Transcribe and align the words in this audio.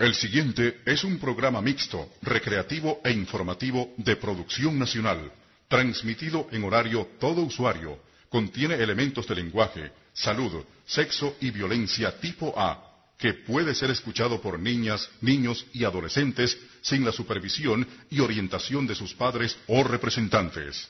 El 0.00 0.14
siguiente 0.14 0.80
es 0.86 1.04
un 1.04 1.18
programa 1.18 1.60
mixto, 1.60 2.08
recreativo 2.22 3.02
e 3.04 3.12
informativo 3.12 3.92
de 3.98 4.16
producción 4.16 4.78
nacional, 4.78 5.30
transmitido 5.68 6.48
en 6.52 6.64
horario 6.64 7.06
todo 7.20 7.42
usuario. 7.42 7.98
Contiene 8.30 8.76
elementos 8.76 9.26
de 9.26 9.34
lenguaje, 9.34 9.92
salud, 10.14 10.64
sexo 10.86 11.36
y 11.42 11.50
violencia 11.50 12.18
tipo 12.18 12.58
A, 12.58 13.12
que 13.18 13.34
puede 13.34 13.74
ser 13.74 13.90
escuchado 13.90 14.40
por 14.40 14.58
niñas, 14.58 15.06
niños 15.20 15.66
y 15.74 15.84
adolescentes 15.84 16.58
sin 16.80 17.04
la 17.04 17.12
supervisión 17.12 17.86
y 18.08 18.20
orientación 18.20 18.86
de 18.86 18.94
sus 18.94 19.12
padres 19.12 19.58
o 19.66 19.84
representantes. 19.84 20.88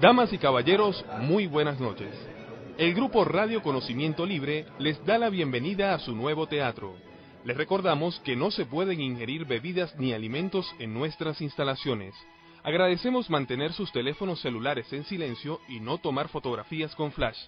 Damas 0.00 0.32
y 0.32 0.38
caballeros, 0.38 1.04
muy 1.20 1.46
buenas 1.46 1.78
noches. 1.78 2.33
El 2.76 2.92
grupo 2.92 3.24
Radio 3.24 3.62
Conocimiento 3.62 4.26
Libre 4.26 4.66
les 4.80 5.04
da 5.06 5.16
la 5.16 5.30
bienvenida 5.30 5.94
a 5.94 6.00
su 6.00 6.12
nuevo 6.12 6.48
teatro. 6.48 6.96
Les 7.44 7.56
recordamos 7.56 8.18
que 8.24 8.34
no 8.34 8.50
se 8.50 8.66
pueden 8.66 9.00
ingerir 9.00 9.44
bebidas 9.44 9.94
ni 9.96 10.12
alimentos 10.12 10.74
en 10.80 10.92
nuestras 10.92 11.40
instalaciones. 11.40 12.16
Agradecemos 12.64 13.30
mantener 13.30 13.72
sus 13.72 13.92
teléfonos 13.92 14.40
celulares 14.40 14.92
en 14.92 15.04
silencio 15.04 15.60
y 15.68 15.78
no 15.78 15.98
tomar 15.98 16.28
fotografías 16.28 16.96
con 16.96 17.12
flash. 17.12 17.38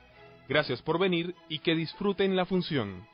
Gracias 0.49 0.81
por 0.81 1.01
venir 1.01 1.35
y 1.49 1.59
que 1.59 1.75
disfruten 1.75 2.37
la 2.37 2.47
función. 2.47 3.05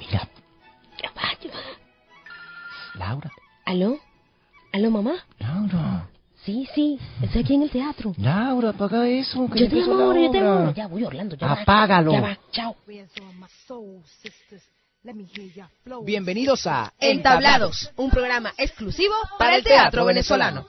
Mira. 0.00 0.28
Laura. 2.94 3.30
¿Aló? 3.64 3.96
¿Aló, 4.72 4.90
mamá? 4.90 5.24
Laura. 5.38 6.08
Sí, 6.48 6.66
sí, 6.74 6.98
estoy 7.22 7.42
aquí 7.42 7.54
en 7.56 7.62
el 7.64 7.70
teatro. 7.70 8.14
Laura, 8.16 8.70
apaga 8.70 9.06
eso. 9.06 9.46
Que 9.52 9.60
Yo 9.60 9.68
te 9.68 9.76
llamo 9.76 10.02
ahora, 10.02 10.18
yo 10.18 10.30
te 10.30 10.40
llamo. 10.40 10.72
Ya 10.72 10.86
voy, 10.86 11.04
Orlando, 11.04 11.36
ya 11.36 11.46
va. 11.46 11.52
Apágalo. 11.52 12.10
Ya 12.10 12.20
va, 12.22 12.38
chao. 12.50 12.74
Bienvenidos 16.06 16.66
a 16.66 16.90
Entablados, 17.00 17.90
un 17.96 18.08
programa 18.08 18.54
exclusivo 18.56 19.12
para 19.38 19.56
el 19.56 19.62
teatro 19.62 20.06
venezolano. 20.06 20.64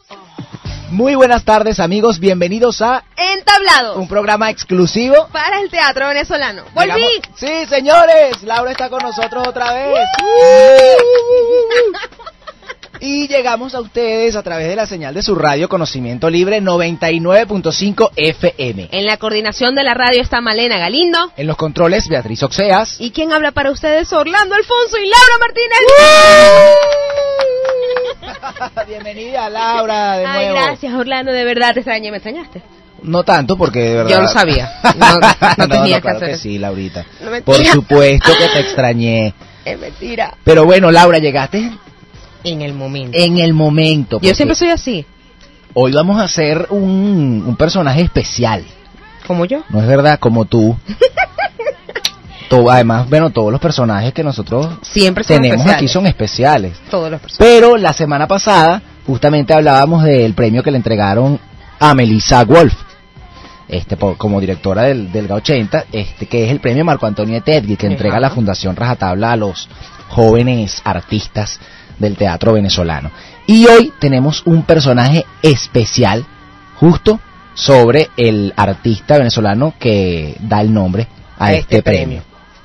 Muy 0.92 1.16
buenas 1.16 1.46
tardes 1.46 1.80
amigos, 1.80 2.20
bienvenidos 2.20 2.82
a 2.82 3.06
Entablados, 3.16 3.96
un 3.96 4.10
programa 4.10 4.50
exclusivo. 4.50 5.30
para 5.32 5.62
el 5.62 5.70
teatro 5.70 6.10
venezolano. 6.10 6.64
¡Volví! 6.74 6.92
Llegamos- 6.92 7.38
Sí, 7.38 7.66
señores, 7.70 8.44
Laura 8.44 8.72
está 8.72 8.90
con 8.90 9.02
nosotros 9.02 9.48
otra 9.48 9.72
vez. 9.74 9.98
Y 13.02 13.30
llegamos 13.30 13.76
a 13.76 13.80
ustedes 13.82 14.36
a 14.36 14.44
través 14.44 14.68
de 14.68 14.76
la 14.76 14.86
señal 14.86 15.14
de 15.14 15.22
su 15.22 15.34
radio 15.34 15.70
Conocimiento 15.70 16.30
Libre 16.30 16.62
99.5 16.62 18.10
FM. 18.16 18.90
En 18.92 19.06
la 19.06 19.16
coordinación 19.16 19.74
de 19.74 19.84
la 19.86 19.94
radio 19.94 20.22
está 20.22 20.42
Malena 20.42 20.78
Galindo. 20.78 21.32
En 21.38 21.48
los 21.48 21.56
controles, 21.56 22.10
Beatriz 22.10 22.44
Oxeas. 22.44 22.98
¿Y 23.00 23.12
quién 23.12 23.32
habla 23.32 23.52
para 23.54 23.72
ustedes? 23.72 24.12
Orlando 24.12 24.54
Alfonso 24.54 24.98
y 24.98 25.08
Laura 25.08 25.38
Martínez. 25.40 25.80
Bienvenida 28.88 29.50
Laura 29.50 30.18
de 30.18 30.26
Ay, 30.26 30.46
nuevo. 30.48 30.66
gracias, 30.66 30.94
Orlando, 30.94 31.32
de 31.32 31.44
verdad 31.46 31.74
te 31.74 31.80
extrañé, 31.80 32.12
me 32.12 32.18
extrañaste. 32.18 32.62
No 33.02 33.24
tanto 33.24 33.56
porque 33.56 33.80
de 33.80 33.96
verdad. 33.96 34.10
Yo 34.12 34.22
lo 34.22 34.28
sabía. 34.28 34.74
No, 34.98 35.16
no 35.58 35.68
tenía 35.70 35.96
que 35.98 36.02
claro 36.02 36.18
hacer 36.18 36.32
que 36.32 36.38
sí, 36.38 36.58
Laurita. 36.58 37.06
No. 37.22 37.42
Por 37.46 37.64
supuesto 37.66 38.30
que 38.38 38.48
te 38.50 38.60
extrañé. 38.66 39.34
Es 39.64 39.80
mentira. 39.80 40.36
Pero 40.44 40.66
bueno, 40.66 40.92
Laura, 40.92 41.20
llegaste 41.20 41.72
En 42.44 42.62
el 42.62 42.74
momento. 42.74 43.18
en 43.18 43.38
el 43.38 43.54
momento. 43.54 44.20
Yo 44.22 44.34
siempre 44.36 44.56
soy 44.56 44.70
así, 44.70 45.06
Hoy 45.74 45.92
vamos 45.94 46.20
a 46.20 46.24
hacer 46.24 46.66
un, 46.72 47.44
un 47.46 47.56
personaje 47.56 48.02
especial, 48.02 48.66
como 49.28 49.46
yo. 49.46 49.62
¿no 49.70 49.80
es 49.82 49.88
verdad? 49.88 50.18
Como 50.20 50.46
tú. 50.46 50.76
Todo- 52.50 52.72
además, 52.72 53.08
bueno, 53.08 53.30
todos 53.30 53.52
los 53.52 53.62
personajes 53.62 54.12
que 54.14 54.24
nosotros 54.24 54.68
Siempre 54.82 55.24
tenemos 55.24 55.58
especiales. 55.58 55.76
aquí 55.78 55.88
son 55.88 56.08
especiales. 56.08 56.78
Todos 56.90 57.12
los 57.12 57.22
personajes. 57.22 57.38
Pero 57.60 57.78
la 57.78 57.94
semana 57.94 58.28
pasada, 58.28 58.82
justamente 59.06 59.54
hablábamos 59.54 60.04
del 60.04 60.34
premio 60.34 60.64
que 60.64 60.72
le 60.72 60.78
entregaron 60.78 61.40
a 61.80 61.94
Melissa 61.94 62.44
Wolf, 62.46 62.74
este, 63.68 63.96
por- 63.98 64.18
como 64.18 64.42
directora 64.42 64.84
del, 64.84 65.12
del 65.12 65.28
GA80, 65.30 65.86
este, 65.92 66.26
que 66.26 66.46
es 66.46 66.52
el 66.52 66.60
premio 66.60 66.84
Marco 66.84 67.06
Antonio 67.06 67.44
Teddy, 67.44 67.76
que 67.78 67.86
entrega 67.86 68.16
Ajá. 68.16 68.22
la 68.22 68.30
Fundación 68.32 68.76
Rajatabla 68.76 69.34
a 69.34 69.36
los 69.36 69.70
jóvenes 70.08 70.82
artistas 70.84 71.60
del 72.00 72.16
teatro 72.18 72.54
venezolano. 72.54 73.12
Y 73.46 73.68
hoy 73.68 73.94
tenemos 74.00 74.42
un 74.46 74.64
personaje 74.64 75.26
especial, 75.42 76.26
justo 76.76 77.20
sobre 77.54 78.10
el 78.16 78.54
artista 78.56 79.18
venezolano 79.18 79.74
que 79.80 80.36
da 80.40 80.62
el 80.62 80.74
nombre 80.74 81.08
a 81.38 81.54
este, 81.54 81.78
este 81.78 81.84
premio. 81.84 82.22
premio. 82.22 82.24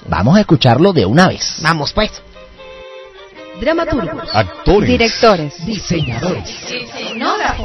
Vamos 0.09 0.37
a 0.37 0.41
escucharlo 0.41 0.93
de 0.93 1.07
una 1.07 1.29
vez. 1.29 1.57
Vamos 1.63 1.93
pues. 1.93 2.11
Dramaturgos, 3.61 4.35
Actores, 4.35 4.89
Directores, 4.89 5.65
Diseñadores. 5.65 6.51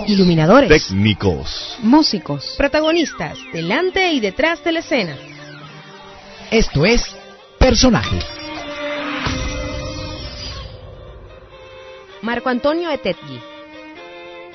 iluminadores, 0.08 0.70
técnicos, 0.70 1.78
músicos, 1.82 2.54
protagonistas, 2.58 3.38
delante 3.52 4.12
y 4.14 4.20
detrás 4.20 4.64
de 4.64 4.72
la 4.72 4.80
escena. 4.80 5.16
Esto 6.52 6.86
es 6.86 7.04
Personaje. 7.58 8.20
Marco 12.22 12.50
Antonio 12.50 12.90
Etetgui, 12.92 13.40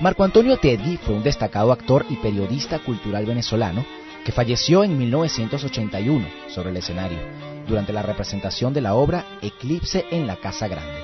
Marco 0.00 0.22
Antonio 0.22 0.58
Teddy 0.58 0.98
fue 0.98 1.14
un 1.14 1.22
destacado 1.22 1.72
actor 1.72 2.04
y 2.10 2.16
periodista 2.16 2.78
cultural 2.80 3.24
venezolano 3.24 3.86
que 4.22 4.32
falleció 4.32 4.84
en 4.84 4.98
1981 4.98 6.26
sobre 6.48 6.70
el 6.70 6.76
escenario 6.76 7.18
durante 7.66 7.94
la 7.94 8.02
representación 8.02 8.74
de 8.74 8.82
la 8.82 8.94
obra 8.94 9.24
Eclipse 9.40 10.04
en 10.10 10.26
la 10.26 10.36
Casa 10.36 10.68
Grande. 10.68 11.00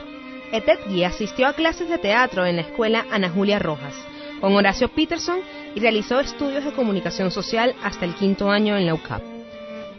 Etetgui 0.53 1.03
asistió 1.05 1.47
a 1.47 1.55
clases 1.55 1.89
de 1.89 1.97
teatro 1.97 2.45
en 2.45 2.57
la 2.57 2.63
escuela 2.63 3.07
Ana 3.11 3.31
Julia 3.31 3.59
Rojas 3.59 3.95
con 4.43 4.55
Horacio 4.55 4.89
Peterson 4.89 5.39
y 5.75 5.81
realizó 5.81 6.21
estudios 6.21 6.65
de 6.65 6.73
comunicación 6.73 7.31
social 7.31 7.75
hasta 7.83 8.05
el 8.05 8.15
quinto 8.15 8.51
año 8.51 8.77
en 8.77 8.85
la 8.85 8.93
UCAP. 8.93 9.23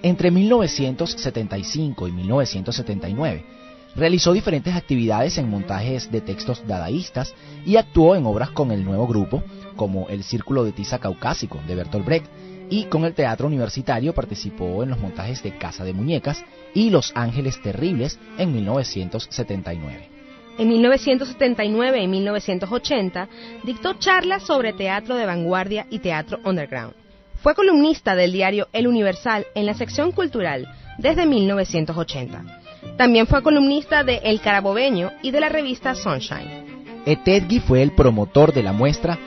Entre 0.03 0.29
1975 0.29 2.07
y 2.07 2.11
1979 2.11 3.60
realizó 3.95 4.33
diferentes 4.33 4.75
actividades 4.75 5.37
en 5.37 5.49
montajes 5.49 6.11
de 6.11 6.21
textos 6.21 6.65
dadaístas 6.67 7.33
y 7.65 7.77
actuó 7.77 8.15
en 8.15 8.25
obras 8.25 8.51
con 8.51 8.71
el 8.71 8.83
nuevo 8.83 9.07
grupo 9.07 9.43
como 9.75 10.07
El 10.09 10.23
Círculo 10.23 10.63
de 10.63 10.71
Tiza 10.71 10.99
Caucásico 10.99 11.59
de 11.67 11.75
Bertolt 11.75 12.05
Brecht 12.05 12.27
y 12.69 12.85
con 12.85 13.03
el 13.03 13.13
Teatro 13.13 13.47
Universitario 13.47 14.13
participó 14.13 14.81
en 14.83 14.89
los 14.89 14.99
montajes 14.99 15.43
de 15.43 15.57
Casa 15.57 15.83
de 15.83 15.93
Muñecas 15.93 16.43
y 16.73 16.89
Los 16.89 17.11
Ángeles 17.15 17.61
Terribles 17.61 18.17
en 18.37 18.53
1979. 18.53 20.09
En 20.57 20.67
1979 20.67 22.01
y 22.01 22.07
1980 22.07 23.27
dictó 23.63 23.93
charlas 23.95 24.43
sobre 24.43 24.73
teatro 24.73 25.15
de 25.15 25.25
vanguardia 25.25 25.85
y 25.89 25.99
teatro 25.99 26.39
underground. 26.45 26.93
Fue 27.41 27.55
columnista 27.55 28.15
del 28.15 28.31
diario 28.31 28.67
El 28.71 28.87
Universal 28.87 29.47
en 29.55 29.65
la 29.65 29.73
sección 29.73 30.11
cultural 30.11 30.67
desde 30.97 31.25
1980. 31.25 32.60
También 32.97 33.27
fue 33.27 33.43
columnista 33.43 34.03
de 34.03 34.21
El 34.23 34.41
Carabobeño 34.41 35.11
y 35.21 35.31
de 35.31 35.39
la 35.39 35.49
revista 35.49 35.95
Sunshine. 35.95 37.01
Etedgui 37.05 37.59
fue 37.59 37.81
el 37.81 37.91
promotor 37.91 38.53
de 38.53 38.63
la 38.63 38.73
muestra 38.73 39.17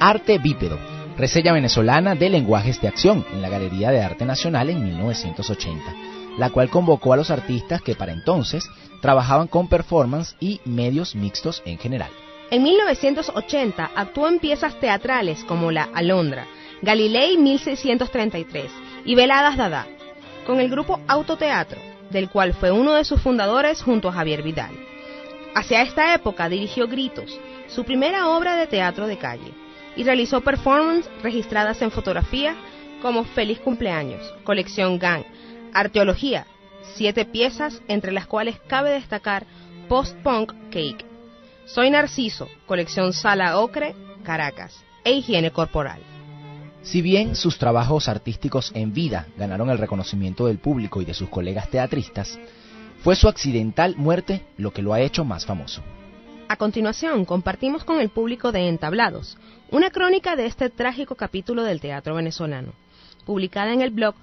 Arte 0.00 0.38
Bípedo, 0.38 0.78
reseña 1.16 1.52
venezolana 1.52 2.14
de 2.14 2.30
lenguajes 2.30 2.80
de 2.80 2.88
acción 2.88 3.24
en 3.32 3.42
la 3.42 3.48
Galería 3.48 3.90
de 3.90 4.02
Arte 4.02 4.24
Nacional 4.24 4.70
en 4.70 4.84
1980, 4.84 5.82
la 6.38 6.50
cual 6.50 6.70
convocó 6.70 7.12
a 7.12 7.16
los 7.16 7.30
artistas 7.30 7.82
que 7.82 7.94
para 7.94 8.12
entonces 8.12 8.68
trabajaban 9.00 9.48
con 9.48 9.68
performance 9.68 10.36
y 10.40 10.60
medios 10.64 11.14
mixtos 11.14 11.62
en 11.64 11.78
general. 11.78 12.10
En 12.50 12.62
1980 12.62 13.90
actuó 13.94 14.28
en 14.28 14.38
piezas 14.38 14.78
teatrales 14.78 15.42
como 15.44 15.70
La 15.70 15.88
Alondra, 15.94 16.46
Galilei 16.82 17.36
1633 17.38 18.70
y 19.04 19.14
Veladas 19.14 19.56
Dada, 19.56 19.86
con 20.46 20.60
el 20.60 20.70
grupo 20.70 21.00
Autoteatro, 21.08 21.93
del 22.10 22.28
cual 22.28 22.54
fue 22.54 22.70
uno 22.70 22.94
de 22.94 23.04
sus 23.04 23.20
fundadores 23.20 23.82
junto 23.82 24.08
a 24.08 24.12
Javier 24.12 24.42
Vidal. 24.42 24.72
Hacia 25.54 25.82
esta 25.82 26.14
época 26.14 26.48
dirigió 26.48 26.88
Gritos, 26.88 27.38
su 27.68 27.84
primera 27.84 28.28
obra 28.28 28.56
de 28.56 28.66
teatro 28.66 29.06
de 29.06 29.18
calle, 29.18 29.52
y 29.96 30.04
realizó 30.04 30.40
performances 30.40 31.10
registradas 31.22 31.80
en 31.82 31.90
fotografía 31.90 32.56
como 33.00 33.24
Feliz 33.24 33.60
Cumpleaños, 33.60 34.34
Colección 34.44 34.98
Gang, 34.98 35.24
Arteología, 35.72 36.46
siete 36.94 37.24
piezas 37.24 37.82
entre 37.88 38.12
las 38.12 38.26
cuales 38.26 38.58
cabe 38.66 38.90
destacar 38.90 39.46
Post-Punk 39.88 40.52
Cake, 40.70 41.04
Soy 41.66 41.90
Narciso, 41.90 42.48
Colección 42.66 43.12
Sala 43.12 43.58
Ocre, 43.58 43.94
Caracas, 44.22 44.84
e 45.04 45.12
Higiene 45.12 45.50
Corporal. 45.50 46.13
Si 46.84 47.02
bien 47.02 47.34
sus 47.34 47.58
trabajos 47.58 48.08
artísticos 48.08 48.70
en 48.74 48.92
vida 48.92 49.26
ganaron 49.38 49.70
el 49.70 49.78
reconocimiento 49.78 50.46
del 50.46 50.58
público 50.58 51.00
y 51.00 51.06
de 51.06 51.14
sus 51.14 51.30
colegas 51.30 51.70
teatristas, 51.70 52.38
fue 53.02 53.16
su 53.16 53.26
accidental 53.26 53.96
muerte 53.96 54.44
lo 54.58 54.70
que 54.70 54.82
lo 54.82 54.92
ha 54.92 55.00
hecho 55.00 55.24
más 55.24 55.46
famoso. 55.46 55.80
A 56.46 56.56
continuación, 56.56 57.24
compartimos 57.24 57.84
con 57.84 58.00
el 58.00 58.10
público 58.10 58.52
de 58.52 58.68
Entablados 58.68 59.38
una 59.70 59.88
crónica 59.90 60.36
de 60.36 60.44
este 60.44 60.68
trágico 60.68 61.14
capítulo 61.14 61.64
del 61.64 61.80
teatro 61.80 62.16
venezolano, 62.16 62.74
publicada 63.24 63.72
en 63.72 63.80
el 63.80 63.88
blog 63.90 64.14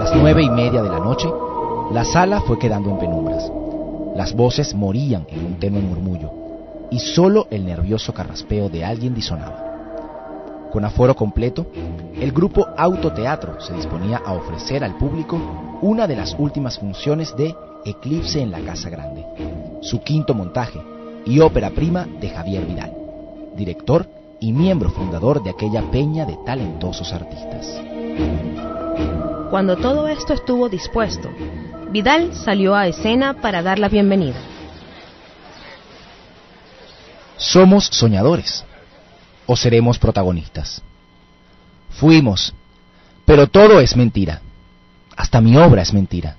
Las 0.00 0.16
nueve 0.16 0.42
y 0.42 0.48
media 0.48 0.82
de 0.82 0.88
la 0.88 0.98
noche, 0.98 1.30
la 1.92 2.06
sala 2.06 2.40
fue 2.40 2.58
quedando 2.58 2.88
en 2.88 2.98
penumbras. 2.98 3.52
Las 4.16 4.34
voces 4.34 4.74
morían 4.74 5.26
en 5.28 5.44
un 5.44 5.58
tenue 5.58 5.82
murmullo 5.82 6.32
y 6.90 6.98
solo 6.98 7.46
el 7.50 7.66
nervioso 7.66 8.14
carraspeo 8.14 8.70
de 8.70 8.82
alguien 8.82 9.14
disonaba. 9.14 9.62
Con 10.72 10.86
aforo 10.86 11.14
completo, 11.14 11.66
el 12.18 12.32
grupo 12.32 12.66
Autoteatro 12.78 13.60
se 13.60 13.74
disponía 13.74 14.22
a 14.24 14.32
ofrecer 14.32 14.84
al 14.84 14.96
público 14.96 15.38
una 15.82 16.06
de 16.06 16.16
las 16.16 16.34
últimas 16.38 16.78
funciones 16.78 17.36
de 17.36 17.54
Eclipse 17.84 18.40
en 18.40 18.52
la 18.52 18.60
Casa 18.60 18.88
Grande, 18.88 19.26
su 19.82 20.00
quinto 20.00 20.32
montaje 20.32 20.80
y 21.26 21.40
ópera 21.40 21.68
prima 21.68 22.08
de 22.22 22.30
Javier 22.30 22.64
Vidal, 22.64 22.94
director 23.54 24.08
y 24.40 24.50
miembro 24.54 24.88
fundador 24.88 25.42
de 25.42 25.50
aquella 25.50 25.82
peña 25.90 26.24
de 26.24 26.38
talentosos 26.46 27.12
artistas. 27.12 27.82
Cuando 29.50 29.76
todo 29.76 30.06
esto 30.06 30.32
estuvo 30.32 30.68
dispuesto, 30.68 31.28
Vidal 31.90 32.32
salió 32.36 32.76
a 32.76 32.86
escena 32.86 33.34
para 33.34 33.62
dar 33.62 33.80
la 33.80 33.88
bienvenida. 33.88 34.38
¿Somos 37.36 37.86
soñadores 37.86 38.64
o 39.46 39.56
seremos 39.56 39.98
protagonistas? 39.98 40.82
Fuimos, 41.90 42.54
pero 43.24 43.48
todo 43.48 43.80
es 43.80 43.96
mentira. 43.96 44.40
Hasta 45.16 45.40
mi 45.40 45.56
obra 45.56 45.82
es 45.82 45.92
mentira. 45.92 46.36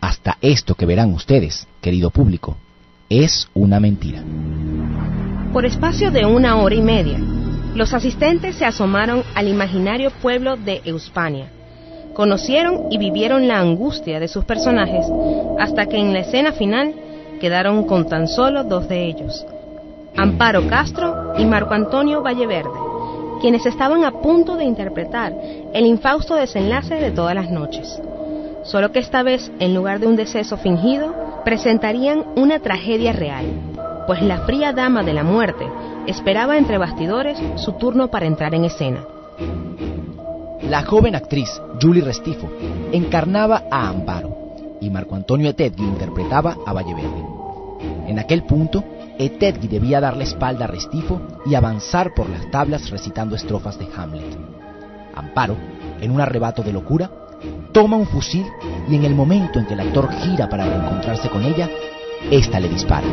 Hasta 0.00 0.38
esto 0.40 0.74
que 0.74 0.86
verán 0.86 1.12
ustedes, 1.12 1.66
querido 1.82 2.08
público, 2.08 2.56
es 3.10 3.46
una 3.52 3.78
mentira. 3.78 4.22
Por 5.52 5.66
espacio 5.66 6.10
de 6.10 6.24
una 6.24 6.56
hora 6.56 6.74
y 6.74 6.80
media, 6.80 7.18
los 7.74 7.92
asistentes 7.92 8.56
se 8.56 8.64
asomaron 8.64 9.22
al 9.34 9.48
imaginario 9.48 10.10
pueblo 10.10 10.56
de 10.56 10.80
Euspania. 10.86 11.50
Conocieron 12.14 12.86
y 12.90 12.98
vivieron 12.98 13.48
la 13.48 13.58
angustia 13.58 14.20
de 14.20 14.28
sus 14.28 14.44
personajes 14.44 15.06
hasta 15.58 15.86
que 15.86 15.96
en 15.96 16.12
la 16.12 16.20
escena 16.20 16.52
final 16.52 16.94
quedaron 17.40 17.84
con 17.84 18.06
tan 18.08 18.28
solo 18.28 18.64
dos 18.64 18.88
de 18.88 19.06
ellos, 19.06 19.46
Amparo 20.16 20.68
Castro 20.68 21.32
y 21.38 21.44
Marco 21.46 21.74
Antonio 21.74 22.22
Valleverde, 22.22 22.70
quienes 23.40 23.64
estaban 23.64 24.04
a 24.04 24.12
punto 24.12 24.56
de 24.56 24.64
interpretar 24.64 25.32
el 25.72 25.86
infausto 25.86 26.34
desenlace 26.34 26.96
de 26.96 27.10
todas 27.10 27.34
las 27.34 27.50
noches. 27.50 28.00
Solo 28.64 28.92
que 28.92 29.00
esta 29.00 29.22
vez, 29.22 29.50
en 29.58 29.74
lugar 29.74 29.98
de 29.98 30.06
un 30.06 30.16
deceso 30.16 30.56
fingido, 30.56 31.14
presentarían 31.44 32.24
una 32.36 32.60
tragedia 32.60 33.12
real, 33.12 33.46
pues 34.06 34.22
la 34.22 34.42
fría 34.42 34.72
dama 34.72 35.02
de 35.02 35.14
la 35.14 35.24
muerte 35.24 35.66
esperaba 36.06 36.58
entre 36.58 36.78
bastidores 36.78 37.38
su 37.56 37.72
turno 37.72 38.08
para 38.08 38.26
entrar 38.26 38.54
en 38.54 38.66
escena. 38.66 39.00
La 40.72 40.84
joven 40.84 41.14
actriz 41.14 41.50
Julie 41.82 42.02
Restifo 42.02 42.48
encarnaba 42.92 43.64
a 43.70 43.90
Amparo 43.90 44.78
y 44.80 44.88
Marco 44.88 45.14
Antonio 45.14 45.50
Etedgui 45.50 45.84
interpretaba 45.84 46.56
a 46.64 46.72
Valleverde. 46.72 47.22
En 48.06 48.18
aquel 48.18 48.44
punto, 48.44 48.82
Etedgui 49.18 49.68
debía 49.68 50.00
dar 50.00 50.16
la 50.16 50.24
espalda 50.24 50.64
a 50.64 50.68
Restifo 50.68 51.20
y 51.44 51.54
avanzar 51.56 52.14
por 52.14 52.30
las 52.30 52.50
tablas 52.50 52.88
recitando 52.88 53.36
estrofas 53.36 53.78
de 53.78 53.86
Hamlet. 53.94 54.34
Amparo, 55.14 55.58
en 56.00 56.10
un 56.10 56.22
arrebato 56.22 56.62
de 56.62 56.72
locura, 56.72 57.10
toma 57.72 57.98
un 57.98 58.06
fusil 58.06 58.46
y 58.88 58.94
en 58.94 59.04
el 59.04 59.14
momento 59.14 59.58
en 59.58 59.66
que 59.66 59.74
el 59.74 59.80
actor 59.80 60.10
gira 60.22 60.48
para 60.48 60.64
reencontrarse 60.64 61.28
con 61.28 61.44
ella, 61.44 61.68
ésta 62.30 62.58
le 62.58 62.70
dispara. 62.70 63.08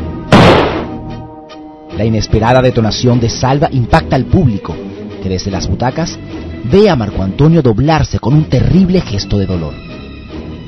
La 1.94 2.06
inesperada 2.06 2.62
detonación 2.62 3.20
de 3.20 3.28
Salva 3.28 3.68
impacta 3.70 4.16
al 4.16 4.24
público, 4.24 4.74
que 5.22 5.28
desde 5.28 5.50
las 5.50 5.68
butacas 5.68 6.18
ve 6.64 6.88
a 6.88 6.96
Marco 6.96 7.22
Antonio 7.22 7.62
doblarse 7.62 8.18
con 8.18 8.34
un 8.34 8.44
terrible 8.44 9.00
gesto 9.00 9.38
de 9.38 9.46
dolor. 9.46 9.74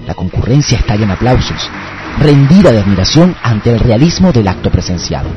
La 0.06 0.15
concurrencia 0.15 0.79
estalla 0.79 1.05
en 1.05 1.11
aplausos, 1.11 1.71
rendida 2.19 2.73
de 2.73 2.81
admiración 2.81 3.35
ante 3.43 3.71
el 3.71 3.81
realismo 3.81 4.33
del 4.33 4.49
acto 4.49 4.71
presenciado. 4.71 5.29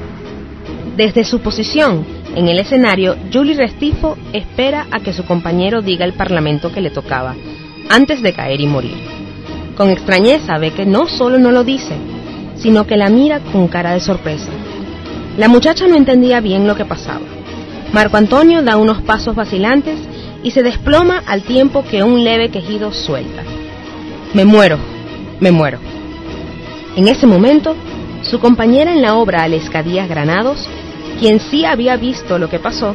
Desde 0.98 1.24
su 1.24 1.40
posición 1.42 2.06
en 2.36 2.48
el 2.48 2.60
escenario, 2.60 3.16
Julie 3.32 3.56
Restifo 3.56 4.18
espera 4.34 4.88
a 4.92 5.00
que 5.00 5.14
su 5.14 5.26
compañero 5.26 5.82
diga 5.82 6.06
el 6.06 6.14
parlamento 6.14 6.72
que 6.72 6.82
le 6.82 6.90
tocaba, 6.90 7.36
antes 7.90 8.22
de 8.22 8.34
caer 8.34 8.62
y 8.62 8.68
morir. 8.68 8.98
Con 9.78 9.90
extrañeza 9.90 10.58
ve 10.58 10.72
que 10.72 10.86
no 10.86 11.08
solo 11.08 11.38
no 11.38 11.52
lo 11.52 11.64
dice, 11.64 11.96
sino 12.58 12.88
que 12.88 12.98
la 12.98 13.10
mira 13.10 13.42
con 13.52 13.68
cara 13.68 13.92
de 13.92 14.00
sorpresa. 14.00 14.52
La 15.38 15.50
muchacha 15.50 15.86
no 15.88 15.96
entendía 15.96 16.40
bien 16.40 16.66
lo 16.66 16.76
que 16.76 16.86
pasaba. 16.86 17.26
Marco 17.94 18.18
Antonio 18.18 18.64
da 18.64 18.78
unos 18.78 19.02
pasos 19.02 19.36
vacilantes 19.36 20.00
y 20.46 20.52
se 20.52 20.62
desploma 20.62 21.24
al 21.26 21.42
tiempo 21.42 21.84
que 21.84 22.04
un 22.04 22.24
leve 22.24 22.50
quejido 22.50 22.94
suelta. 22.94 23.42
Me 24.36 24.46
muero, 24.46 24.78
me 25.40 25.52
muero. 25.52 25.80
En 26.96 27.08
ese 27.08 27.26
momento, 27.26 27.76
su 28.22 28.40
compañera 28.40 28.94
en 28.94 29.02
la 29.02 29.16
obra 29.16 29.42
Alescadías 29.42 30.08
Granados, 30.08 30.70
quien 31.20 31.40
sí 31.40 31.66
había 31.66 31.98
visto 31.98 32.38
lo 32.38 32.48
que 32.48 32.60
pasó, 32.60 32.94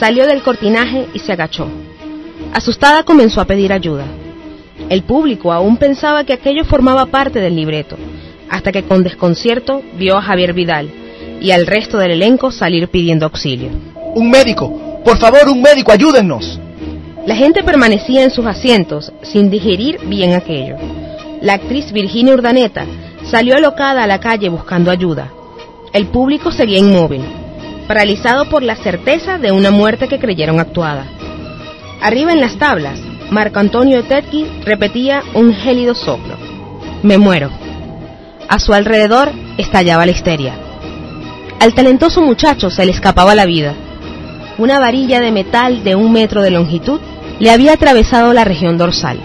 salió 0.00 0.26
del 0.26 0.40
cortinaje 0.40 1.06
y 1.12 1.18
se 1.18 1.32
agachó. 1.32 1.68
Asustada 2.54 3.02
comenzó 3.02 3.42
a 3.42 3.44
pedir 3.44 3.74
ayuda. 3.74 4.06
El 4.88 5.02
público 5.02 5.52
aún 5.52 5.76
pensaba 5.76 6.24
que 6.24 6.32
aquello 6.32 6.64
formaba 6.64 7.04
parte 7.04 7.40
del 7.40 7.56
libreto, 7.56 7.96
hasta 8.48 8.72
que 8.72 8.84
con 8.84 9.02
desconcierto 9.02 9.82
vio 9.98 10.16
a 10.16 10.22
Javier 10.22 10.54
Vidal 10.54 10.88
y 11.42 11.50
al 11.50 11.66
resto 11.66 11.98
del 11.98 12.12
elenco 12.12 12.50
salir 12.50 12.88
pidiendo 12.88 13.26
auxilio. 13.26 13.68
¡Un 14.14 14.30
médico! 14.30 15.02
¡Por 15.04 15.18
favor, 15.18 15.46
un 15.50 15.60
médico, 15.60 15.92
ayúdennos! 15.92 16.58
La 17.26 17.34
gente 17.34 17.64
permanecía 17.64 18.22
en 18.22 18.30
sus 18.30 18.46
asientos 18.46 19.12
sin 19.22 19.50
digerir 19.50 19.98
bien 20.06 20.34
aquello. 20.34 20.76
La 21.42 21.54
actriz 21.54 21.90
Virginia 21.90 22.34
Urdaneta 22.34 22.86
salió 23.24 23.56
alocada 23.56 24.04
a 24.04 24.06
la 24.06 24.20
calle 24.20 24.48
buscando 24.48 24.92
ayuda. 24.92 25.32
El 25.92 26.06
público 26.06 26.52
seguía 26.52 26.78
inmóvil, 26.78 27.24
paralizado 27.88 28.48
por 28.48 28.62
la 28.62 28.76
certeza 28.76 29.38
de 29.38 29.50
una 29.50 29.72
muerte 29.72 30.06
que 30.06 30.20
creyeron 30.20 30.60
actuada. 30.60 31.04
Arriba 32.00 32.32
en 32.32 32.40
las 32.40 32.58
tablas, 32.58 33.00
Marco 33.30 33.58
Antonio 33.58 33.98
Etetki 33.98 34.46
repetía 34.64 35.24
un 35.34 35.52
gélido 35.52 35.96
soplo. 35.96 36.36
Me 37.02 37.18
muero. 37.18 37.50
A 38.48 38.60
su 38.60 38.72
alrededor 38.72 39.32
estallaba 39.58 40.06
la 40.06 40.12
histeria. 40.12 40.54
Al 41.58 41.74
talentoso 41.74 42.22
muchacho 42.22 42.70
se 42.70 42.84
le 42.84 42.92
escapaba 42.92 43.34
la 43.34 43.46
vida. 43.46 43.74
Una 44.58 44.78
varilla 44.78 45.18
de 45.18 45.32
metal 45.32 45.82
de 45.82 45.96
un 45.96 46.12
metro 46.12 46.40
de 46.40 46.52
longitud 46.52 47.00
le 47.38 47.50
había 47.50 47.74
atravesado 47.74 48.32
la 48.32 48.44
región 48.44 48.78
dorsal. 48.78 49.18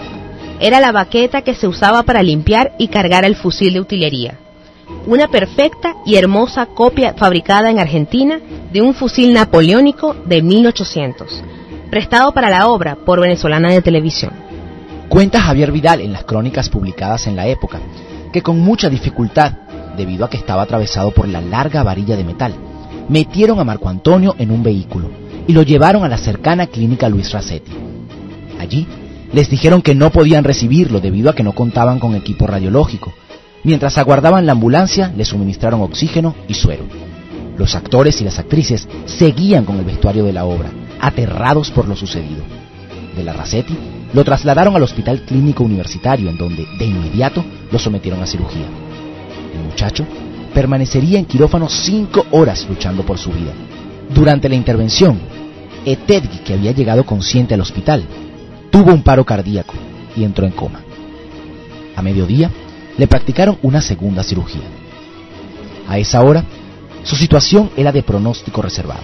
Era 0.60 0.80
la 0.80 0.92
baqueta 0.92 1.42
que 1.42 1.54
se 1.54 1.66
usaba 1.66 2.02
para 2.02 2.22
limpiar 2.22 2.72
y 2.78 2.88
cargar 2.88 3.24
el 3.24 3.36
fusil 3.36 3.74
de 3.74 3.80
utilería. 3.80 4.38
Una 5.06 5.28
perfecta 5.28 5.96
y 6.04 6.16
hermosa 6.16 6.66
copia 6.66 7.14
fabricada 7.14 7.70
en 7.70 7.78
Argentina 7.78 8.38
de 8.72 8.82
un 8.82 8.94
fusil 8.94 9.32
napoleónico 9.32 10.14
de 10.26 10.42
1800 10.42 11.44
prestado 11.92 12.32
para 12.32 12.48
la 12.48 12.68
obra 12.68 12.96
por 12.96 13.20
Venezolana 13.20 13.70
de 13.70 13.82
Televisión. 13.82 14.32
Cuenta 15.10 15.42
Javier 15.42 15.70
Vidal 15.70 16.00
en 16.00 16.14
las 16.14 16.24
crónicas 16.24 16.70
publicadas 16.70 17.26
en 17.26 17.36
la 17.36 17.46
época 17.46 17.80
que 18.32 18.40
con 18.40 18.58
mucha 18.58 18.88
dificultad, 18.88 19.52
debido 19.94 20.24
a 20.24 20.30
que 20.30 20.38
estaba 20.38 20.62
atravesado 20.62 21.10
por 21.10 21.28
la 21.28 21.42
larga 21.42 21.82
varilla 21.82 22.16
de 22.16 22.24
metal, 22.24 22.54
metieron 23.10 23.60
a 23.60 23.64
Marco 23.64 23.90
Antonio 23.90 24.34
en 24.38 24.50
un 24.52 24.62
vehículo 24.62 25.10
y 25.46 25.52
lo 25.52 25.64
llevaron 25.64 26.02
a 26.02 26.08
la 26.08 26.16
cercana 26.16 26.66
clínica 26.66 27.10
Luis 27.10 27.30
Racetti. 27.30 27.91
Allí 28.62 28.86
les 29.32 29.50
dijeron 29.50 29.82
que 29.82 29.94
no 29.94 30.10
podían 30.10 30.44
recibirlo 30.44 31.00
debido 31.00 31.30
a 31.30 31.34
que 31.34 31.42
no 31.42 31.52
contaban 31.52 31.98
con 31.98 32.14
equipo 32.14 32.46
radiológico. 32.46 33.12
Mientras 33.64 33.98
aguardaban 33.98 34.46
la 34.46 34.52
ambulancia, 34.52 35.12
le 35.16 35.24
suministraron 35.24 35.80
oxígeno 35.80 36.36
y 36.46 36.54
suero. 36.54 36.84
Los 37.58 37.74
actores 37.74 38.20
y 38.20 38.24
las 38.24 38.38
actrices 38.38 38.88
seguían 39.04 39.64
con 39.64 39.78
el 39.78 39.84
vestuario 39.84 40.24
de 40.24 40.32
la 40.32 40.44
obra, 40.44 40.70
aterrados 41.00 41.72
por 41.72 41.88
lo 41.88 41.96
sucedido. 41.96 42.42
De 43.16 43.24
la 43.24 43.32
Racetti 43.32 43.76
lo 44.12 44.22
trasladaron 44.22 44.76
al 44.76 44.82
Hospital 44.84 45.22
Clínico 45.22 45.64
Universitario, 45.64 46.30
en 46.30 46.38
donde 46.38 46.64
de 46.78 46.84
inmediato 46.84 47.44
lo 47.70 47.78
sometieron 47.80 48.22
a 48.22 48.26
cirugía. 48.26 48.66
El 49.54 49.64
muchacho 49.64 50.06
permanecería 50.54 51.18
en 51.18 51.24
quirófano 51.24 51.68
cinco 51.68 52.26
horas 52.30 52.64
luchando 52.68 53.04
por 53.04 53.18
su 53.18 53.30
vida. 53.30 53.52
Durante 54.14 54.48
la 54.48 54.54
intervención, 54.54 55.18
Etedgi, 55.84 56.38
que 56.44 56.54
había 56.54 56.72
llegado 56.72 57.04
consciente 57.04 57.54
al 57.54 57.60
hospital, 57.60 58.04
tuvo 58.72 58.92
un 58.92 59.04
paro 59.04 59.24
cardíaco 59.24 59.74
y 60.16 60.24
entró 60.24 60.44
en 60.44 60.52
coma. 60.52 60.80
A 61.94 62.02
mediodía, 62.02 62.50
le 62.98 63.06
practicaron 63.06 63.58
una 63.62 63.80
segunda 63.80 64.24
cirugía. 64.24 64.66
A 65.86 65.98
esa 65.98 66.22
hora, 66.22 66.42
su 67.04 67.14
situación 67.14 67.70
era 67.76 67.92
de 67.92 68.02
pronóstico 68.02 68.62
reservado 68.62 69.02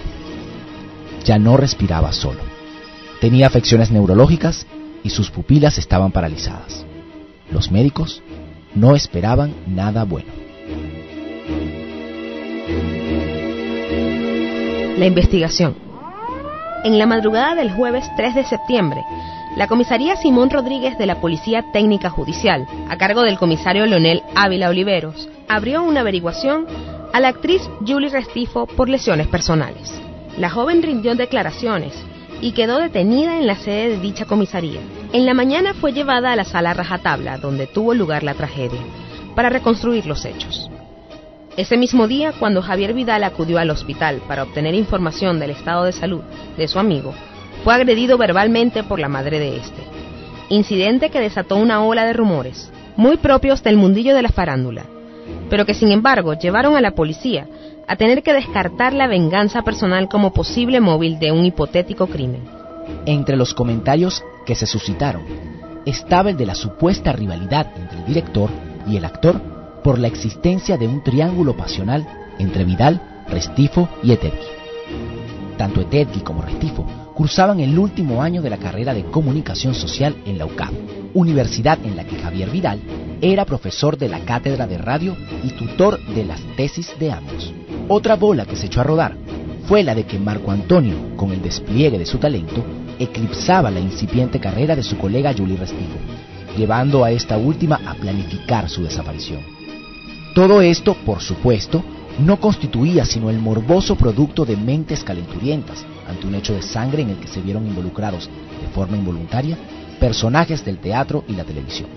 ya 1.29 1.39
no 1.39 1.59
respiraba 1.59 2.11
solo. 2.13 2.41
Tenía 3.21 3.47
afecciones 3.47 3.91
neurológicas 3.91 4.67
y 5.03 5.11
sus 5.11 5.31
pupilas 5.31 5.77
estaban 5.77 6.11
paralizadas. 6.11 6.87
Los 7.51 7.71
médicos 7.71 8.23
no 8.75 8.97
esperaban 8.97 9.53
nada 9.67 10.05
bueno. 10.05 10.33
La 14.97 15.07
investigación. 15.07 15.77
En 16.83 16.99
la 16.99 17.05
madrugada 17.05 17.55
del 17.55 17.73
jueves 17.73 18.05
3 18.17 18.35
de 18.35 18.45
septiembre, 18.45 19.03
la 19.59 19.67
comisaría 19.67 20.15
Simón 20.15 20.51
Rodríguez 20.51 20.97
de 20.99 21.07
la 21.07 21.21
Policía 21.21 21.65
Técnica 21.73 22.11
Judicial, 22.11 22.65
a 22.89 22.97
cargo 22.97 23.23
del 23.23 23.41
comisario 23.41 23.87
Leonel 23.87 24.23
Ávila 24.37 24.69
Oliveros, 24.69 25.29
abrió 25.49 25.83
una 25.83 26.03
averiguación 26.03 26.65
a 27.13 27.19
la 27.19 27.27
actriz 27.27 27.69
Julie 27.85 28.09
Restifo 28.09 28.69
por 28.69 28.89
lesiones 28.89 29.27
personales. 29.27 29.93
La 30.37 30.49
joven 30.49 30.81
rindió 30.81 31.17
declaraciones 31.17 31.93
y 32.41 32.53
quedó 32.53 32.79
detenida 32.79 33.37
en 33.37 33.49
la 33.49 33.57
sede 33.57 33.89
de 33.89 33.99
dicha 33.99 34.27
comisaría. 34.27 34.79
En 35.13 35.27
la 35.27 35.35
mañana 35.35 35.75
fue 35.75 35.93
llevada 35.93 36.31
a 36.31 36.37
la 36.37 36.45
sala 36.45 36.73
rajatabla, 36.73 37.39
donde 37.39 37.67
tuvo 37.67 37.95
lugar 37.95 38.23
la 38.23 38.35
tragedia, 38.35 38.79
para 39.35 39.51
reconstruir 39.51 40.07
los 40.07 40.25
hechos. 40.25 40.71
Ese 41.57 41.77
mismo 41.77 42.07
día, 42.07 42.33
cuando 42.39 42.63
Javier 42.63 42.95
Vidal 42.95 43.25
acudió 43.25 43.59
al 43.59 43.71
hospital 43.71 44.23
para 44.29 44.45
obtener 44.45 44.77
información 44.77 45.41
del 45.41 45.51
estado 45.51 45.83
de 45.83 45.93
salud 45.93 46.21
de 46.57 46.69
su 46.69 46.79
amigo, 46.79 47.13
fue 47.65 47.75
agredido 47.75 48.19
verbalmente 48.19 48.83
por 48.83 48.99
la 48.99 49.09
madre 49.09 49.39
de 49.39 49.57
este. 49.57 49.83
Incidente 50.49 51.11
que 51.11 51.21
desató 51.21 51.57
una 51.57 51.83
ola 51.83 52.07
de 52.07 52.13
rumores, 52.13 52.71
muy 52.97 53.17
propios 53.17 53.63
del 53.63 53.77
mundillo 53.77 54.15
de 54.15 54.23
la 54.23 54.31
farándula, 54.31 54.85
pero 55.51 55.67
que 55.67 55.75
sin 55.75 55.93
embargo 55.93 56.35
llevaron 56.35 56.77
a 56.77 56.81
la 56.81 56.93
policía 56.93 57.47
a 57.87 57.97
tener 57.97 58.23
que 58.23 58.33
descartar 58.33 58.93
la 58.93 59.07
venganza 59.07 59.63
personal 59.63 60.09
como 60.09 60.33
posible 60.33 60.81
móvil 60.81 61.19
de 61.19 61.33
un 61.33 61.45
hipotético 61.45 62.07
crimen. 62.07 62.43
Entre 63.07 63.37
los 63.37 63.55
comentarios 63.55 64.23
que 64.47 64.55
se 64.55 64.67
suscitaron 64.67 65.23
estaba 65.85 66.31
el 66.31 66.37
de 66.37 66.47
la 66.47 66.55
supuesta 66.55 67.13
rivalidad 67.13 67.67
entre 67.77 67.99
el 67.99 68.05
director 68.05 68.51
y 68.87 68.97
el 68.97 69.05
actor 69.05 69.41
por 69.83 69.99
la 69.99 70.09
existencia 70.09 70.77
de 70.77 70.87
un 70.87 71.03
triángulo 71.03 71.57
pasional 71.57 72.07
entre 72.39 72.65
Vidal, 72.65 73.01
Restifo 73.29 73.89
y 74.03 74.13
Etetki. 74.13 74.47
Tanto 75.57 75.81
Etetki 75.81 76.21
como 76.21 76.43
Restifo 76.43 76.87
cursaban 77.19 77.59
el 77.59 77.77
último 77.77 78.23
año 78.23 78.43
de 78.43 78.51
la 78.51 78.59
carrera 78.59 78.95
de 78.95 79.03
comunicación 79.03 79.75
social 79.75 80.15
en 80.25 80.39
la 80.39 80.47
UCAP, 80.47 80.73
universidad 81.15 81.77
en 81.85 81.97
la 81.97 82.05
que 82.05 82.15
Javier 82.15 82.49
Vidal 82.49 82.79
era 83.21 83.45
profesor 83.45 83.99
de 83.99 84.09
la 84.09 84.21
cátedra 84.21 84.69
de 84.69 84.79
radio 84.79 85.17
y 85.43 85.49
tutor 85.49 85.99
de 86.15 86.25
las 86.25 86.41
tesis 86.57 86.95
de 87.01 87.11
ambos. 87.11 87.53
Otra 87.89 88.15
bola 88.15 88.47
que 88.47 88.55
se 88.55 88.67
echó 88.67 88.83
a 88.83 88.85
rodar 88.85 89.17
fue 89.67 89.83
la 89.83 89.97
de 89.97 90.05
que 90.05 90.21
Marco 90.21 90.53
Antonio, 90.53 91.17
con 91.17 91.33
el 91.33 91.43
despliegue 91.43 91.99
de 91.99 92.07
su 92.07 92.19
talento, 92.19 92.65
eclipsaba 93.01 93.73
la 93.73 93.81
incipiente 93.81 94.39
carrera 94.39 94.77
de 94.77 94.85
su 94.85 94.97
colega 94.97 95.35
Julie 95.37 95.57
Restifo, 95.57 95.99
llevando 96.57 97.03
a 97.03 97.11
esta 97.11 97.37
última 97.37 97.81
a 97.85 97.95
planificar 97.95 98.71
su 98.71 98.85
desaparición. 98.85 99.41
Todo 100.37 100.63
esto, 100.63 100.95
por 101.05 101.21
supuesto, 101.21 101.83
no 102.21 102.39
constituía 102.39 103.05
sino 103.05 103.29
el 103.29 103.41
morboso 103.41 103.97
producto 103.97 104.45
de 104.45 104.57
mentes 104.57 105.03
calenturientas 105.03 105.85
ante 106.09 106.27
un 106.27 106.35
hecho 106.35 106.55
de 106.55 106.63
sangre 106.63 107.03
en 107.03 107.11
el 107.11 107.19
que 107.19 107.29
se 107.29 107.41
vieron 107.41 107.67
involucrados 107.67 108.29
de 108.61 108.69
forma 108.75 108.97
involuntaria 108.97 109.57
personajes 109.99 110.65
del 110.65 110.79
teatro 110.79 111.25
y 111.29 111.35
la 111.35 111.45
televisión. 111.45 111.91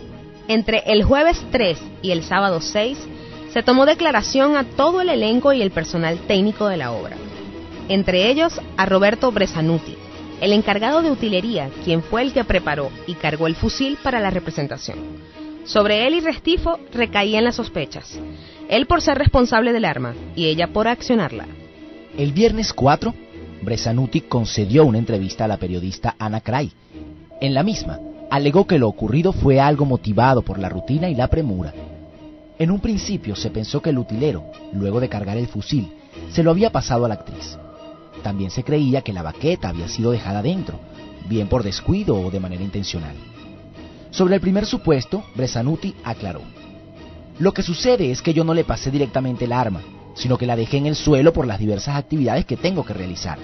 Entre 0.48 0.84
el 0.86 1.03
jueves 1.03 1.44
3 1.51 1.77
y 2.01 2.12
el 2.12 2.24
sábado 2.24 2.62
6 2.62 2.98
se 3.53 3.63
tomó 3.63 3.86
declaración 3.86 4.56
a 4.56 4.63
todo 4.63 5.01
el 5.01 5.10
elenco 5.10 5.53
y 5.53 5.62
el 5.62 5.72
personal 5.72 6.18
técnico 6.27 6.68
de 6.68 6.77
la 6.77 6.91
obra, 6.91 7.18
entre 7.89 8.30
ellos 8.30 8.60
a 8.77 8.86
Roberto 8.86 9.32
Bresanuti, 9.32 9.96
el 10.41 10.53
encargado 10.53 11.01
de 11.01 11.12
utilería, 11.12 11.70
quien 11.84 12.01
fue 12.01 12.22
el 12.24 12.34
que 12.34 12.44
preparó 12.44 12.89
y 13.08 13.13
cargó 13.13 13.48
el 13.48 13.56
fusil 13.56 13.98
para 14.01 14.20
la 14.20 14.30
representación. 14.30 14.98
Sobre 15.65 16.08
él 16.08 16.15
y 16.15 16.22
Restifo 16.22 16.80
recaían 16.91 17.44
las 17.44 17.58
sospechas, 17.58 18.20
él 18.68 18.88
por 18.88 19.01
ser 19.01 19.18
responsable 19.18 19.74
del 19.74 19.86
arma 19.86 20.15
y 20.36 20.48
ella 20.48 20.68
por 20.68 20.88
accionarla. 20.88 21.46
El 22.18 22.34
viernes 22.34 22.74
4, 22.74 23.13
Bresanuti 23.62 24.22
concedió 24.22 24.86
una 24.86 24.98
entrevista 24.98 25.46
a 25.46 25.48
la 25.48 25.58
periodista 25.58 26.15
Ana 26.18 26.41
Cray. 26.41 26.72
En 27.39 27.53
la 27.53 27.63
misma, 27.63 28.00
alegó 28.30 28.65
que 28.65 28.80
lo 28.80 28.88
ocurrido 28.88 29.34
fue 29.34 29.60
algo 29.60 29.86
motivado 29.86 30.41
por 30.41 30.58
la 30.58 30.70
rutina 30.70 31.10
y 31.10 31.15
la 31.15 31.27
premura. 31.27 31.74
En 32.58 32.72
un 32.72 32.80
principio 32.80 33.36
se 33.36 33.50
pensó 33.50 33.82
que 33.82 33.91
el 33.91 33.98
utilero, 33.98 34.46
luego 34.74 35.00
de 35.00 35.10
cargar 35.10 35.38
el 35.38 35.48
fusil, 35.48 35.91
se 36.32 36.44
lo 36.44 36.51
había 36.51 36.72
pasado 36.72 37.06
a 37.06 37.08
la 37.08 37.15
actriz. 37.15 37.58
También 38.24 38.51
se 38.51 38.63
creía 38.63 39.01
que 39.01 39.13
la 39.13 39.24
baqueta 39.24 39.70
había 39.70 39.88
sido 39.88 40.12
dejada 40.12 40.41
dentro, 40.41 40.80
bien 41.27 41.48
por 41.48 41.63
descuido 41.63 42.15
o 42.20 42.32
de 42.32 42.39
manera 42.39 42.63
intencional. 42.63 43.15
Sobre 44.10 44.36
el 44.36 44.41
primer 44.41 44.65
supuesto, 44.65 45.24
Bresanuti 45.36 45.96
aclaró. 46.03 46.41
Lo 47.39 47.53
que 47.53 47.63
sucede 47.63 48.12
es 48.12 48.22
que 48.22 48.34
yo 48.34 48.44
no 48.44 48.53
le 48.53 48.63
pasé 48.63 48.91
directamente 48.91 49.46
el 49.46 49.53
arma, 49.53 49.82
sino 50.13 50.38
que 50.38 50.46
la 50.46 50.56
dejé 50.56 50.77
en 50.77 50.88
el 50.88 50.96
suelo 50.96 51.34
por 51.34 51.48
las 51.48 51.60
diversas 51.60 51.96
actividades 51.96 52.46
que 52.46 52.58
tengo 52.58 52.84
que 52.86 52.94
realizar. 52.94 53.38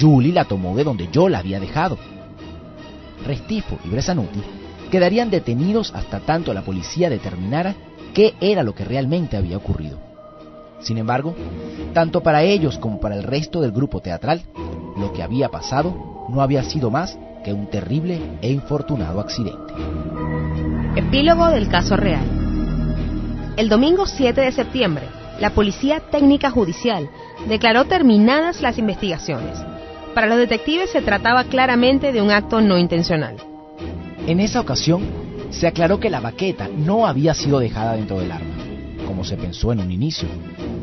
Julie 0.00 0.32
la 0.32 0.44
tomó 0.44 0.76
de 0.76 0.84
donde 0.84 1.08
yo 1.12 1.28
la 1.28 1.38
había 1.38 1.60
dejado. 1.60 1.98
Restifo 3.26 3.78
y 3.84 3.88
Bresanuti 3.88 4.42
quedarían 4.90 5.30
detenidos 5.30 5.92
hasta 5.94 6.20
tanto 6.20 6.52
la 6.52 6.62
policía 6.62 7.08
determinara 7.08 7.74
qué 8.14 8.34
era 8.40 8.62
lo 8.62 8.74
que 8.74 8.84
realmente 8.84 9.36
había 9.36 9.56
ocurrido. 9.56 9.98
Sin 10.80 10.98
embargo, 10.98 11.34
tanto 11.94 12.22
para 12.22 12.42
ellos 12.42 12.78
como 12.78 13.00
para 13.00 13.16
el 13.16 13.22
resto 13.22 13.60
del 13.60 13.72
grupo 13.72 14.00
teatral, 14.00 14.42
lo 14.96 15.12
que 15.12 15.22
había 15.22 15.48
pasado 15.48 16.26
no 16.28 16.42
había 16.42 16.62
sido 16.64 16.90
más 16.90 17.16
que 17.44 17.52
un 17.52 17.68
terrible 17.68 18.20
e 18.40 18.50
infortunado 18.50 19.20
accidente. 19.20 19.74
Epílogo 20.96 21.48
del 21.48 21.68
caso 21.68 21.96
real. 21.96 22.24
El 23.56 23.68
domingo 23.68 24.06
7 24.06 24.40
de 24.40 24.52
septiembre, 24.52 25.06
la 25.40 25.50
Policía 25.50 26.00
Técnica 26.00 26.50
Judicial 26.50 27.08
declaró 27.48 27.84
terminadas 27.86 28.62
las 28.62 28.78
investigaciones. 28.78 29.58
Para 30.14 30.26
los 30.26 30.38
detectives 30.38 30.90
se 30.90 31.02
trataba 31.02 31.44
claramente 31.44 32.12
de 32.12 32.20
un 32.20 32.30
acto 32.30 32.60
no 32.60 32.78
intencional. 32.78 33.36
En 34.26 34.40
esa 34.40 34.60
ocasión, 34.60 35.02
se 35.50 35.66
aclaró 35.66 36.00
que 36.00 36.10
la 36.10 36.20
baqueta 36.20 36.68
no 36.68 37.06
había 37.06 37.34
sido 37.34 37.58
dejada 37.58 37.94
dentro 37.94 38.18
del 38.18 38.32
arma, 38.32 38.54
como 39.06 39.24
se 39.24 39.36
pensó 39.36 39.72
en 39.72 39.80
un 39.80 39.90
inicio, 39.90 40.28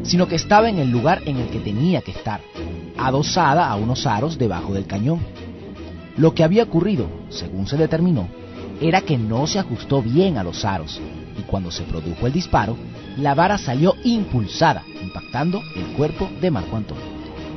sino 0.04 0.28
que 0.28 0.36
estaba 0.36 0.70
en 0.70 0.80
el 0.80 0.90
lugar 0.90 1.22
en 1.26 1.38
el 1.38 1.50
que 1.50 1.60
tenía 1.60 2.02
que 2.02 2.12
estar, 2.12 2.42
adosada 2.98 3.70
a 3.70 3.76
unos 3.76 4.06
aros 4.06 4.38
debajo 4.38 4.74
del 4.74 4.86
cañón. 4.86 5.20
Lo 6.18 6.34
que 6.34 6.44
había 6.44 6.64
ocurrido, 6.64 7.08
según 7.30 7.66
se 7.68 7.78
determinó, 7.78 8.28
era 8.82 9.02
que 9.02 9.18
no 9.18 9.48
se 9.48 9.60
ajustó 9.60 10.02
bien 10.02 10.38
a 10.38 10.44
los 10.44 10.66
aros 10.66 11.00
y 11.38 11.42
cuando 11.44 11.72
se 11.72 11.84
produjo 11.84 12.28
el 12.28 12.34
disparo, 12.34 12.78
la 13.20 13.36
vara 13.36 13.58
salió 13.58 13.96
impulsada, 14.04 14.84
impactando 15.02 15.62
el 15.76 15.86
cuerpo 15.96 16.30
de 16.42 16.52
Marco 16.52 16.76
Antonio. 16.76 17.04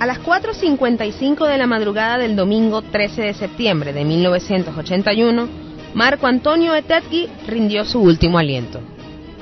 A 0.01 0.07
las 0.07 0.21
4.55 0.21 1.47
de 1.47 1.59
la 1.59 1.67
madrugada 1.67 2.19
del 2.19 2.35
domingo 2.35 2.83
13 2.83 3.23
de 3.23 3.35
septiembre 3.35 3.93
de 3.93 4.05
1981, 4.05 5.49
Marco 5.95 6.27
Antonio 6.27 6.75
Etetki 6.75 7.29
rindió 7.47 7.85
su 7.85 8.01
último 8.01 8.39
aliento. 8.39 8.81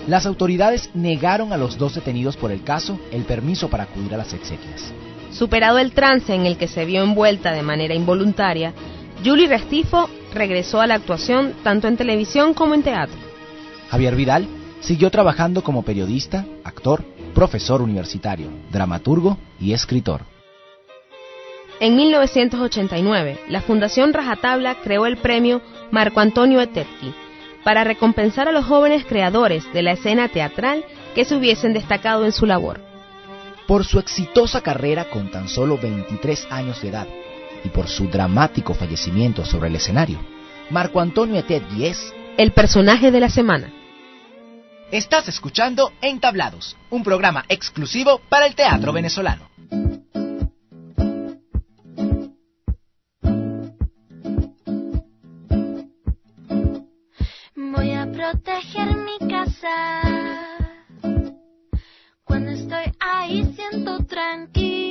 Las 0.06 0.26
autoridades 0.26 0.90
negaron 0.94 1.52
a 1.52 1.56
los 1.56 1.78
dos 1.78 1.94
detenidos 1.94 2.36
por 2.36 2.50
el 2.50 2.62
caso 2.62 2.98
el 3.12 3.24
permiso 3.24 3.68
para 3.68 3.84
acudir 3.84 4.14
a 4.14 4.18
las 4.18 4.32
exequias. 4.32 4.92
Superado 5.30 5.78
el 5.78 5.92
trance 5.92 6.34
en 6.34 6.44
el 6.44 6.56
que 6.56 6.68
se 6.68 6.84
vio 6.84 7.02
envuelta 7.02 7.52
de 7.52 7.62
manera 7.62 7.94
involuntaria, 7.94 8.74
Julie 9.24 9.46
Restifo 9.46 10.10
regresó 10.34 10.80
a 10.80 10.86
la 10.86 10.94
actuación 10.94 11.54
tanto 11.62 11.86
en 11.88 11.96
televisión 11.96 12.52
como 12.52 12.74
en 12.74 12.82
teatro. 12.82 13.16
Javier 13.88 14.16
Vidal 14.16 14.46
siguió 14.80 15.10
trabajando 15.10 15.62
como 15.62 15.82
periodista, 15.82 16.44
actor, 16.64 17.04
profesor 17.34 17.82
universitario, 17.82 18.48
dramaturgo 18.70 19.38
y 19.60 19.72
escritor. 19.72 20.22
En 21.80 21.96
1989, 21.96 23.40
la 23.48 23.62
Fundación 23.62 24.12
Rajatabla 24.12 24.76
creó 24.82 25.06
el 25.06 25.16
premio 25.16 25.62
Marco 25.90 26.20
Antonio 26.20 26.60
Etetki 26.60 27.14
para 27.64 27.84
recompensar 27.84 28.48
a 28.48 28.52
los 28.52 28.66
jóvenes 28.66 29.04
creadores 29.06 29.64
de 29.72 29.82
la 29.82 29.92
escena 29.92 30.28
teatral 30.28 30.84
que 31.14 31.24
se 31.24 31.34
hubiesen 31.34 31.72
destacado 31.72 32.24
en 32.24 32.32
su 32.32 32.44
labor. 32.44 32.80
Por 33.66 33.84
su 33.84 33.98
exitosa 33.98 34.60
carrera 34.60 35.06
con 35.08 35.30
tan 35.30 35.48
solo 35.48 35.78
23 35.78 36.48
años 36.50 36.82
de 36.82 36.88
edad 36.88 37.06
y 37.64 37.68
por 37.68 37.86
su 37.86 38.08
dramático 38.08 38.74
fallecimiento 38.74 39.44
sobre 39.44 39.68
el 39.68 39.76
escenario, 39.76 40.18
Marco 40.70 41.00
Antonio 41.00 41.38
Etetki 41.38 41.86
es 41.86 42.12
el 42.36 42.52
personaje 42.52 43.10
de 43.10 43.20
la 43.20 43.28
semana. 43.28 43.72
Estás 44.92 45.28
escuchando 45.28 45.92
Entablados, 46.02 46.76
un 46.90 47.04
programa 47.04 47.44
exclusivo 47.48 48.20
para 48.28 48.46
el 48.46 48.56
teatro 48.56 48.92
venezolano. 48.92 49.48
Voy 57.54 57.92
a 57.92 58.10
proteger 58.10 58.96
mi 58.96 59.28
casa. 59.28 60.02
Cuando 62.24 62.50
estoy 62.50 62.92
ahí 62.98 63.54
siento 63.54 64.04
tranquilidad. 64.06 64.89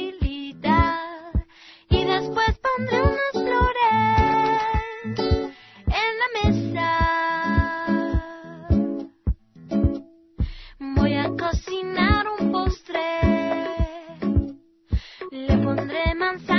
on 16.30 16.59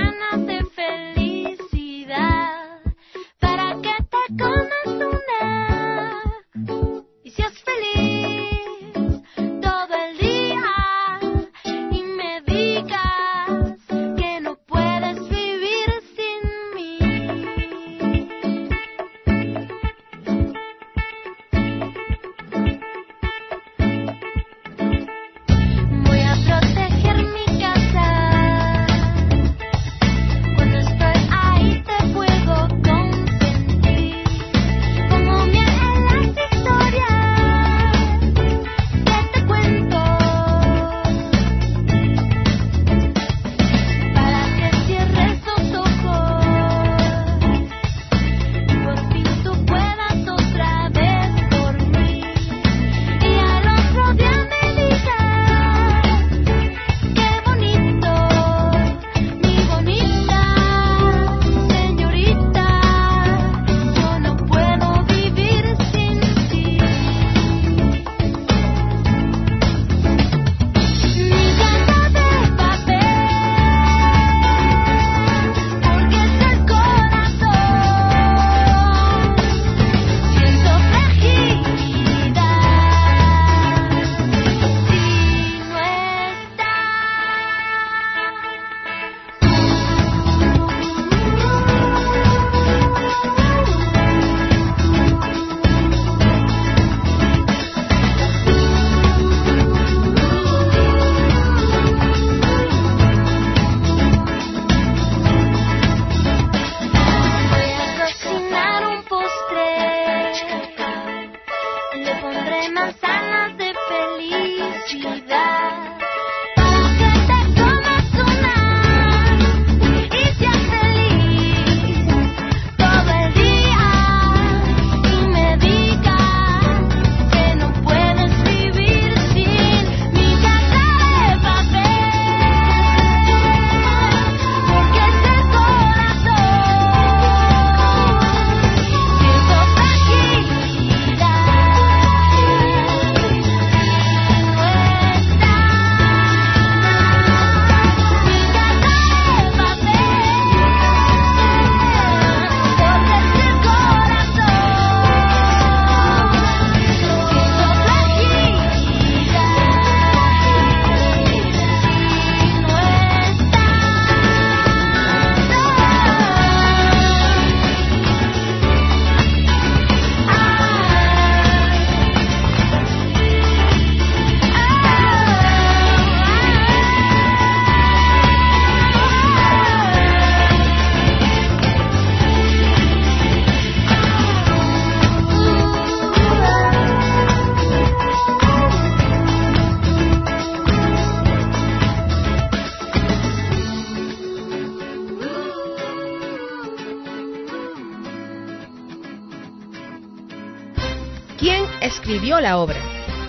la 202.41 202.59
obra? 202.59 202.79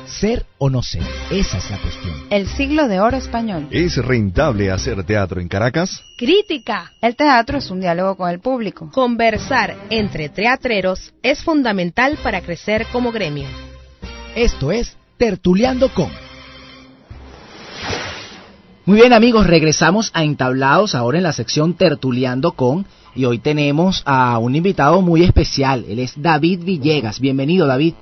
Ser 0.07 0.45
o 0.57 0.69
no 0.69 0.83
ser, 0.83 1.03
esa 1.29 1.57
es 1.57 1.69
la 1.69 1.77
cuestión. 1.77 2.13
El 2.29 2.47
siglo 2.47 2.87
de 2.87 2.99
oro 2.99 3.17
español. 3.17 3.67
¿Es 3.71 3.97
rentable 3.97 4.69
hacer 4.71 5.03
teatro 5.03 5.39
en 5.39 5.47
Caracas? 5.47 6.03
Crítica. 6.17 6.91
El 7.01 7.15
teatro 7.15 7.57
es 7.57 7.71
un 7.71 7.79
diálogo 7.79 8.15
con 8.17 8.29
el 8.29 8.39
público. 8.39 8.89
Conversar 8.91 9.75
entre 9.89 10.29
teatreros 10.29 11.13
es 11.23 11.43
fundamental 11.43 12.17
para 12.21 12.41
crecer 12.41 12.85
como 12.91 13.11
gremio. 13.11 13.47
Esto 14.35 14.71
es 14.71 14.97
Tertuleando 15.17 15.89
con. 15.93 16.09
Muy 18.85 18.99
bien 18.99 19.13
amigos, 19.13 19.47
regresamos 19.47 20.11
a 20.13 20.23
Entablados 20.23 20.95
ahora 20.95 21.17
en 21.17 21.23
la 21.23 21.33
sección 21.33 21.75
Tertuleando 21.75 22.53
con 22.53 22.85
y 23.15 23.25
hoy 23.25 23.39
tenemos 23.39 24.03
a 24.05 24.37
un 24.39 24.55
invitado 24.55 25.01
muy 25.01 25.23
especial, 25.23 25.85
él 25.87 25.99
es 25.99 26.13
David 26.21 26.63
Villegas. 26.63 27.19
Bienvenido 27.19 27.67
David. 27.67 27.93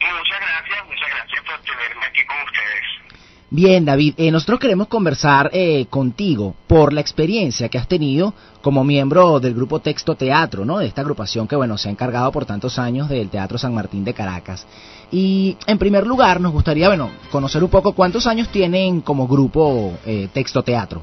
Muchas 0.00 0.40
gracias, 0.40 0.86
muchas 0.86 1.08
gracias 1.10 1.44
por 1.44 1.60
tenerme 1.60 2.06
aquí 2.06 2.24
con 2.24 2.36
ustedes. 2.44 3.00
Bien 3.52 3.84
David, 3.84 4.14
eh, 4.16 4.30
nosotros 4.30 4.60
queremos 4.60 4.86
conversar 4.86 5.50
eh, 5.52 5.86
contigo 5.90 6.54
por 6.66 6.92
la 6.92 7.00
experiencia 7.00 7.68
que 7.68 7.78
has 7.78 7.88
tenido 7.88 8.32
como 8.62 8.84
miembro 8.84 9.40
del 9.40 9.54
grupo 9.54 9.80
Texto 9.80 10.14
Teatro, 10.14 10.64
¿no? 10.64 10.78
De 10.78 10.86
esta 10.86 11.00
agrupación 11.00 11.48
que 11.48 11.56
bueno 11.56 11.76
se 11.76 11.88
ha 11.88 11.90
encargado 11.90 12.30
por 12.30 12.46
tantos 12.46 12.78
años 12.78 13.08
del 13.08 13.28
Teatro 13.28 13.58
San 13.58 13.74
Martín 13.74 14.04
de 14.04 14.14
Caracas. 14.14 14.66
Y 15.10 15.56
en 15.66 15.78
primer 15.78 16.06
lugar 16.06 16.40
nos 16.40 16.52
gustaría, 16.52 16.86
bueno, 16.86 17.10
conocer 17.30 17.62
un 17.62 17.70
poco 17.70 17.92
cuántos 17.92 18.26
años 18.26 18.48
tienen 18.50 19.00
como 19.00 19.26
grupo 19.26 19.98
eh, 20.06 20.28
Texto 20.32 20.62
Teatro. 20.62 21.02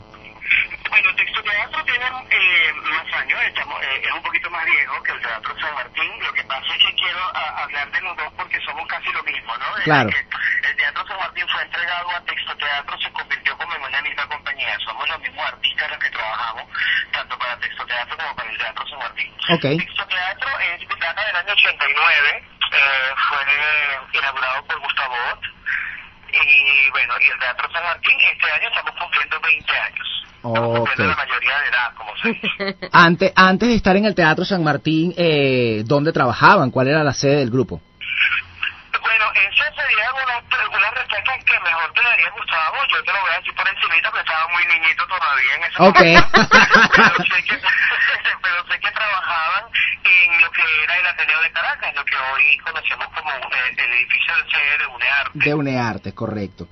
Bueno, 0.90 1.16
Texto 1.16 1.44
Teatro 1.44 1.84
tiene 1.86 2.06
eh, 2.06 2.74
más 2.74 3.14
años, 3.14 3.40
estamos, 3.44 3.82
eh, 3.84 4.02
es 4.04 4.12
un 4.12 4.22
poquito 4.24 4.50
más 4.50 4.66
viejo 4.66 5.04
que 5.04 5.12
el 5.12 5.22
Teatro 5.22 5.56
San 5.60 5.74
Martín. 5.76 6.12
Lo 6.24 6.34
que 6.34 6.44
pasa 6.46 6.66
es 6.76 6.84
que 6.86 6.96
quiero 6.96 7.20
a- 7.36 7.64
hablar 7.64 7.92
de 7.92 8.02
los 8.02 8.18
dos 8.18 8.34
porque 8.38 8.60
somos 8.62 8.88
casi 8.88 9.12
lo 9.12 9.24
mismo, 9.24 9.56
¿no? 9.58 9.66
Claro. 9.84 10.10
el 10.10 10.76
Teatro 10.76 11.08
San 11.08 11.18
Martín 11.18 11.46
fue 11.50 11.62
entregado 11.64 12.10
a 12.12 12.22
Texto 12.26 12.56
Teatro, 12.58 12.98
se 13.00 13.12
convirtió 13.12 13.58
como 13.58 13.76
en 13.76 13.82
una 13.84 14.02
misma 14.02 14.28
compañía. 14.28 14.78
Somos 14.86 15.08
los 15.10 15.20
mismos 15.20 15.46
artistas 15.46 15.90
los 15.90 16.00
que 16.00 16.10
trabajamos, 16.10 16.64
tanto 17.12 17.38
para 17.38 17.58
Texto 17.60 17.86
Teatro 17.86 18.18
como 18.18 18.36
para 18.36 18.50
el 18.50 18.58
Teatro 18.58 18.88
San 18.88 19.00
Martín. 19.00 19.34
Ok. 19.50 19.62
Texto 19.62 20.08
Teatro 20.08 20.50
es 20.60 21.00
data 21.00 21.26
del 21.26 21.36
año 21.36 21.54
89, 21.54 22.44
eh, 22.74 23.14
fue 23.30 24.20
inaugurado 24.20 24.66
por 24.66 24.80
Gustavo 24.80 25.16
Ott. 25.34 25.42
Y 26.32 26.90
bueno, 26.92 27.14
y 27.22 27.30
el 27.32 27.40
Teatro 27.40 27.70
San 27.72 27.84
Martín, 27.84 28.18
este 28.34 28.52
año 28.52 28.68
estamos 28.70 28.92
cumpliendo 29.02 29.40
20 29.42 29.72
años. 29.72 30.08
Estamos 30.38 30.60
Ok. 30.60 30.76
cumpliendo 30.78 31.16
la 31.16 31.26
mayoría 31.26 31.60
de 31.60 31.68
edad, 31.68 31.94
como 31.96 32.18
se 32.18 32.28
dice. 32.30 32.90
Antes, 32.92 33.34
antes 33.36 33.70
de 33.70 33.76
estar 33.76 33.96
en 33.96 34.06
el 34.06 34.16
Teatro 34.16 34.46
San 34.46 34.64
Martín, 34.64 35.14
eh, 35.18 35.84
¿dónde 35.86 36.12
trabajaban? 36.14 36.72
¿Cuál 36.72 36.88
era 36.90 37.04
la 37.04 37.14
sede 37.14 37.38
del 37.38 37.50
grupo? 37.52 37.82
Bueno, 39.08 39.32
esas 39.36 39.74
serían 39.74 40.14
unas, 40.16 40.44
unas 40.68 40.94
respuestas 40.94 41.44
que 41.46 41.60
mejor 41.62 41.94
te 41.94 42.02
daría 42.02 42.30
Gustavo, 42.32 42.78
yo 42.92 43.04
te 43.06 43.14
lo 43.14 43.22
voy 43.22 43.32
a 43.32 43.38
decir 43.38 43.56
por 43.56 43.68
encimita, 43.68 44.10
porque 44.12 44.28
estaba 44.28 44.48
muy 44.50 44.66
niñito 44.66 45.08
todavía 45.08 45.56
en 45.56 45.64
ese 45.64 45.82
Ok. 45.82 45.96
momento. 45.96 46.50
pero, 46.92 47.16
sé 47.24 47.44
que, 47.46 47.56
pero 48.44 48.68
sé 48.68 48.80
que 48.82 48.92
trabajaban 48.92 49.64
en 50.04 50.42
lo 50.42 50.52
que 50.52 50.84
era 50.84 50.98
el 50.98 51.08
Ateneo 51.08 51.42
de 51.42 51.52
Caracas, 51.52 51.96
lo 51.96 52.04
que 52.04 52.18
hoy 52.18 52.58
conocemos 52.58 53.08
como 53.16 53.32
eh, 53.32 53.76
el 53.78 53.94
edificio 53.94 54.36
de 54.36 54.52
sede 54.52 54.78
de 54.80 54.88
UNEAR. 54.88 55.32
De 55.34 55.54
UNEARTE, 55.54 56.14
correcto. 56.14 56.68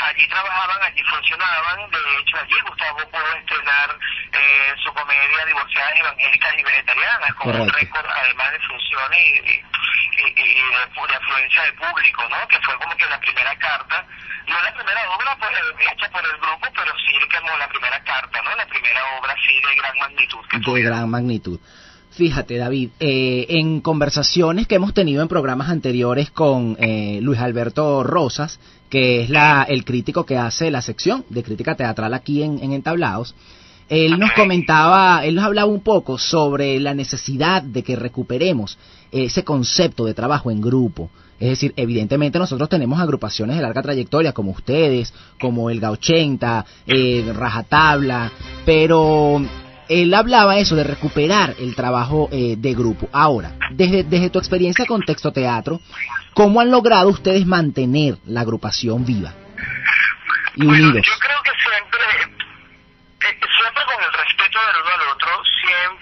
Allí 0.00 0.28
trabajaban, 0.28 0.82
allí 0.82 1.02
funcionaban. 1.04 1.90
De 1.90 1.98
hecho, 2.20 2.36
allí 2.38 2.54
Gustavo 2.68 2.98
pudo 3.10 3.28
estrenar 3.38 3.90
eh, 4.32 4.72
su 4.82 4.92
comedia 4.94 5.44
Divorciadas 5.46 5.98
Evangélicas 5.98 6.54
y 6.58 6.62
Vegetarianas, 6.62 7.34
con 7.34 7.48
un 7.50 7.58
Correcto. 7.68 7.78
récord 7.78 8.06
además 8.06 8.52
de 8.52 8.60
funciones 8.60 9.18
y, 9.18 9.50
y, 9.50 10.22
y- 10.22 10.34
y 10.38 10.54
de, 10.54 10.82
de 11.08 11.14
afluencia 11.16 11.62
de 11.64 11.72
público, 11.74 12.22
¿no? 12.30 12.46
Que 12.48 12.60
fue 12.60 12.74
como 12.78 12.96
que 12.96 13.06
la 13.06 13.20
primera 13.20 13.54
carta, 13.56 14.06
no 14.46 14.62
la 14.62 14.72
primera 14.74 15.10
obra 15.10 15.36
pues, 15.38 15.50
eh, 15.52 15.84
hecha 15.92 16.10
por 16.10 16.24
el 16.24 16.36
grupo, 16.40 16.66
pero 16.74 16.92
sí 17.06 17.12
como 17.38 17.56
la 17.58 17.68
primera 17.68 18.02
carta, 18.04 18.42
¿no? 18.42 18.54
La 18.56 18.66
primera 18.66 19.00
obra 19.20 19.34
sí 19.46 19.54
de 19.60 19.74
gran 19.76 19.98
magnitud 19.98 20.38
que 20.48 20.58
de 20.58 20.82
gran 20.82 21.08
magnitud. 21.10 21.60
Fíjate, 22.10 22.56
David, 22.56 22.90
eh, 22.98 23.46
en 23.50 23.80
conversaciones 23.80 24.66
que 24.66 24.74
hemos 24.74 24.92
tenido 24.94 25.22
en 25.22 25.28
programas 25.28 25.68
anteriores 25.68 26.30
con 26.30 26.76
eh, 26.80 27.20
Luis 27.22 27.38
Alberto 27.38 28.02
Rosas, 28.02 28.58
que 28.88 29.22
es 29.22 29.30
la, 29.30 29.64
el 29.68 29.84
crítico 29.84 30.24
que 30.24 30.36
hace 30.36 30.70
la 30.70 30.82
sección 30.82 31.24
de 31.28 31.42
crítica 31.42 31.74
teatral 31.74 32.14
aquí 32.14 32.42
en, 32.42 32.62
en 32.62 32.72
Entablados, 32.72 33.34
él 33.88 34.18
nos 34.18 34.32
comentaba, 34.32 35.24
él 35.24 35.34
nos 35.34 35.44
hablaba 35.44 35.70
un 35.70 35.80
poco 35.80 36.18
sobre 36.18 36.78
la 36.78 36.94
necesidad 36.94 37.62
de 37.62 37.82
que 37.82 37.96
recuperemos 37.96 38.78
ese 39.10 39.44
concepto 39.44 40.04
de 40.04 40.14
trabajo 40.14 40.50
en 40.50 40.60
grupo. 40.60 41.10
Es 41.40 41.50
decir, 41.50 41.72
evidentemente 41.76 42.38
nosotros 42.38 42.68
tenemos 42.68 43.00
agrupaciones 43.00 43.56
de 43.56 43.62
larga 43.62 43.80
trayectoria 43.80 44.32
como 44.32 44.50
ustedes, 44.50 45.14
como 45.40 45.70
el 45.70 45.80
Ga80, 45.80 46.64
eh, 46.86 47.32
Rajatabla, 47.34 48.32
pero 48.66 49.40
él 49.88 50.12
hablaba 50.14 50.58
eso 50.58 50.76
de 50.76 50.84
recuperar 50.84 51.54
el 51.58 51.74
trabajo 51.74 52.28
eh, 52.30 52.54
de 52.58 52.74
grupo. 52.74 53.08
Ahora, 53.12 53.52
desde, 53.70 54.04
desde 54.04 54.30
tu 54.30 54.38
experiencia 54.38 54.84
con 54.86 55.02
texto 55.02 55.32
teatro, 55.32 55.80
¿cómo 56.34 56.60
han 56.60 56.70
logrado 56.70 57.08
ustedes 57.08 57.46
mantener 57.46 58.18
la 58.26 58.42
agrupación 58.42 59.04
viva 59.04 59.32
y 60.56 60.64
Bueno, 60.66 60.88
unidos? 60.88 61.06
yo 61.06 61.18
creo 61.18 61.42
que 61.42 61.50
siempre, 61.58 62.04
eh, 63.20 63.40
siempre 63.40 63.82
con 63.86 64.04
el 64.04 64.12
respeto 64.12 64.58
del 64.58 64.76
uno 64.82 64.90
al 64.94 65.14
otro, 65.14 65.30
siempre 65.62 65.97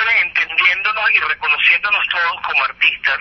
entendiéndonos 0.71 1.11
y 1.13 1.21
reconociéndonos 1.21 2.09
todos 2.09 2.41
como 2.43 2.65
artistas 2.65 3.19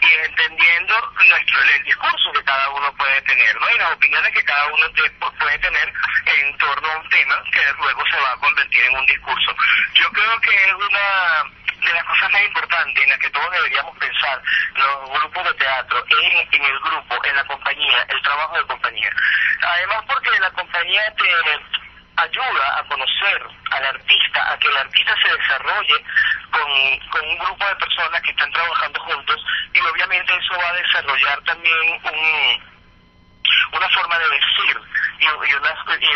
y 0.00 0.12
entendiendo 0.26 1.12
nuestro, 1.28 1.60
el 1.62 1.82
discurso 1.84 2.32
que 2.32 2.44
cada 2.44 2.68
uno 2.70 2.92
puede 2.96 3.20
tener, 3.22 3.60
¿no? 3.60 3.70
Y 3.70 3.78
las 3.78 3.92
opiniones 3.92 4.32
que 4.32 4.44
cada 4.44 4.66
uno 4.66 4.90
te- 4.92 5.10
puede 5.10 5.58
tener 5.58 5.92
en 6.26 6.58
torno 6.58 6.88
a 6.90 6.96
un 6.98 7.08
tema 7.08 7.42
que 7.52 7.60
luego 7.78 8.02
se 8.10 8.20
va 8.20 8.32
a 8.32 8.36
convertir 8.36 8.82
en 8.84 8.96
un 8.96 9.06
discurso. 9.06 9.56
Yo 9.94 10.10
creo 10.12 10.40
que 10.40 10.54
es 10.54 10.74
una 10.74 11.44
de 11.86 11.92
las 11.94 12.04
cosas 12.04 12.30
más 12.30 12.42
importantes 12.42 13.02
en 13.04 13.10
las 13.10 13.18
que 13.18 13.30
todos 13.30 13.50
deberíamos 13.50 13.96
pensar, 13.98 14.42
los 14.74 15.10
grupos 15.10 15.44
de 15.44 15.54
teatro, 15.54 16.04
en, 16.20 16.48
en 16.52 16.64
el 16.64 16.78
grupo, 16.80 17.24
en 17.24 17.36
la 17.36 17.44
compañía, 17.44 18.06
el 18.08 18.22
trabajo 18.22 18.56
de 18.56 18.64
compañía. 18.66 19.10
Además 19.62 20.02
porque 20.06 20.30
la 20.40 20.50
compañía 20.50 21.02
te 21.16 21.24
ayuda 22.16 22.78
a 22.78 22.84
conocer 22.84 23.42
al 23.70 23.86
artista, 23.86 24.52
a 24.52 24.58
que 24.58 24.68
el 24.68 24.76
artista 24.76 25.14
se 25.22 25.36
desarrolle 25.36 26.04
con, 26.50 27.08
con 27.08 27.28
un 27.28 27.38
grupo 27.38 27.66
de 27.66 27.76
personas 27.76 28.22
que 28.22 28.30
están 28.30 28.52
trabajando 28.52 29.00
juntos 29.00 29.44
y 29.72 29.80
obviamente 29.80 30.32
eso 30.36 30.58
va 30.58 30.68
a 30.68 30.74
desarrollar 30.74 31.40
también 31.44 32.00
un 32.04 32.72
una 33.72 33.88
forma 33.90 34.18
de 34.18 34.28
decir 34.28 34.80
y, 35.18 35.24
y 35.24 35.54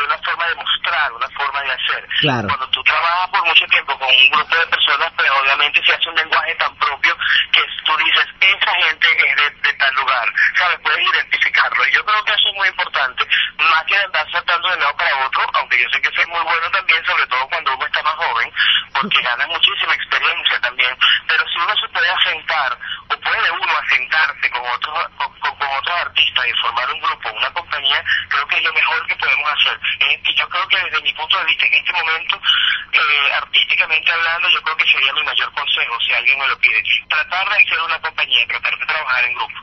una, 0.05 0.19
forma 0.19 0.47
de 0.49 0.55
mostrar, 0.55 1.13
una 1.13 1.29
forma 1.31 1.63
de 1.63 1.73
hacer. 1.73 2.09
Claro. 2.21 2.49
Cuando 2.49 2.69
tú 2.69 2.83
trabajas 2.85 3.29
por 3.31 3.47
mucho 3.47 3.67
tiempo 3.67 3.99
con 3.99 4.09
un 4.09 4.31
grupo 4.31 4.57
de 4.57 4.67
personas, 4.67 5.13
pues 5.17 5.31
obviamente 5.31 5.83
se 5.85 5.93
hace 5.93 6.09
un 6.09 6.17
lenguaje 6.17 6.55
tan 6.57 6.75
propio 6.77 7.17
que 7.53 7.63
tú 7.85 7.97
dices, 7.97 8.27
esa 8.41 8.75
gente 8.75 9.07
es 9.29 9.37
de, 9.37 9.51
de 9.51 9.73
tal 9.75 9.95
lugar, 9.95 10.33
¿sabes? 10.57 10.79
Puedes 10.81 11.07
identificarlo. 11.15 11.87
Y 11.87 11.93
yo 11.93 12.05
creo 12.05 12.25
que 12.25 12.33
eso 12.33 12.49
es 12.49 12.57
muy 12.57 12.69
importante, 12.69 13.27
más 13.59 13.85
que 13.85 13.97
andar 13.97 14.31
saltando 14.31 14.69
de 14.69 14.77
lado 14.77 14.97
para 14.97 15.27
otro, 15.27 15.43
aunque 15.55 15.83
yo 15.83 15.89
sé 15.91 16.01
que 16.01 16.09
eso 16.09 16.21
es 16.21 16.29
muy 16.29 16.43
bueno 16.43 16.71
también, 16.71 17.05
sobre 17.05 17.27
todo 17.27 17.49
cuando 17.49 17.75
uno 17.75 17.87
está 17.87 18.03
más 18.03 18.15
joven, 18.15 18.53
porque 18.93 19.23
gana 19.23 19.47
muchísima 19.47 19.95
experiencia 19.95 20.61
también. 20.61 20.97
Pero 21.27 21.45
si 21.49 21.59
uno 21.59 21.75
se 21.77 21.89
puede 21.89 22.11
asentar, 22.11 22.79
o 23.09 23.17
puede 23.21 23.51
uno 23.51 23.73
asentarse 23.83 24.51
con 24.51 24.63
otros, 24.67 24.95
con, 25.17 25.29
con- 25.41 25.57
otros 25.79 25.99
artistas 26.01 26.45
y 26.47 26.53
formar 26.63 26.89
un 26.91 27.01
grupo, 27.01 27.29
una 27.37 27.51
compañía, 27.53 28.03
creo 28.29 28.47
que 28.47 28.57
es 28.57 28.65
lo 28.65 28.73
mejor 28.73 29.07
que 29.07 29.17
podemos 29.17 29.51
hacer. 29.51 29.79
Eh, 30.01 30.21
y 30.25 30.35
yo 30.39 30.49
creo 30.49 30.67
que 30.69 30.79
desde 30.79 31.03
mi 31.03 31.13
punto 31.13 31.39
de 31.39 31.45
vista, 31.45 31.67
en 31.67 31.75
este 31.75 31.93
momento, 31.93 32.41
eh, 32.93 33.33
artísticamente 33.43 34.13
hablando, 34.13 34.49
yo 34.51 34.63
creo 34.63 34.77
que 34.77 34.87
sería 34.87 35.13
mi 35.13 35.25
mayor 35.25 35.53
consejo, 35.53 35.95
si 36.07 36.13
alguien 36.15 36.39
me 36.39 36.49
lo 36.49 36.59
pide. 36.59 36.83
Tratar 37.09 37.49
de 37.51 37.65
ser 37.69 37.79
una 37.85 37.99
compañía, 38.01 38.47
tratar 38.47 38.79
de 38.79 38.87
trabajar 38.87 39.25
en 39.25 39.35
grupo. 39.35 39.55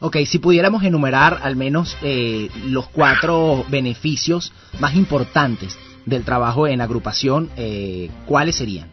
Ok, 0.00 0.16
si 0.26 0.38
pudiéramos 0.38 0.82
enumerar 0.84 1.40
al 1.42 1.56
menos 1.56 1.98
eh, 2.02 2.48
los 2.66 2.88
cuatro 2.88 3.64
beneficios 3.68 4.52
más 4.78 4.94
importantes 4.94 5.76
del 6.06 6.24
trabajo 6.24 6.66
en 6.68 6.80
agrupación, 6.80 7.50
eh, 7.56 8.08
¿cuáles 8.26 8.56
serían? 8.56 8.92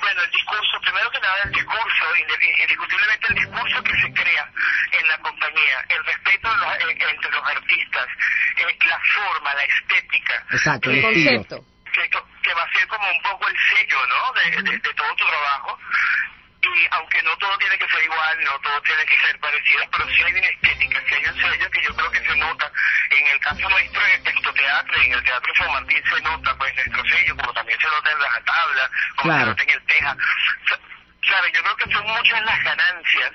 Bueno, 0.00 0.22
el 0.22 0.30
discurso, 0.30 0.80
primero 0.80 1.10
que 1.10 1.20
nada 1.20 1.36
el 1.44 1.52
discurso, 1.52 2.04
indiscutiblemente 2.16 3.26
el 3.28 3.34
discurso 3.34 3.82
que 3.82 4.00
se 4.00 4.12
crea 4.12 4.50
en 4.92 5.08
la 5.08 5.18
compañía, 5.18 5.84
el 5.88 6.04
respeto 6.04 6.50
de 6.50 6.56
los- 6.56 6.74
eh, 6.80 6.96
entre 7.10 7.30
los 7.30 7.46
artistas, 7.46 8.06
eh, 8.56 8.78
la 8.86 8.98
forma, 9.14 9.54
la 9.54 9.64
estética. 9.64 10.44
Exacto, 10.50 10.90
el 10.90 10.96
eh, 11.04 11.08
estilo. 11.08 11.64
que, 11.92 12.08
que 12.42 12.54
va 12.54 12.62
a 12.62 12.72
ser 12.72 12.86
como 12.88 13.10
un 13.10 13.22
poco 13.22 13.48
el 13.48 13.56
sello, 13.74 13.98
¿no? 14.06 14.32
De, 14.32 14.62
de- 14.62 14.78
de 14.78 14.94
todo 14.94 15.14
tu 15.16 15.26
trabajo. 15.26 15.78
Y 16.62 16.86
aunque 16.90 17.22
no 17.22 17.36
todo 17.38 17.56
tiene 17.58 17.78
que 17.78 17.88
ser 17.88 18.02
igual, 18.04 18.44
no 18.44 18.58
todo 18.60 18.80
tiene 18.82 19.04
que 19.06 19.16
ser 19.18 19.38
parecido, 19.40 19.82
pero 19.90 20.06
sí 20.10 20.22
hay 20.22 20.32
una 20.34 20.46
estética, 20.46 21.00
sí 21.08 21.14
hay 21.14 21.24
un 21.26 21.40
sello 21.40 21.70
que 21.70 21.82
yo 21.82 21.96
creo 21.96 22.10
que 22.10 22.20
se 22.20 22.36
nota. 22.36 22.72
En 23.10 23.26
el 23.28 23.40
caso 23.40 23.68
nuestro, 23.68 24.06
en 24.06 24.26
el 24.26 24.54
teatro 24.54 24.96
en 25.02 25.12
el 25.12 25.24
teatro 25.24 25.54
San 25.56 25.72
Martín 25.72 26.02
se 26.08 26.20
nota 26.20 26.56
pues 26.58 26.74
nuestro 26.76 27.02
sello, 27.08 27.36
como 27.36 27.52
también 27.54 27.80
se 27.80 27.88
nota 27.88 28.12
en 28.12 28.20
la 28.20 28.40
tabla, 28.44 28.90
como 29.16 29.32
Claro. 29.32 29.40
se 29.40 29.46
nota 29.50 29.62
en 29.62 29.70
el 29.70 29.86
teja. 29.86 30.16
¿Sabes? 31.28 31.52
Yo 31.52 31.62
creo 31.62 31.76
que 31.76 31.92
son 31.92 32.06
muchas 32.06 32.42
las 32.44 32.62
ganancias. 32.64 33.32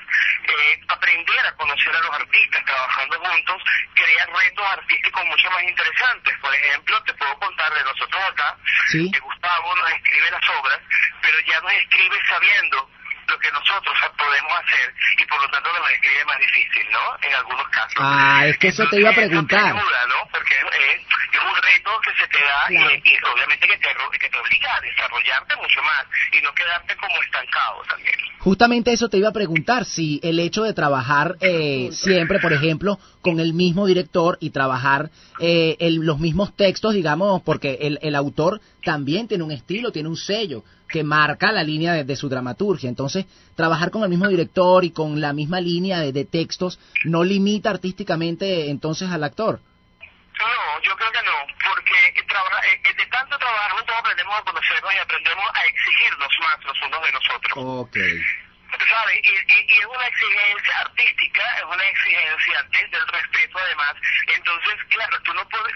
eh, 0.48 0.80
aprender 0.88 1.40
a 1.48 1.52
conocer 1.56 1.96
a 1.96 2.00
los 2.02 2.12
artistas 2.12 2.64
trabajando 2.66 3.20
juntos, 3.20 3.64
crear 3.96 4.30
retos 4.30 4.66
artísticos 4.74 5.26
mucho 5.26 5.50
más 5.50 5.64
interesantes. 5.64 6.38
Por 6.40 6.54
ejemplo, 6.54 7.02
te 7.04 7.14
puedo 7.16 7.40
contar 7.40 7.74
de 7.74 7.84
nosotros 7.84 8.24
acá, 8.24 8.56
Sí. 8.90 9.10
que 9.12 9.20
Gustavo 9.20 9.76
nos 9.76 9.90
escribe 9.90 10.30
las 10.30 10.50
obras, 10.50 10.80
pero 11.22 11.40
ya 11.40 11.60
nos 11.62 11.74
escribe 11.74 12.16
sabiendo 12.30 12.92
lo 13.28 13.40
que 13.40 13.52
nosotros 13.52 13.96
podemos 14.18 14.54
hacer 14.60 14.94
y 15.20 15.26
por 15.26 15.42
lo 15.42 15.50
tanto 15.50 15.70
nos 15.74 15.90
escribe 15.92 16.26
más 16.26 16.40
difícil, 16.40 16.86
¿no? 16.92 17.18
En 17.22 17.34
algunos 17.36 17.68
casos. 17.70 17.94
Ah, 17.98 18.46
es 18.46 18.58
que 18.58 18.68
eso 18.70 18.88
te 18.90 19.00
iba 19.00 19.10
a 19.10 19.12
Entonces, 19.14 19.30
preguntar. 19.30 19.66
Ayuda, 19.76 20.06
¿no? 20.08 20.30
Porque 20.32 20.54
es, 20.56 21.02
es 21.34 21.42
un 21.42 21.56
reto 21.62 21.92
que 22.02 22.12
se 22.22 22.28
te 22.28 22.40
da 22.44 22.68
Claro. 22.68 22.90
y, 22.92 23.10
y 23.10 23.18
obviamente 23.34 23.68
que 23.68 23.78
te, 23.78 23.90
que 24.20 24.30
te 24.30 24.38
obliga 24.38 24.76
a 24.76 24.82
desarrollarte 24.82 25.56
mucho 25.58 25.82
más 25.84 26.06
y 26.32 26.42
no 26.42 26.54
quedarte 26.54 26.96
como 26.98 27.22
estancado 27.22 27.82
también. 27.90 28.16
Justamente 28.40 28.94
eso 28.94 29.10
te 29.10 29.18
iba 29.18 29.30
a 29.30 29.34
preguntar, 29.34 29.86
si 29.86 30.20
el 30.24 30.40
hecho 30.40 30.64
de 30.64 30.74
trabajar 30.74 31.36
eh, 31.42 31.90
siempre, 31.92 32.40
por 32.40 32.54
ejemplo, 32.54 33.00
con 33.26 33.40
el 33.40 33.54
mismo 33.54 33.88
director 33.88 34.38
y 34.40 34.52
trabajar 34.52 35.10
eh, 35.40 35.76
el- 35.80 35.96
los 35.96 36.20
mismos 36.20 36.56
textos, 36.56 36.94
digamos, 36.94 37.42
porque 37.42 37.80
el, 37.82 37.98
el 38.04 38.14
autor 38.16 38.62
también 38.84 39.28
tiene 39.28 39.44
un 39.44 39.52
estilo, 39.52 39.92
tiene 39.92 40.10
un 40.10 40.16
sello 40.16 40.64
que 40.88 41.04
marca 41.04 41.52
la 41.52 41.64
línea 41.64 41.94
de, 41.94 42.04
de 42.04 42.16
su 42.16 42.30
dramaturgia. 42.30 42.88
Entonces, 42.88 43.26
trabajar 43.56 43.90
con 43.90 44.04
el 44.04 44.10
mismo 44.10 44.28
director 44.28 44.86
y 44.86 44.92
con 44.92 45.20
la 45.20 45.34
misma 45.34 45.60
línea 45.60 46.00
de, 46.02 46.14
de 46.14 46.24
textos 46.26 46.78
no 47.04 47.24
limita 47.24 47.72
artísticamente 47.72 48.70
entonces 48.70 49.10
al 49.10 49.24
actor. 49.24 49.60
No, 50.38 50.82
yo 50.84 50.96
creo 50.96 51.12
que 51.12 51.24
no, 51.26 51.38
porque 51.68 52.22
traba- 52.28 52.62
eh, 52.70 52.94
de 52.96 53.06
tanto 53.08 53.38
trabajar 53.40 53.72
juntos 53.72 53.96
aprendemos 53.98 54.36
a 54.38 54.44
conocernos 54.44 54.92
y 54.94 54.98
aprendemos 55.00 55.46
a 55.52 55.62
exigirnos 55.66 56.30
más 56.46 56.58
los 56.64 56.78
unos 56.88 57.02
de 57.02 57.12
los 57.12 57.24
otros. 57.36 57.54
Ok. 57.58 57.98
¿Sabes? 58.90 59.20
Y, 59.24 59.30
y, 59.30 59.66
y 59.70 59.80
es 59.80 59.86
una 59.86 60.08
exigencia 60.08 60.80
artística, 60.82 61.58
es 61.58 61.64
una 61.64 61.88
exigencia 61.88 62.64
desde 62.72 62.98
el 62.98 63.08
respeto 63.08 63.58
además. 63.60 63.96
Entonces, 64.28 64.76
claro, 64.90 65.22
tú 65.24 65.34
no 65.34 65.48
puedes, 65.50 65.76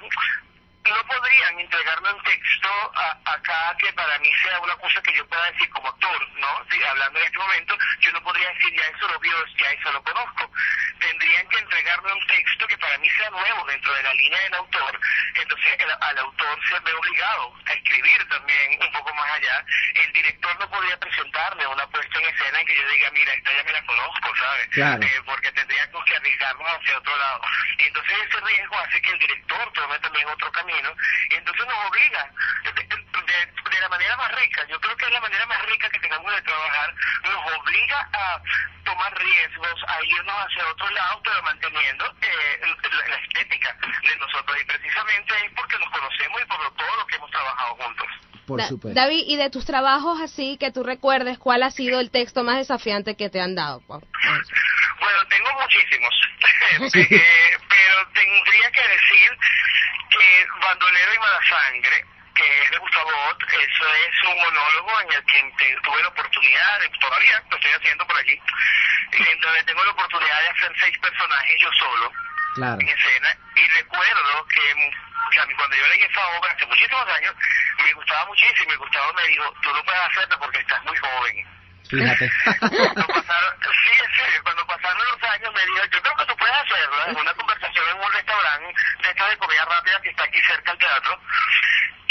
no 0.89 1.03
podrían 1.05 1.59
entregarme 1.59 2.13
un 2.13 2.23
texto 2.23 2.69
a- 2.95 3.19
acá 3.33 3.75
que 3.79 3.91
para 3.93 4.17
mí 4.19 4.31
sea 4.43 4.59
una 4.59 4.75
cosa 4.77 5.01
que 5.01 5.13
yo 5.13 5.27
pueda 5.27 5.51
decir 5.51 5.69
como 5.69 5.87
autor, 5.87 6.29
¿no? 6.39 6.65
Sí, 6.71 6.81
hablando 6.83 7.19
en 7.19 7.25
este 7.25 7.37
momento, 7.39 7.77
yo 7.99 8.11
no 8.11 8.23
podría 8.23 8.49
decir 8.53 8.73
ya 8.75 8.85
eso 8.85 9.07
lo 9.07 9.19
vio, 9.19 9.45
ya 9.57 9.71
eso 9.71 9.91
lo 9.91 10.03
conozco. 10.03 10.51
Tendrían 10.99 11.47
que 11.47 11.57
entregarme 11.59 12.13
un 12.13 12.27
texto 12.27 12.67
que 12.67 12.77
para 12.77 12.97
mí 12.97 13.09
sea 13.11 13.29
nuevo 13.29 13.65
dentro 13.65 13.93
de 13.93 14.03
la 14.03 14.13
línea 14.13 14.39
del 14.41 14.53
autor. 14.55 14.99
Entonces 15.35 15.75
el, 15.79 15.89
al 15.91 16.17
autor 16.19 16.59
se 16.67 16.79
ve 16.79 16.93
obligado 16.93 17.53
a 17.65 17.73
escribir 17.73 18.27
también 18.29 18.81
un 18.81 18.91
poco 18.91 19.13
más 19.15 19.29
allá. 19.31 19.65
El 19.95 20.11
director 20.13 20.59
no 20.59 20.69
podría 20.69 20.97
presentarme 20.99 21.65
una 21.67 21.87
puesta 21.87 22.19
en 22.19 22.25
escena 22.25 22.59
en 22.59 22.67
que 22.67 22.75
yo 22.75 22.87
diga, 22.89 23.11
mira, 23.11 23.33
esta 23.33 23.53
ya 23.53 23.63
me 23.63 23.71
la 23.71 23.85
conozco, 23.85 24.35
¿sabes? 24.35 24.67
Claro. 24.69 25.03
Eh, 25.03 25.21
porque 25.25 25.51
tendríamos 25.53 26.03
que 26.05 26.15
arriesgarnos 26.15 26.67
hacia 26.67 26.97
otro 26.97 27.17
lado. 27.17 27.41
Y 27.77 27.83
entonces 27.83 28.17
ese 28.27 28.39
riesgo 28.41 28.79
hace 28.79 29.01
que 29.01 29.11
el 29.11 29.19
director 29.19 29.73
tome 29.73 29.99
también 29.99 30.27
otro 30.27 30.51
camino 30.51 30.78
y 31.29 31.35
entonces 31.35 31.65
nos 31.65 31.85
obliga 31.89 32.31
de, 32.63 32.71
de- 32.73 33.09
de 33.69 33.79
la 33.79 33.89
manera 33.89 34.17
más 34.17 34.31
rica, 34.35 34.65
yo 34.67 34.79
creo 34.81 34.95
que 34.97 35.05
es 35.05 35.11
la 35.11 35.21
manera 35.21 35.45
más 35.45 35.61
rica 35.65 35.89
que 35.89 35.99
tengamos 35.99 36.31
de 36.33 36.41
trabajar, 36.41 36.93
nos 37.23 37.51
obliga 37.59 38.09
a 38.13 38.41
tomar 38.83 39.17
riesgos, 39.17 39.75
a 39.87 40.03
irnos 40.03 40.35
hacia 40.45 40.67
otro 40.67 40.89
lado, 40.89 41.21
pero 41.23 41.41
manteniendo 41.43 42.05
eh, 42.21 42.61
la, 42.61 43.07
la 43.07 43.15
estética 43.17 43.75
de 44.01 44.17
nosotros 44.17 44.57
y 44.61 44.65
precisamente 44.65 45.33
es 45.45 45.51
porque 45.55 45.77
nos 45.77 45.89
conocemos 45.91 46.41
y 46.41 46.45
por 46.45 46.63
lo- 46.63 46.71
todo 46.71 46.95
lo 46.97 47.05
que 47.07 47.15
hemos 47.15 47.31
trabajado 47.31 47.75
juntos. 47.75 48.07
Por 48.47 48.59
Da- 48.59 48.67
supuesto. 48.67 48.99
David, 48.99 49.23
y 49.27 49.37
de 49.37 49.49
tus 49.51 49.65
trabajos 49.65 50.19
así 50.21 50.57
que 50.59 50.71
tú 50.71 50.83
recuerdes, 50.83 51.37
¿cuál 51.37 51.61
ha 51.63 51.69
sido 51.69 51.99
el 51.99 52.09
texto 52.09 52.43
más 52.43 52.57
desafiante 52.57 53.15
que 53.15 53.29
te 53.29 53.39
han 53.39 53.53
dado? 53.55 53.81
Bueno, 53.87 55.19
tengo 55.29 55.49
muchísimos, 55.61 56.13
Eh, 56.95 57.57
pero 57.69 58.07
tendría 58.13 58.71
que 58.71 58.81
decir 58.87 59.37
que 60.09 60.47
Bandolero 60.69 61.13
y 61.13 61.17
Malasangre, 61.17 62.05
que 62.35 62.61
es 62.63 62.71
de 62.71 62.77
Gustavo 62.77 63.09
Ott, 63.29 63.41
eso 63.49 63.85
es 63.89 64.23
un 64.29 64.37
monólogo 64.39 65.01
en 65.01 65.11
el 65.13 65.25
que 65.25 65.75
tuve 65.83 66.01
la 66.03 66.09
oportunidad, 66.09 66.79
todavía 67.01 67.43
lo 67.49 67.57
estoy 67.57 67.71
haciendo 67.71 68.05
por 68.05 68.15
allí, 68.17 68.39
en 69.13 69.39
donde 69.41 69.63
tengo 69.63 69.83
la 69.83 69.91
oportunidad 69.91 70.41
de 70.41 70.49
hacer 70.49 70.71
seis 70.79 70.97
personajes 70.99 71.55
yo 71.61 71.69
solo 71.79 72.11
Claro. 72.55 72.77
en 72.81 72.87
escena 72.89 73.35
y 73.55 73.67
recuerdo 73.81 74.45
que 74.47 74.91
que 75.31 75.39
a 75.39 75.45
mí 75.45 75.53
cuando 75.53 75.75
yo 75.75 75.87
leí 75.87 76.01
esa 76.01 76.27
obra 76.29 76.51
hace 76.51 76.65
muchísimos 76.65 77.07
años 77.07 77.35
me 77.83 77.93
gustaba 77.93 78.25
muchísimo 78.25 78.73
y 78.73 78.75
Gustavo 78.77 79.13
me 79.13 79.27
dijo 79.27 79.53
tú 79.61 79.71
no 79.71 79.83
puedes 79.83 80.01
hacerlo 80.01 80.39
porque 80.39 80.59
estás 80.59 80.83
muy 80.85 80.97
joven 80.97 81.47
Fíjate. 81.89 82.29
cuando 82.59 83.07
pasaron, 83.07 83.53
sí, 83.61 83.91
en 84.03 84.15
serio, 84.15 84.43
cuando 84.43 84.65
pasaron 84.67 85.01
los 85.07 85.23
años 85.31 85.53
me 85.53 85.61
dijo, 85.65 85.85
yo 85.91 86.01
creo 86.03 86.15
que 86.17 86.25
tú 86.25 86.37
puedes 86.37 86.55
hacerlo, 86.55 87.05
en 87.07 87.17
una 87.17 87.33
conversación 87.33 87.88
de 89.29 89.37
comida 89.37 89.65
rápida 89.65 90.01
que 90.01 90.09
está 90.09 90.23
aquí 90.23 90.39
cerca 90.41 90.71
al 90.71 90.77
teatro, 90.77 91.19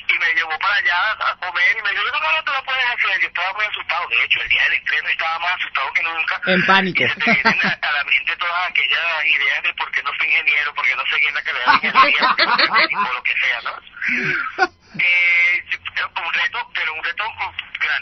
y 0.08 0.18
me 0.18 0.34
llevó 0.34 0.58
para 0.58 0.74
allá 0.76 1.12
a 1.20 1.36
comer 1.36 1.76
y 1.76 1.82
me 1.82 1.90
dijo, 1.90 2.04
yo 2.04 2.12
creo 2.12 2.36
que 2.36 2.42
tú 2.42 2.52
lo 2.52 2.64
puedes 2.64 2.84
hacer, 2.84 3.20
yo 3.20 3.28
estaba 3.28 3.52
muy 3.52 3.64
asustado, 3.66 4.08
de 4.08 4.24
hecho, 4.24 4.40
el 4.40 4.48
día 4.48 4.64
del 4.64 4.72
estreno 4.74 5.08
estaba 5.08 5.38
más 5.38 5.54
asustado 5.56 5.92
que 5.92 6.02
nunca. 6.02 6.40
En 6.46 6.66
pánico. 6.66 7.04
Y 7.04 7.08
se 7.08 7.14
te 7.16 7.32
vienen 7.32 7.66
a, 7.66 7.88
a 7.88 7.92
la 7.92 8.04
mente 8.04 8.36
todas 8.36 8.68
aquellas 8.68 9.24
ideas 9.26 9.62
de 9.62 9.74
por 9.74 9.90
qué 9.90 10.02
no 10.02 10.12
fui 10.14 10.26
ingeniero, 10.26 10.74
por 10.74 10.86
qué 10.86 10.96
no 10.96 11.02
seguí 11.06 11.26
en 11.26 11.34
la 11.34 11.42
carrera 11.42 11.72
de 11.72 11.76
ingeniería, 11.88 12.28
por 12.28 12.36
qué 12.36 12.46
no 12.46 12.74
médico, 12.74 13.12
lo 13.12 13.22
que 13.22 13.34
sea, 13.34 13.60
¿no? 13.62 14.68
Eh, 15.00 15.62
un 16.00 16.32
reto, 16.32 16.70
pero 16.74 16.94
un 16.94 17.04
reto 17.04 17.24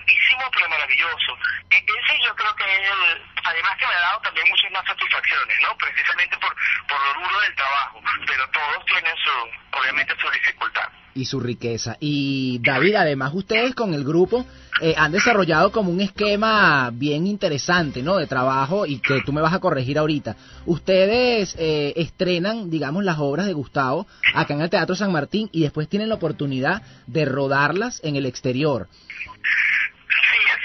grandísimo, 0.06 0.42
pero 0.52 0.68
maravilloso. 0.70 1.32
E- 1.70 1.82
ese 1.82 2.14
yo 2.24 2.34
creo 2.34 2.54
que 2.54 2.64
es 2.64 2.88
el, 2.90 3.22
además 3.44 3.72
que 3.78 3.86
me 3.86 3.94
ha 3.94 4.00
dado 4.00 4.20
también 4.22 4.46
muchas 4.48 4.70
más 4.72 4.84
satisfacciones, 4.86 5.56
¿no? 5.62 5.76
Precisamente 5.76 6.36
por, 6.38 6.54
por 6.88 6.98
lo 7.02 7.22
duro 7.22 7.40
del 7.40 7.54
trabajo, 7.54 8.00
pero 8.26 8.48
todos 8.50 8.84
tienen 8.86 9.14
su, 9.16 9.78
obviamente 9.78 10.14
su 10.20 10.30
dificultad. 10.30 10.88
y 11.14 11.24
su 11.24 11.40
riqueza. 11.40 11.96
Y 11.98 12.58
David, 12.62 12.94
además 12.96 13.32
ustedes 13.34 13.74
con 13.74 13.94
el 13.94 14.04
grupo 14.04 14.44
eh, 14.82 14.94
han 14.98 15.12
desarrollado 15.12 15.72
como 15.72 15.90
un 15.90 16.02
esquema 16.02 16.90
bien 16.92 17.26
interesante, 17.26 18.02
¿no? 18.02 18.16
De 18.16 18.26
trabajo 18.26 18.84
y 18.84 18.98
que 19.00 19.22
tú 19.24 19.32
me 19.32 19.40
vas 19.40 19.54
a 19.54 19.60
corregir 19.60 19.98
ahorita. 19.98 20.36
Ustedes 20.66 21.56
eh, 21.58 21.94
estrenan, 21.96 22.68
digamos, 22.68 23.02
las 23.02 23.18
obras 23.18 23.46
de 23.46 23.54
Gustavo 23.54 24.06
acá 24.34 24.52
en 24.54 24.60
el 24.60 24.68
Teatro 24.68 24.94
San 24.94 25.10
Martín 25.10 25.48
y 25.52 25.62
después 25.62 25.88
tienen 25.88 26.10
la 26.10 26.16
oportunidad 26.16 26.82
de 27.06 27.24
rodarlas 27.24 28.00
en 28.04 28.16
el 28.16 28.26
exterior. 28.26 28.88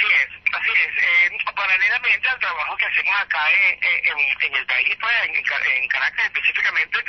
Sí, 0.02 0.08
así 0.16 0.31
Eh, 0.74 1.30
paralelamente 1.56 2.30
al 2.30 2.40
trabajo 2.40 2.78
que 2.78 2.86
hacemos 2.86 3.20
acá 3.20 3.52
en, 3.52 3.80
en, 3.84 4.56
el 4.56 4.66
país, 4.66 4.96
pues 5.00 5.14
en, 5.26 5.44
Ca- 5.44 5.66
en 5.66 5.88
Caracas 5.90 6.26
específicamente, 6.26 7.04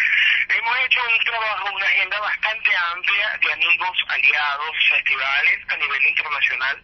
hemos 0.48 0.79
hecho 0.81 1.01
un 1.09 1.18
trabajo, 1.25 1.70
una 1.72 1.87
agenda 1.87 2.18
bastante 2.20 2.77
amplia 2.77 3.38
de 3.40 3.53
amigos, 3.53 3.98
aliados, 4.09 4.77
festivales 4.88 5.59
a 5.68 5.77
nivel 5.77 6.07
internacional, 6.07 6.83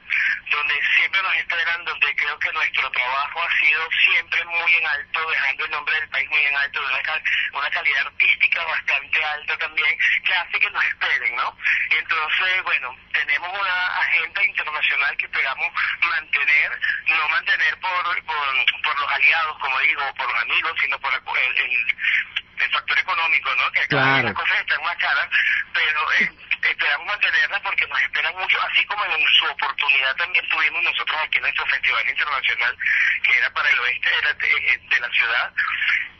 donde 0.51 0.81
siempre 0.97 1.23
nos 1.23 1.35
esperan, 1.37 1.85
donde 1.85 2.17
creo 2.17 2.39
que 2.39 2.53
nuestro 2.53 2.91
trabajo 2.91 3.43
ha 3.43 3.59
sido 3.59 3.89
siempre 4.05 4.45
muy 4.45 4.75
en 4.77 4.87
alto, 4.87 5.31
dejando 5.31 5.65
el 5.65 5.71
nombre 5.71 5.95
del 6.01 6.09
país 6.09 6.29
muy 6.31 6.47
en 6.47 6.57
alto, 6.57 6.81
de 6.81 6.87
una, 6.95 7.23
una 7.55 7.71
calidad 7.71 8.07
artística 8.07 8.65
bastante 8.65 9.25
alta 9.25 9.59
también, 9.59 9.99
que 10.25 10.35
hace 10.35 10.59
que 10.61 10.71
nos 10.71 10.85
esperen, 10.85 11.37
¿no? 11.37 11.57
Y 11.91 11.97
entonces, 11.97 12.63
bueno, 12.63 12.97
tenemos 13.13 13.61
una 13.61 13.97
agenda 13.99 14.45
internacional 14.45 15.17
que 15.17 15.27
esperamos 15.27 15.73
mantener, 16.01 16.68
no 17.07 17.29
mantener 17.29 17.79
por, 17.81 18.25
por, 18.25 19.01
los 19.01 19.13
aliados, 19.13 19.59
como 19.59 19.79
digo, 19.81 20.03
por 20.17 20.31
los 20.33 20.43
amigos, 20.43 20.73
sino 20.81 20.99
por 21.01 21.13
el, 21.15 21.57
el- 21.57 21.97
el 22.65 22.71
factor 22.71 22.99
económico, 22.99 23.55
¿no? 23.57 23.71
Que 23.73 23.87
Claro. 23.89 24.29
las 24.29 24.35
cosas 24.35 24.61
están 24.61 24.83
más 24.83 24.97
caras, 24.97 25.29
pero 25.73 26.13
eh, 26.21 26.31
esperamos 26.71 27.07
mantenerlas 27.07 27.61
porque 27.63 27.87
nos 27.87 28.01
esperan 28.03 28.35
mucho, 28.37 28.59
así 28.71 28.85
como 28.87 29.05
en 29.05 29.27
su 29.39 29.45
oportunidad 29.47 30.17
también 30.17 30.45
tuvimos 30.49 30.83
nosotros 30.83 31.17
aquí 31.23 31.41
nuestro 31.41 31.67
festival 31.67 32.09
internacional, 32.09 32.77
que 33.23 33.39
era 33.39 33.51
para 33.53 33.71
el 33.71 33.79
oeste 33.81 34.11
de 34.11 34.23
la, 34.23 34.33
de- 34.35 34.81
de 34.91 35.01
la 35.01 35.09
ciudad, 35.11 35.53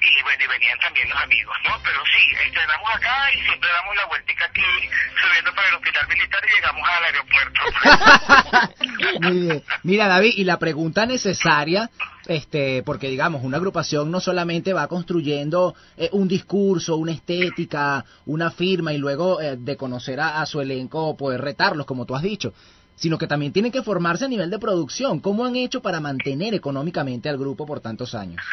y 0.01 0.23
bueno, 0.23 0.45
y 0.45 0.47
venían 0.47 0.79
también 0.79 1.09
los 1.11 1.21
amigos, 1.21 1.57
¿no? 1.65 1.81
Pero 1.83 2.03
sí, 2.07 2.31
estrenamos 2.47 2.95
acá 2.95 3.33
y 3.33 3.43
siempre 3.43 3.69
damos 3.69 3.97
la 3.97 4.05
vueltica 4.07 4.45
aquí, 4.47 4.91
subiendo 5.21 5.53
para 5.55 5.69
el 5.69 5.75
hospital 5.75 6.07
militar 6.09 6.41
y 6.49 6.55
llegamos 6.55 6.89
al 6.89 7.05
aeropuerto. 7.05 7.61
Muy 9.21 9.41
bien. 9.41 9.65
Mira, 9.83 10.07
David, 10.09 10.33
y 10.37 10.45
la 10.45 10.59
pregunta 10.59 11.05
necesaria, 11.07 11.91
este, 12.29 12.83
porque 12.85 13.09
digamos, 13.09 13.43
una 13.43 13.57
agrupación 13.57 14.11
no 14.11 14.21
solamente 14.21 14.73
va 14.75 14.87
construyendo 14.87 15.75
eh, 15.97 16.11
un 16.13 16.29
discurso, 16.29 16.97
una 16.97 17.13
estética, 17.13 18.05
una 18.27 18.51
firma 18.51 18.93
y 18.93 18.99
luego 18.99 19.41
eh, 19.41 19.57
de 19.59 19.77
conocer 19.77 20.21
a, 20.21 20.41
a 20.41 20.47
su 20.47 20.61
elenco 20.61 21.17
poder 21.17 21.41
retarlos, 21.41 21.87
como 21.87 22.05
tú 22.07 22.15
has 22.15 22.23
dicho, 22.23 22.53
sino 22.95 23.17
que 23.19 23.27
también 23.27 23.53
tiene 23.53 23.71
que 23.73 23.83
formarse 23.83 24.27
a 24.27 24.29
nivel 24.29 24.51
de 24.51 24.59
producción. 24.59 25.21
¿Cómo 25.21 25.45
han 25.47 25.57
hecho 25.57 25.81
para 25.81 26.01
mantener 26.01 26.53
económicamente 26.55 27.29
al 27.29 27.39
grupo 27.39 27.65
por 27.67 27.81
tantos 27.81 28.15
años? 28.15 28.45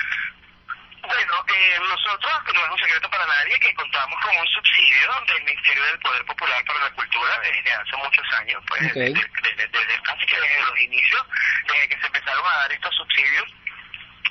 Bueno, 1.06 1.34
eh, 1.54 1.78
nosotros, 1.86 2.32
no 2.50 2.60
es 2.66 2.72
un 2.72 2.80
secreto 2.80 3.10
para 3.12 3.26
nadie, 3.28 3.60
que 3.60 3.74
contamos 3.76 4.18
con 4.26 4.32
un 4.42 4.48
subsidio 4.48 5.06
del 5.28 5.44
Ministerio 5.46 5.84
del 5.86 6.00
Poder 6.00 6.26
Popular 6.26 6.64
para 6.66 6.80
la 6.90 6.92
Cultura 6.96 7.34
desde 7.46 7.72
hace 7.78 7.94
muchos 8.02 8.26
años, 8.42 8.58
pues 8.68 8.82
desde, 8.90 9.14
desde- 9.14 9.70
desde 9.70 9.96
casi 10.02 10.26
que 10.26 10.34
desde 10.40 10.62
los 10.66 10.78
inicios, 10.82 11.22
desde 11.70 11.90
que 11.90 11.98
se 12.02 12.08
empezaron 12.08 12.42
a 12.48 12.58
dar 12.66 12.72
estos 12.72 12.96
subsidios. 12.96 13.46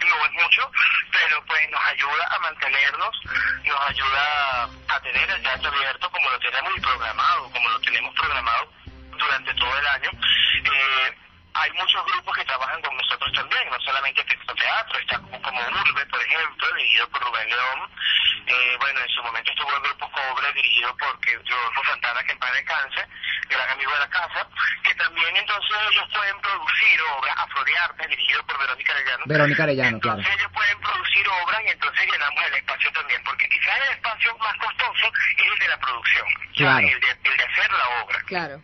No 0.04 0.26
es 0.26 0.32
mucho, 0.32 0.70
pero 1.10 1.42
pues 1.46 1.70
nos 1.70 1.80
ayuda 1.86 2.28
a 2.30 2.38
mantenernos, 2.40 3.20
nos 3.64 3.80
ayuda 3.88 4.64
a 4.88 5.00
tener 5.00 5.30
el 5.30 5.42
teatro 5.42 5.70
abierto 5.70 6.10
como 6.10 6.30
lo 6.30 6.38
tenemos 6.40 6.72
programado, 6.80 7.50
como 7.50 7.68
lo 7.70 7.80
tenemos 7.80 8.14
programado 8.14 8.72
durante 9.16 9.54
todo 9.54 9.78
el 9.78 9.86
año. 9.86 10.10
Eh, 10.64 11.23
hay 11.54 11.70
muchos 11.72 12.04
grupos 12.06 12.36
que 12.36 12.44
trabajan 12.44 12.80
con 12.82 12.96
nosotros 12.96 13.32
también, 13.32 13.68
no 13.70 13.80
solamente 13.80 14.24
Texto 14.24 14.54
Teatro, 14.54 14.98
está 14.98 15.18
como, 15.18 15.40
como 15.42 15.60
Urbe, 15.60 16.06
por 16.06 16.20
ejemplo, 16.20 16.66
dirigido 16.76 17.08
por 17.10 17.22
Rubén 17.22 17.48
León. 17.48 17.90
Eh, 18.46 18.76
bueno, 18.80 19.00
en 19.00 19.08
su 19.08 19.22
momento 19.22 19.50
estuvo 19.50 19.74
el 19.76 19.82
grupo 19.82 20.10
Cobre, 20.10 20.52
dirigido 20.52 20.94
por 20.96 21.18
que- 21.20 21.36
Rodolfo 21.38 21.84
Santana, 21.84 22.22
que 22.24 22.32
en 22.32 22.38
paz 22.38 22.52
descanse, 22.52 23.06
gran 23.48 23.70
amigo 23.70 23.92
de 23.92 23.98
la 24.00 24.08
casa, 24.10 24.46
que 24.82 24.94
también 24.96 25.36
entonces 25.36 25.76
ellos 25.90 26.04
pueden 26.12 26.40
producir 26.40 27.00
obras, 27.16 27.34
Afrodiarte, 27.38 28.08
dirigido 28.08 28.44
por 28.46 28.58
Verónica 28.58 28.92
Arellano. 28.92 29.22
Verónica 29.26 29.62
Arellano, 29.62 30.00
claro. 30.00 30.18
Entonces 30.18 30.40
ellos 30.40 30.52
pueden 30.52 30.80
producir 30.80 31.28
obras 31.28 31.60
y 31.64 31.68
entonces 31.70 32.12
llenamos 32.12 32.44
el 32.44 32.54
espacio 32.54 32.92
también, 32.92 33.22
porque 33.24 33.48
quizás 33.48 33.76
el 33.88 33.94
espacio 33.96 34.36
más 34.38 34.54
costoso 34.58 35.12
es 35.38 35.52
el 35.52 35.58
de 35.58 35.68
la 35.68 35.78
producción. 35.78 36.26
Claro. 36.56 36.86
el, 36.86 37.00
de, 37.00 37.10
el 37.24 37.36
de 37.36 37.44
hacer 37.44 37.72
la 37.72 37.88
obra. 38.02 38.18
Claro. 38.26 38.60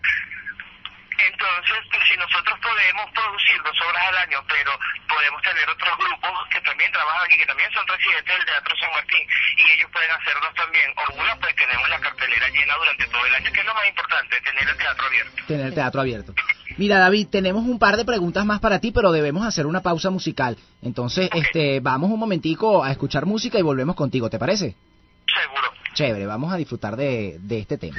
Entonces, 1.21 1.81
pues, 1.91 2.03
si 2.09 2.17
nosotros 2.17 2.59
podemos 2.61 3.07
producir 3.13 3.59
dos 3.63 3.77
obras 3.85 4.03
al 4.09 4.17
año, 4.29 4.39
pero 4.49 4.73
podemos 5.09 5.43
tener 5.43 5.69
otros 5.69 5.95
grupos 5.99 6.49
que 6.49 6.61
también 6.61 6.91
trabajan 6.93 7.29
y 7.31 7.37
que 7.37 7.47
también 7.47 7.71
son 7.73 7.87
residentes 7.87 8.37
del 8.37 8.47
Teatro 8.47 8.75
San 8.81 8.91
Martín, 8.93 9.25
y 9.57 9.65
ellos 9.77 9.91
pueden 9.93 10.11
hacerlos 10.11 10.55
también, 10.55 10.89
o 10.97 11.03
una, 11.21 11.37
pues 11.37 11.55
tenemos 11.57 11.89
la 11.89 12.01
cartelera 12.01 12.49
llena 12.49 12.75
durante 12.77 13.07
todo 13.07 13.27
el 13.27 13.35
año, 13.35 13.53
que 13.53 13.61
es 13.61 13.67
lo 13.67 13.75
más 13.75 13.87
importante, 13.89 14.41
tener 14.41 14.69
el 14.69 14.77
teatro 14.77 15.07
abierto. 15.07 15.43
Tener 15.47 15.67
el 15.67 15.75
teatro 15.75 16.01
abierto. 16.01 16.35
Mira, 16.77 16.99
David, 16.99 17.29
tenemos 17.29 17.65
un 17.65 17.79
par 17.79 17.97
de 17.97 18.05
preguntas 18.05 18.45
más 18.47 18.61
para 18.61 18.81
ti, 18.81 18.93
pero 18.93 19.13
debemos 19.13 19.45
hacer 19.45 19.67
una 19.67 19.83
pausa 19.83 20.11
musical. 20.11 20.57
Entonces, 20.83 21.29
este, 21.35 21.81
vamos 21.81 22.11
un 22.11 22.19
momentico 22.19 22.83
a 22.83 22.91
escuchar 22.91 23.27
música 23.27 23.59
y 23.59 23.63
volvemos 23.63 23.97
contigo, 23.97 24.31
¿te 24.31 24.39
parece? 24.39 24.77
Seguro. 25.27 25.73
Chévere, 25.93 26.27
vamos 26.27 26.53
a 26.53 26.57
disfrutar 26.57 26.97
de, 26.97 27.37
de 27.41 27.59
este 27.59 27.77
tema. 27.77 27.99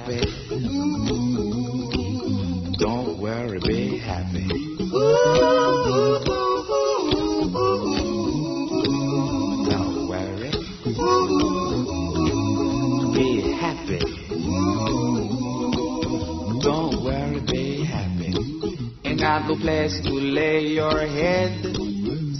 Happy. 0.00 0.20
Don't 2.78 3.18
worry, 3.18 3.58
be 3.60 3.98
happy. 3.98 4.48
Don't 9.68 10.08
worry. 10.08 10.50
Be 13.14 13.52
happy. 13.52 14.00
Don't 16.62 17.04
worry, 17.04 17.40
be 17.46 17.84
happy. 17.84 18.34
Ain't 19.04 19.20
got 19.20 19.48
no 19.48 19.56
place 19.56 20.00
to 20.02 20.12
lay 20.12 20.68
your 20.68 21.06
head. 21.06 21.76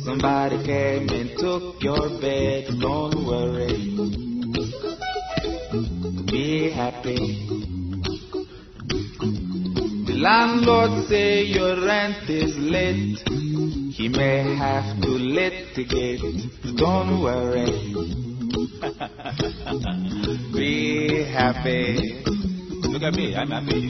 Somebody 0.05 0.64
came 0.64 0.99
Be 21.62 21.94
happy. 21.94 22.23
Look 22.88 23.03
at 23.03 23.14
me, 23.14 23.37
I'm 23.37 23.51
happy. 23.51 23.81
Don't 23.81 23.89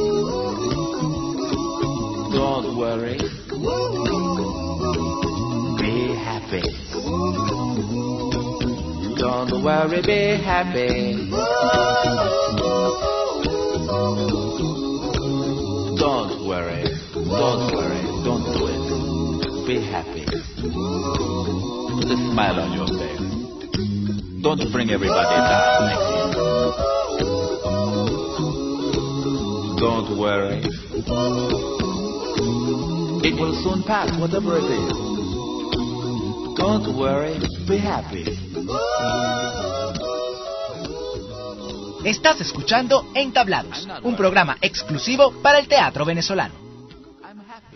Don't 2.81 2.99
worry. 2.99 3.17
Be 5.77 6.15
happy. 6.15 6.63
Don't 9.19 9.63
worry, 9.63 10.01
be 10.01 10.21
happy. 10.43 11.29
Don't 15.99 16.47
worry. 16.47 16.83
Don't 17.13 17.71
worry. 17.71 18.01
Don't 18.25 18.45
do 18.51 18.65
it. 18.65 18.83
Be 19.67 19.75
happy. 19.79 20.25
Put 20.25 22.09
a 22.09 22.17
smile 22.31 22.59
on 22.61 22.71
your 22.73 22.87
face. 22.97 24.41
Don't 24.41 24.71
bring 24.71 24.89
everybody 24.89 25.35
down. 25.35 25.91
Don't 29.77 30.17
worry. 30.17 31.70
It 33.23 33.35
will 33.35 33.53
soon 33.61 33.83
pass, 33.83 34.09
whatever 34.17 34.57
it 34.57 34.65
is. 34.65 34.93
Don't 36.57 36.87
worry, 36.97 37.37
be 37.67 37.77
happy. 37.77 38.25
Estás 42.03 42.41
escuchando 42.41 43.05
Entablados, 43.13 43.87
un 44.01 44.15
programa 44.15 44.57
exclusivo 44.59 45.33
para 45.43 45.59
el 45.59 45.67
teatro 45.67 46.03
venezolano. 46.03 46.55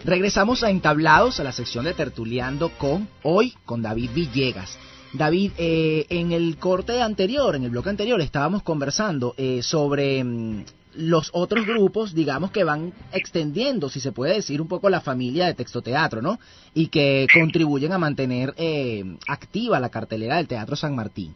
Regresamos 0.03 0.63
a 0.63 0.71
Entablados, 0.71 1.39
a 1.39 1.43
la 1.43 1.51
sección 1.51 1.85
de 1.85 1.93
Tertuleando 1.93 2.69
con, 2.79 3.07
hoy, 3.21 3.53
con 3.65 3.83
David 3.83 4.09
Villegas. 4.15 4.79
David, 5.13 5.51
eh, 5.59 6.07
en 6.09 6.31
el 6.31 6.57
corte 6.57 7.03
anterior, 7.03 7.55
en 7.55 7.65
el 7.65 7.69
bloque 7.69 7.91
anterior, 7.91 8.19
estábamos 8.19 8.63
conversando 8.63 9.35
eh, 9.37 9.61
sobre 9.61 10.23
mm, 10.23 10.65
los 10.97 11.29
otros 11.33 11.65
grupos, 11.65 12.13
digamos, 12.13 12.51
que 12.51 12.63
van 12.63 12.93
extendiendo, 13.11 13.89
si 13.89 13.99
se 13.99 14.11
puede 14.11 14.35
decir, 14.35 14.61
un 14.61 14.67
poco 14.67 14.89
la 14.89 15.01
familia 15.01 15.45
de 15.45 15.53
texto 15.53 15.81
teatro, 15.81 16.21
¿no? 16.21 16.39
Y 16.73 16.87
que 16.87 17.27
contribuyen 17.33 17.91
a 17.91 17.97
mantener 17.97 18.53
eh, 18.57 19.03
activa 19.27 19.79
la 19.79 19.89
cartelera 19.89 20.37
del 20.37 20.47
Teatro 20.47 20.75
San 20.75 20.95
Martín. 20.95 21.33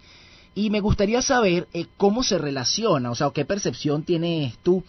Y 0.55 0.69
me 0.69 0.79
gustaría 0.79 1.21
saber 1.21 1.67
eh, 1.73 1.85
cómo 1.97 2.23
se 2.23 2.37
relaciona, 2.37 3.11
o 3.11 3.15
sea, 3.15 3.31
qué 3.31 3.45
percepción 3.45 4.03
tienes 4.03 4.57
tú 4.59 4.83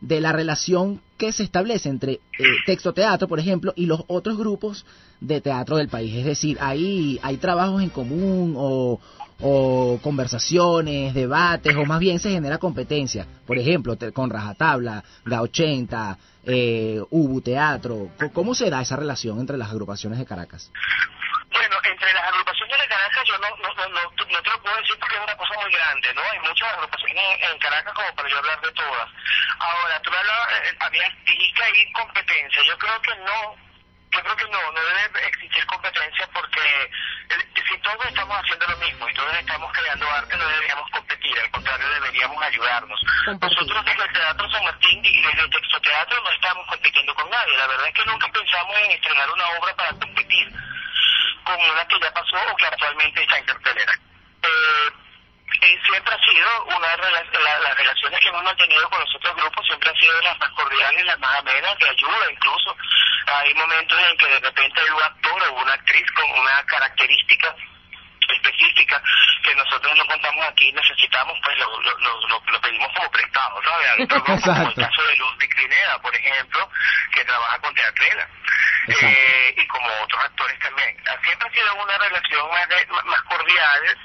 de 0.00 0.20
la 0.20 0.32
relación 0.32 1.00
que 1.16 1.32
se 1.32 1.44
establece 1.44 1.88
entre 1.88 2.14
eh, 2.14 2.20
texto 2.66 2.92
teatro, 2.92 3.28
por 3.28 3.38
ejemplo, 3.38 3.72
y 3.76 3.86
los 3.86 4.02
otros 4.08 4.36
grupos 4.36 4.84
de 5.20 5.40
teatro 5.40 5.76
del 5.76 5.88
país. 5.88 6.14
Es 6.16 6.24
decir, 6.24 6.58
¿hay, 6.60 7.20
hay 7.22 7.36
trabajos 7.36 7.82
en 7.82 7.90
común 7.90 8.54
o, 8.56 8.98
o 9.42 9.98
conversaciones, 10.02 11.14
debates, 11.14 11.74
o 11.76 11.84
más 11.84 11.98
bien 12.00 12.18
se 12.18 12.30
genera 12.30 12.58
competencia. 12.58 13.26
Por 13.46 13.58
ejemplo, 13.58 13.96
con 14.14 14.30
Rajatabla, 14.30 15.02
GA80, 15.24 16.16
eh, 16.44 17.00
Ubu 17.10 17.40
Teatro. 17.40 18.10
¿Cómo 18.32 18.54
se 18.54 18.70
da 18.70 18.80
esa 18.82 18.96
relación 18.96 19.40
entre 19.40 19.56
las 19.56 19.70
agrupaciones 19.70 20.18
de 20.18 20.26
Caracas? 20.26 20.70
Bueno, 21.50 21.76
entre 21.84 22.12
las 22.12 22.24
agrupaciones 22.28 22.78
de 22.78 22.88
Caracas 22.88 23.22
yo 23.26 23.38
no, 23.38 23.48
no, 23.56 23.68
no, 23.74 23.88
no, 23.88 24.42
te 24.42 24.50
lo 24.50 24.62
puedo 24.62 24.76
decir 24.76 24.96
porque 24.98 25.16
es 25.16 25.22
una 25.22 25.36
cosa 25.36 25.54
muy 25.60 25.72
grande, 25.72 26.14
¿no? 26.14 26.22
Hay 26.22 26.38
muchas 26.40 26.72
agrupaciones 26.72 27.24
en, 27.52 27.58
Caracas 27.58 27.92
como 27.94 28.14
para 28.14 28.28
yo 28.28 28.38
hablar 28.38 28.60
de 28.60 28.72
todas. 28.72 29.08
Ahora, 29.58 30.00
tú 30.02 30.10
me 30.10 30.16
hablabas, 30.16 30.48
eh, 30.50 30.76
había, 30.80 31.08
dijiste 31.26 31.62
ahí 31.62 31.92
competencia. 31.92 32.62
Yo 32.66 32.78
creo 32.78 33.00
que 33.02 33.14
no, 33.22 33.54
yo 34.12 34.20
creo 34.22 34.36
que 34.36 34.48
no, 34.48 34.72
no 34.72 34.80
debe 34.80 35.26
existir 35.26 35.64
competencia 35.66 36.28
porque 36.32 36.60
eh, 36.60 37.62
si 37.68 37.78
todos 37.78 38.04
estamos 38.06 38.36
haciendo 38.38 38.66
lo 38.66 38.76
mismo 38.76 39.08
y 39.08 39.14
todos 39.14 39.34
estamos 39.34 39.72
creando 39.72 40.10
arte, 40.10 40.36
no 40.36 40.48
deberíamos 40.48 40.90
competir, 40.90 41.38
al 41.38 41.50
contrario, 41.50 41.88
deberíamos 41.88 42.42
ayudarnos. 42.42 43.00
Nosotros 43.40 43.84
desde 43.84 44.04
el 44.04 44.12
Teatro 44.12 44.50
San 44.50 44.64
Martín 44.64 45.04
y 45.04 45.22
desde 45.22 45.40
el 45.40 45.50
Texto 45.50 45.80
Teatro 45.80 46.22
no 46.22 46.30
estamos 46.30 46.66
compitiendo 46.66 47.14
con 47.14 47.30
nadie. 47.30 47.56
La 47.56 47.66
verdad 47.66 47.86
es 47.86 47.94
que 47.94 48.04
nunca 48.04 48.28
pensamos 48.28 48.76
en 48.78 48.90
estrenar 48.90 49.30
una 49.30 49.48
obra 49.58 49.74
para 49.76 49.90
competir 49.90 50.52
con 51.44 51.60
una 51.60 51.84
que 51.86 52.00
ya 52.00 52.12
pasó 52.12 52.36
o 52.50 52.56
que 52.56 52.66
actualmente 52.66 53.22
está 53.22 53.38
en 53.38 53.44
cartelera. 53.44 53.92
Eh, 54.42 55.01
y 55.60 55.78
siempre 55.86 56.14
ha 56.14 56.18
sido 56.24 56.64
una 56.64 56.88
de 56.96 57.10
las, 57.10 57.26
la- 57.32 57.58
las 57.60 57.76
relaciones 57.76 58.20
que 58.20 58.28
hemos 58.28 58.42
mantenido 58.42 58.88
con 58.90 59.00
los 59.00 59.14
otros 59.14 59.36
grupos, 59.36 59.66
siempre 59.66 59.90
han 59.90 59.96
sido 59.96 60.20
las 60.22 60.38
más 60.38 60.50
cordiales, 60.50 61.04
las 61.04 61.18
más 61.18 61.38
amenas, 61.40 61.78
de 61.78 61.88
ayuda 61.90 62.30
incluso. 62.32 62.76
Hay 63.26 63.54
momentos 63.54 63.98
en 63.98 64.16
que 64.16 64.26
de 64.26 64.40
repente 64.40 64.80
hay 64.80 64.90
un 64.90 65.02
actor 65.02 65.42
o 65.42 65.52
una 65.62 65.72
actriz 65.74 66.06
con 66.12 66.30
una 66.40 66.62
característica 66.66 67.54
específica 68.28 69.02
que 69.42 69.54
nosotros 69.54 69.96
no 69.98 70.06
contamos 70.06 70.46
aquí, 70.46 70.72
necesitamos, 70.72 71.38
pues 71.42 71.58
lo, 71.58 71.80
lo, 71.80 71.98
lo, 72.28 72.42
lo 72.46 72.60
pedimos 72.60 72.88
como 72.96 73.10
prestado, 73.10 73.60
¿sabes? 73.62 74.08
Como 74.08 74.24
el 74.68 74.74
caso 74.74 75.02
de 75.04 75.16
Ludwig 75.16 75.54
Pineda, 75.56 75.98
por 76.00 76.14
ejemplo, 76.16 76.70
que 77.14 77.24
trabaja 77.24 77.58
con 77.58 77.74
Teatrela, 77.74 78.28
eh, 78.88 79.54
y 79.56 79.66
como 79.66 79.88
otros 80.02 80.24
actores 80.24 80.58
también. 80.60 80.96
Siempre 81.22 81.48
ha 81.48 81.52
sido 81.52 81.74
una 81.74 81.98
relación 81.98 82.50
más, 82.50 82.68
de, 82.68 82.86
más 83.04 83.22
cordial, 83.22 83.98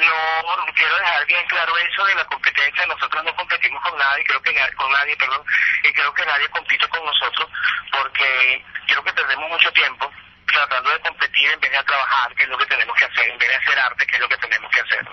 no 0.00 0.72
quiero 0.74 0.96
dejar 0.98 1.26
bien 1.26 1.46
claro 1.46 1.76
eso 1.78 2.04
de 2.04 2.14
la 2.14 2.24
competencia. 2.24 2.86
Nosotros 2.86 3.24
no 3.24 3.34
competimos 3.36 3.82
con 3.82 3.98
nadie 3.98 4.24
creo 4.24 4.42
que 4.42 4.54
con 4.76 4.92
nadie 4.92 5.16
perdón 5.16 5.44
y 5.82 5.92
creo 5.92 6.14
que 6.14 6.26
nadie 6.26 6.48
compite 6.48 6.88
con 6.88 7.04
nosotros 7.04 7.48
porque 7.90 8.64
creo 8.86 9.04
que 9.04 9.12
perdemos 9.12 9.50
mucho 9.50 9.72
tiempo 9.72 10.10
tratando 10.46 10.90
de 10.90 11.00
competir 11.00 11.50
en 11.50 11.60
vez 11.60 11.72
de 11.72 11.82
trabajar 11.84 12.34
que 12.34 12.42
es 12.42 12.48
lo 12.48 12.58
que 12.58 12.66
tenemos 12.66 12.96
que 12.96 13.04
hacer 13.04 13.30
en 13.30 13.38
vez 13.38 13.48
de 13.48 13.56
hacer 13.56 13.78
arte 13.78 14.06
que 14.06 14.16
es 14.16 14.20
lo 14.20 14.28
que 14.28 14.36
tenemos 14.36 14.70
que 14.70 14.80
hacer. 14.80 15.08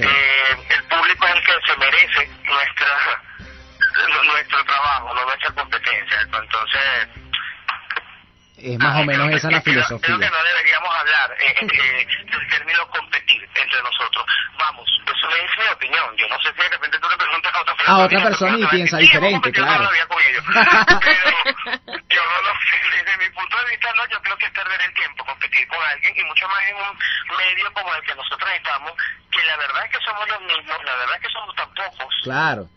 Eh, 0.00 0.66
el 0.70 0.84
público 0.84 1.26
es 1.26 1.34
el 1.34 1.42
que 1.44 1.52
se 1.66 1.76
merece 1.76 2.30
nuestra 2.44 3.22
nuestro 4.24 4.64
trabajo 4.64 5.14
no 5.14 5.24
nuestra 5.24 5.50
competencia. 5.52 6.20
Entonces 6.22 7.08
es 8.56 8.78
más 8.78 9.00
o 9.00 9.04
menos 9.04 9.30
esa 9.30 9.50
la 9.50 9.60
filosofía. 9.60 9.98
Creo 10.00 10.18
que 10.18 10.30
no 10.30 10.44
deberíamos 10.44 10.94
hablar 10.94 11.32
eh, 11.40 11.54
eh, 11.60 12.06
del 12.30 12.48
término 12.48 12.86
competir 12.88 13.48
entre 13.54 13.82
nosotros. 13.82 14.24
Vamos, 14.58 14.88
eso 15.06 15.28
es 15.28 15.58
mi 15.58 15.72
opinión. 15.72 16.16
Yo 16.16 16.28
no 16.28 16.40
sé 16.40 16.52
si 16.52 16.62
de 16.62 16.68
repente 16.68 16.98
tú 16.98 17.08
le 17.08 17.16
preguntas 17.16 17.52
a 17.54 17.60
otra 17.60 17.74
persona. 17.74 17.98
A 17.98 18.04
otra 18.04 18.22
persona 18.22 18.58
y 18.58 18.66
piensa 18.66 18.98
diferente, 18.98 19.52
claro. 19.52 19.90
Pero 20.44 21.30
yo 22.08 22.22
no 22.24 22.42
lo 22.42 22.52
sé. 22.60 22.78
Desde 22.94 23.18
mi 23.18 23.30
punto 23.34 23.58
de 23.58 23.70
vista, 23.70 23.92
no, 23.96 24.06
yo 24.08 24.22
creo 24.22 24.36
que 24.38 24.46
es 24.46 24.52
perder 24.52 24.80
el 24.80 24.94
tiempo 24.94 25.24
competir 25.24 25.66
con 25.68 25.78
alguien 25.82 26.14
y 26.16 26.24
mucho 26.24 26.48
más 26.48 26.62
en 26.68 26.76
un 26.76 27.36
medio 27.36 27.72
como 27.72 27.94
el 27.94 28.02
que 28.02 28.14
nosotros 28.14 28.50
estamos, 28.54 28.92
que 29.30 29.42
la 29.44 29.56
verdad 29.56 29.84
es 29.84 29.90
que 29.90 30.04
somos 30.04 30.28
los 30.28 30.40
mismos, 30.42 30.84
la 30.84 30.96
verdad 30.96 31.16
es 31.16 31.22
que 31.22 31.32
somos 31.32 31.54
tan 31.56 31.74
pocos. 31.74 32.14
Claro. 32.22 32.68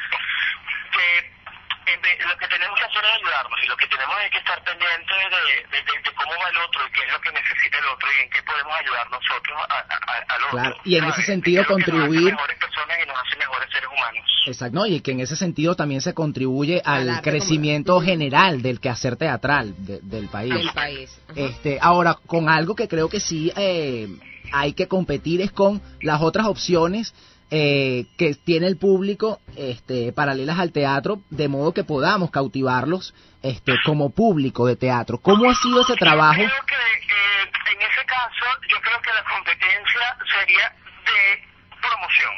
Que 2.08 2.24
lo 2.24 2.38
que 2.38 2.48
tenemos 2.48 2.80
que 2.80 2.86
hacer 2.86 3.04
es 3.04 3.12
ayudarnos 3.20 3.60
y 3.64 3.68
lo 3.68 3.76
que 3.76 3.88
tenemos 3.88 4.16
es 4.24 4.32
que 4.32 4.38
estar 4.38 4.64
pendientes 4.64 5.18
de, 5.18 5.78
de, 5.78 5.84
de, 5.84 6.16
cómo 6.16 6.32
va 6.40 6.50
el 6.50 6.58
otro 6.58 6.88
y 6.88 6.92
qué 6.92 7.02
es 7.04 7.12
lo 7.12 7.20
que 7.20 7.32
necesita 7.32 7.80
el 7.80 7.86
otro 7.86 8.08
y 8.08 8.24
en 8.24 8.30
qué 8.30 8.44
podemos 8.44 8.74
ayudar 8.80 9.12
nosotros 9.12 9.58
a, 9.68 9.76
a, 9.76 10.36
al 10.36 10.44
otro. 10.44 10.52
Claro, 10.52 10.76
y 10.86 10.96
en 10.96 11.04
ese 11.04 11.22
sentido 11.24 11.66
contribuir... 11.66 12.32
Que 12.32 12.32
nos 12.32 12.40
hace 12.40 12.56
mejores 12.56 12.58
personas 12.60 12.98
y 13.04 13.08
nos 13.08 13.18
hace 13.20 13.36
mejores 13.38 13.70
seres 13.74 13.90
humanos. 13.92 14.26
Exacto, 14.48 14.76
¿no? 14.76 14.86
y 14.86 15.02
que 15.02 15.12
en 15.12 15.20
ese 15.20 15.36
sentido 15.36 15.76
también 15.76 16.00
se 16.00 16.14
contribuye 16.14 16.82
al 16.86 17.22
crecimiento 17.22 18.00
general 18.00 18.62
del 18.62 18.80
quehacer 18.80 19.18
teatral 19.18 19.76
de, 19.78 20.00
del 20.02 20.30
país. 20.30 20.54
Del 20.54 20.72
país. 20.72 21.22
Este, 21.36 21.78
ahora, 21.82 22.16
con 22.26 22.48
algo 22.48 22.74
que 22.74 22.88
creo 22.88 23.10
que 23.10 23.20
sí 23.20 23.52
eh, 23.58 24.08
hay 24.54 24.72
que 24.74 24.88
competir 24.88 25.42
es 25.42 25.52
con 25.52 25.82
las 26.00 26.22
otras 26.22 26.48
opciones 26.48 27.14
eh, 27.52 28.06
que 28.18 28.36
tiene 28.36 28.68
el 28.68 28.78
público 28.78 29.40
este, 29.56 30.12
paralelas 30.12 30.60
al 30.60 30.72
teatro, 30.72 31.22
de 31.30 31.48
modo 31.48 31.74
que 31.74 31.84
podamos 31.84 32.30
cautivarlos 32.32 33.14
este, 33.42 33.74
como 33.86 34.10
público 34.10 34.66
de 34.68 34.76
teatro. 34.76 35.20
¿Cómo 35.20 35.50
ha 35.50 35.56
sido 35.56 35.82
ese 35.82 35.96
trabajo? 35.96 36.42
Yo 36.42 36.50
creo 36.50 36.66
que 36.66 36.76
eh, 36.76 37.52
en 37.74 37.82
ese 37.82 38.06
caso, 38.06 38.46
yo 38.68 38.82
creo 38.82 39.00
que 39.02 39.14
la 39.14 39.24
competencia 39.24 40.18
sería 40.32 40.74
de 41.06 41.48
promoción. 41.82 42.34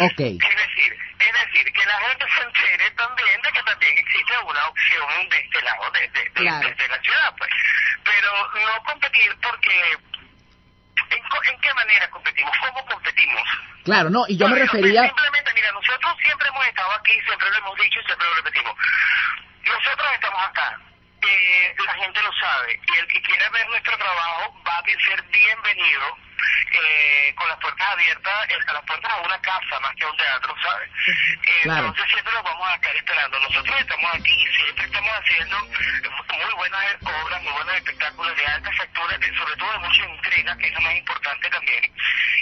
Ok. 0.00 0.20
Es 0.20 0.56
decir, 0.60 0.90
es 1.20 1.32
decir, 1.32 1.72
que 1.72 1.84
la 1.86 1.98
gente 2.08 2.24
se 2.36 2.42
entere 2.42 2.90
también 2.96 3.40
de 3.42 3.52
que 3.52 3.62
también 3.62 3.96
existe 3.96 4.32
una 4.44 4.66
opción 4.68 5.28
de 5.30 5.38
este 5.40 5.62
lado, 5.62 5.84
de, 5.92 6.00
de, 6.00 6.20
de, 6.24 6.30
Claro. 6.34 6.68
de- 6.68 6.74
de 6.74 6.88
la 6.88 7.00
ciudad, 7.00 7.34
pues. 7.38 7.50
Pero 8.04 8.28
no 8.60 8.84
competir 8.84 9.30
porque... 9.40 9.96
¿En, 11.10 11.60
qué 11.60 11.74
manera 11.74 12.10
competimos? 12.10 12.52
¿Cómo 12.58 12.84
competimos? 12.86 13.42
Claro, 13.84 14.10
no, 14.10 14.24
y 14.28 14.36
yo 14.36 14.48
me 14.48 14.58
refería... 14.58 15.02
Simplemente, 15.06 15.52
mira, 15.54 15.72
nosotros 15.72 16.16
siempre 16.22 16.48
hemos 16.48 16.66
estado 16.66 16.92
aquí, 16.92 17.12
siempre 17.26 17.50
lo 17.50 17.56
hemos 17.58 17.76
dicho 17.76 18.00
y 18.00 18.04
siempre 18.04 18.26
lo 18.26 18.34
repetimos. 18.36 18.74
Nosotros 19.64 20.08
estamos 20.14 20.42
acá. 20.42 20.78
Eh, 21.22 21.74
la 21.84 21.94
gente 21.94 22.22
lo 22.22 22.32
sabe. 22.32 22.80
Y 22.86 22.98
el 22.98 23.06
que 23.08 23.22
quiera 23.22 23.48
ver 23.50 23.68
nuestro 23.68 23.96
trabajo 23.98 24.62
va 24.66 24.78
a 24.78 24.84
ser 24.84 25.22
bienvenido 25.22 26.16
eh, 26.72 27.34
con 27.36 27.48
las 27.48 27.58
puertas 27.58 27.86
abiertas, 27.88 28.48
a 28.66 28.72
las 28.72 28.82
puertas 28.84 29.12
a 29.12 29.16
una 29.20 29.40
casa 29.40 29.80
más 29.80 29.94
que 29.96 30.04
a 30.04 30.08
un 30.10 30.16
teatro, 30.16 30.54
¿sabes? 30.62 30.90
Eh, 31.08 31.60
Claro. 31.62 31.88
Entonces 31.88 32.10
siempre 32.12 32.32
los 32.34 32.42
vamos 32.42 32.68
a 32.68 32.74
estar 32.74 32.96
esperando. 32.96 33.40
Nosotros 33.40 33.80
estamos 33.80 34.14
aquí, 34.14 34.46
siempre 34.54 34.84
estamos 34.84 35.10
haciendo 35.12 35.56
muy 35.60 36.54
buenas 36.56 36.84
obras, 37.02 37.42
muy 37.42 37.52
buenos 37.52 37.74
espectáculos 37.74 38.36
de 38.36 38.46
alta 38.46 38.72
factura, 38.72 39.18
sobre 39.38 39.56
todo 39.56 39.72
de 39.72 39.78
mucha 39.78 40.04
entrega, 40.04 40.56
que 40.58 40.66
es 40.66 40.74
lo 40.74 40.80
más 40.80 40.94
importante 40.94 41.50
también. 41.50 41.92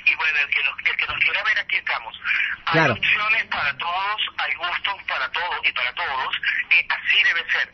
Y 0.04 0.14
bueno, 0.14 0.38
el 0.38 0.48
que 0.50 0.62
nos, 0.62 0.74
el 0.84 0.96
que 0.96 1.06
nos 1.06 1.16
quiera 1.18 1.42
ver, 1.44 1.58
aquí 1.58 1.76
estamos. 1.76 2.14
Hay 2.66 2.72
Claro. 2.72 2.92
opciones 2.94 3.44
para 3.46 3.76
todos, 3.78 4.22
hay 4.38 4.54
gustos 4.54 5.02
para 5.08 5.28
todos 5.32 5.58
y 5.64 5.72
para 5.72 5.92
todos, 5.94 6.36
y 6.70 6.86
así 6.92 7.22
debe 7.24 7.44
ser. 7.50 7.72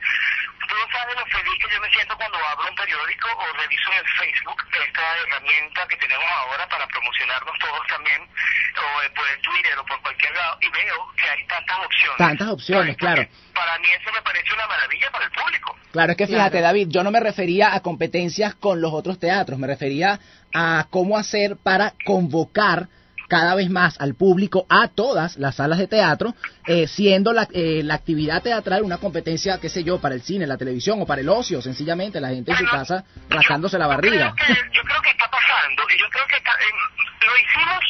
Tú 0.69 0.75
no 0.77 0.89
sabes 0.97 1.15
lo 1.17 1.27
feliz 1.27 1.59
que 1.63 1.75
yo 1.75 1.81
me 1.81 1.91
siento 1.91 2.17
cuando 2.17 2.39
abro 2.47 2.69
un 2.69 2.75
periódico 2.75 3.29
o 3.37 3.53
reviso 3.53 3.93
en 3.93 3.99
el 3.99 4.09
Facebook 4.19 4.65
esta 4.73 5.17
herramienta 5.19 5.87
que 5.89 5.97
tenemos 5.97 6.14
ahora 6.21 6.69
para 6.69 6.87
promocionarnos 6.87 7.59
todos 7.59 7.87
también, 7.89 8.23
o 8.23 9.03
eh, 9.03 9.11
por 9.15 9.29
el 9.29 9.41
Twitter 9.41 9.79
o 9.79 9.85
por 9.87 10.01
cualquier 10.03 10.33
lado, 10.35 10.59
y 10.61 10.69
veo 10.69 11.13
que 11.17 11.29
hay 11.29 11.47
tantas 11.47 11.79
opciones. 11.79 12.19
Tantas 12.19 12.49
opciones, 12.49 12.97
claro. 12.97 13.27
Para 13.55 13.79
mí 13.79 13.89
eso 13.89 14.11
me 14.13 14.23
parece 14.23 14.53
una 14.53 14.67
maravilla 14.67 15.11
para 15.11 15.25
el 15.25 15.31
público. 15.31 15.77
Claro, 15.93 16.13
es 16.13 16.19
que 16.19 16.27
fíjate, 16.27 16.61
David, 16.61 16.89
yo 16.91 17.05
no 17.05 17.11
me 17.11 17.21
refería 17.21 17.75
a 17.75 17.81
competencias 17.81 18.55
con 18.55 18.81
los 18.81 18.93
otros 18.93 19.19
teatros, 19.19 19.59
me 19.59 19.67
refería 19.67 20.19
a 20.53 20.87
cómo 20.91 21.17
hacer 21.17 21.57
para 21.57 21.95
convocar 22.05 22.89
cada 23.29 23.55
vez 23.55 23.71
más 23.71 24.01
al 24.01 24.15
público 24.15 24.67
a 24.69 24.89
todas 24.89 25.37
las 25.37 25.57
salas 25.57 25.79
de 25.79 25.87
teatro, 25.87 26.35
eh, 26.67 26.87
siendo 26.87 27.33
la, 27.33 27.49
eh, 27.53 27.83
la 27.83 27.95
actividad 27.95 28.43
teatral 28.43 28.83
una 28.83 28.99
competencia, 28.99 29.59
qué 29.61 29.69
sé 29.69 29.83
yo, 29.85 30.01
para 30.01 30.15
el 30.15 30.23
cine, 30.23 30.47
la 30.47 30.57
televisión 30.59 31.01
o 31.03 31.07
para 31.07 31.21
el 31.21 31.29
ocio, 31.29 31.61
sencillamente, 31.63 32.21
la 32.21 32.29
gente 32.29 32.53
en 32.53 32.59
su 32.59 32.65
casa 32.67 33.05
rascándose 33.29 33.79
la 33.79 33.87
barriga. 33.87 34.35
Creo 34.37 34.47
que, 34.57 34.63
yo 34.77 34.83
creo 34.83 35.03
que 35.03 35.11
está 35.11 35.31
pasando, 35.31 35.83
y 35.95 35.99
yo 36.01 36.09
creo 36.11 36.27
que 36.27 36.37
está- 36.37 36.53
eh, 36.53 37.27
lo 37.27 37.37
hicimos 37.37 37.85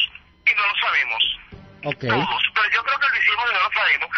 y 0.45 0.51
no 0.55 0.65
lo 0.65 0.75
sabemos. 0.81 1.23
Ok, 1.87 2.01
todos, 2.07 2.41
pero 2.55 2.67
yo 2.73 2.81
creo 2.83 2.99
que 2.99 3.07
lo 3.09 3.15
hicimos 3.21 3.45
y 3.49 3.53
no 3.53 3.61
lo 3.61 3.71
sabemos. 3.73 4.09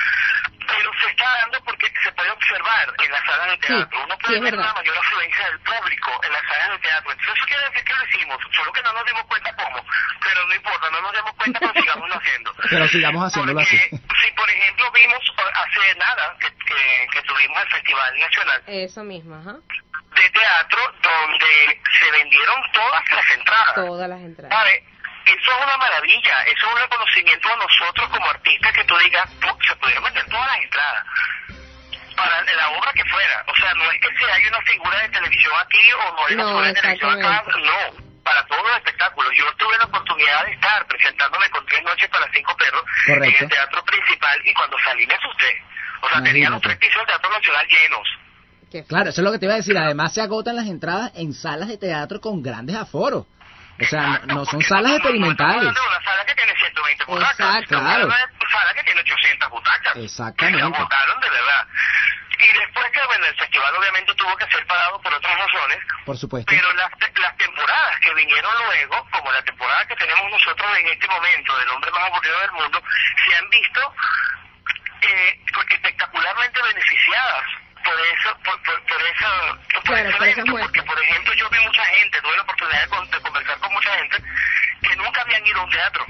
Pero 0.78 0.92
se 1.02 1.10
está 1.10 1.26
dando 1.42 1.64
porque 1.64 1.92
se 2.04 2.12
puede 2.12 2.30
observar 2.30 2.94
en 3.04 3.12
las 3.12 3.24
salas 3.26 3.50
de 3.50 3.58
teatro. 3.58 4.04
Uno 4.04 4.18
puede 4.20 4.38
sí, 4.38 4.44
ver 4.44 4.54
una 4.54 4.74
mayor 4.74 4.98
afluencia 4.98 5.46
del 5.50 5.60
público 5.60 6.22
en 6.24 6.34
las 6.34 6.44
salas 6.44 6.70
de 6.70 6.80
teatro. 6.80 7.12
Entonces 7.12 7.34
eso 7.36 7.46
quiere 7.48 7.64
decir 7.70 7.84
que 7.84 7.94
lo 7.94 8.04
hicimos, 8.06 8.38
solo 8.56 8.74
que 8.74 8.82
no 8.84 8.94
nos 8.94 9.06
dimos 9.06 9.24
cuenta 9.26 9.56
cómo. 9.56 9.86
Pero 10.22 10.46
no 10.46 10.54
importa, 10.54 10.90
no 10.92 11.02
nos 11.02 11.14
dimos 11.14 11.34
cuenta, 11.34 11.60
pero 11.60 11.74
sigamos 11.74 12.12
haciendo. 12.12 12.54
pero 12.70 12.88
sigamos 12.88 13.24
haciéndolo 13.26 13.60
así. 13.60 13.78
Porque 13.90 14.06
si 14.22 14.32
por 14.34 14.50
ejemplo 14.50 14.92
vimos 14.92 15.34
hace 15.54 15.96
nada 15.96 16.38
que, 16.40 16.48
que, 16.48 17.08
que 17.12 17.22
tuvimos 17.24 17.62
el 17.62 17.70
Festival 17.70 18.20
Nacional 18.20 18.64
Eso 18.68 19.04
mismo, 19.04 19.36
ajá. 19.36 19.54
de 19.54 20.30
Teatro 20.30 20.80
donde 21.02 21.82
se 22.00 22.12
vendieron 22.12 22.62
todas 22.72 23.04
las 23.12 23.30
entradas. 23.36 23.76
Todas 23.76 24.10
las 24.10 24.22
entradas. 24.22 24.58
¿Sabe? 24.58 24.84
Eso 25.28 25.52
es 25.52 25.64
una 25.66 25.78
maravilla, 25.78 26.42
eso 26.44 26.66
es 26.68 26.74
un 26.74 26.80
reconocimiento 26.80 27.50
a 27.52 27.56
nosotros 27.58 28.10
como 28.10 28.30
artistas 28.30 28.72
que 28.74 28.84
tú 28.86 28.98
digas, 28.98 29.26
"Pu- 29.42 29.68
se 29.68 29.76
pudieron 29.76 30.04
vender 30.06 30.26
todas 30.30 30.48
las 30.48 30.58
entradas 30.64 31.04
para 32.16 32.42
la 32.44 32.70
obra 32.70 32.92
que 32.94 33.04
fuera. 33.06 33.44
O 33.48 33.56
sea, 33.56 33.74
no 33.76 33.92
es 33.92 34.02
que 34.02 34.08
se 34.18 34.32
haya 34.32 34.48
una 34.50 34.62
figura 34.62 35.00
de 35.02 35.10
televisión 35.10 35.54
aquí 35.62 35.92
o 35.94 36.12
no 36.16 36.26
hay 36.26 36.34
una 36.34 36.44
No, 36.44 36.50
figura 36.50 36.68
de 36.68 36.74
televisión 36.74 37.12
acá, 37.12 37.44
no. 37.58 38.08
Para 38.24 38.46
todos 38.48 38.64
los 38.64 38.78
espectáculos. 38.78 39.32
Yo 39.38 39.46
tuve 39.56 39.78
la 39.78 39.86
oportunidad 39.86 40.46
de 40.46 40.52
estar 40.54 40.86
presentándome 40.88 41.50
con 41.50 41.66
tres 41.66 41.84
noches 41.84 42.10
para 42.10 42.28
cinco 42.34 42.56
perros 42.58 42.84
en 43.08 43.24
el 43.24 43.50
teatro 43.50 43.84
principal 43.86 44.42
y 44.46 44.54
cuando 44.54 44.78
salí 44.84 45.06
me 45.08 45.14
asusté. 45.14 45.64
O 46.02 46.10
sea, 46.10 46.22
tenía 46.24 46.50
los 46.50 46.60
Imagínate. 46.62 46.68
tres 46.68 46.78
pisos 46.78 46.98
del 46.98 47.08
Teatro 47.08 47.30
Nacional 47.32 47.68
llenos. 47.68 48.08
Claro, 48.88 49.10
eso 49.10 49.22
es 49.22 49.26
lo 49.26 49.32
que 49.32 49.40
te 49.40 49.46
iba 49.46 49.54
a 49.54 49.58
decir. 49.58 49.78
Además, 49.78 50.14
se 50.14 50.22
agotan 50.22 50.56
las 50.58 50.66
entradas 50.68 51.12
en 51.16 51.34
salas 51.34 51.70
de 51.70 51.78
teatro 51.78 52.20
con 52.20 52.44
grandes 52.44 52.76
aforos. 52.76 53.26
O 53.80 53.86
sea, 53.86 54.22
no, 54.26 54.36
no 54.36 54.46
son 54.46 54.62
salas 54.64 54.94
experimentales. 54.94 55.64
una 55.64 56.02
sala 56.04 56.26
que 56.26 56.36
tiene 56.36 56.54
120 56.56 57.06
butacas. 57.06 57.40
Exacto. 57.40 57.76
De 57.76 58.06
una 58.06 58.18
sala 58.52 58.74
que 58.74 58.84
tiene 58.84 59.02
800 59.02 59.50
butacas. 59.50 59.96
Exactamente. 59.98 60.58
Que 60.62 60.68
se 60.70 60.76
agotaron 60.76 61.20
de 61.22 61.30
verdad. 61.30 61.68
Y 62.40 62.58
después 62.60 62.86
que, 62.92 63.06
bueno, 63.06 63.26
el 63.26 63.36
festival 63.36 63.76
obviamente 63.76 64.14
tuvo 64.16 64.36
que 64.38 64.46
ser 64.48 64.66
parado 64.68 65.02
por 65.02 65.12
otras 65.14 65.40
razones, 65.40 65.80
Por 66.06 66.18
supuesto. 66.18 66.50
pero 66.50 66.72
las, 66.74 66.92
las 67.20 67.38
temporadas 67.38 68.00
que 68.00 68.14
vinieron 68.14 68.52
luego, 68.64 69.08
como 69.12 69.32
la 69.32 69.42
temporada 69.44 69.86
que 69.88 69.96
tenemos 69.96 70.30
nosotros 70.30 70.78
en 70.78 70.88
este 70.88 71.08
momento, 71.08 71.58
del 71.58 71.70
hombre 71.70 71.92
más 71.92 72.04
aburrido 72.04 72.40
del 72.42 72.52
mundo, 72.52 72.84
se 73.26 73.36
han 73.36 73.50
visto 73.50 73.94
eh, 75.02 75.40
espectacularmente 75.70 76.62
beneficiadas 76.62 77.44
por 77.88 78.00
eso, 78.00 78.38
por, 78.44 78.64
por, 78.64 78.84
por 78.84 79.02
eso, 79.02 79.58
por 79.74 79.84
Claro, 79.84 80.10
evento, 80.10 80.46
muestras. 80.46 80.62
porque 80.68 80.84
por 80.84 81.00
ejemplo 81.04 81.34
yo 81.34 81.50
vi 81.50 81.60
mucha 81.60 81.86
gente, 81.86 82.22
tuve 82.22 82.36
la 82.36 82.42
oportunidad 82.44 82.82
de, 82.84 82.88
con- 82.90 83.10
de 83.10 83.20
conversar 83.22 83.58
con 83.60 83.74
mucha 83.74 83.94
gente 83.98 84.18
que 84.82 84.96
nunca 84.96 85.22
habían 85.22 85.46
ido 85.48 85.60
a 85.60 85.64
un 85.64 85.70
teatro 85.72 86.06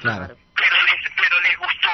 Claro. 0.00 0.36
pero 0.54 0.76
les, 0.82 1.10
pero 1.16 1.40
les 1.40 1.56
gustó, 1.58 1.90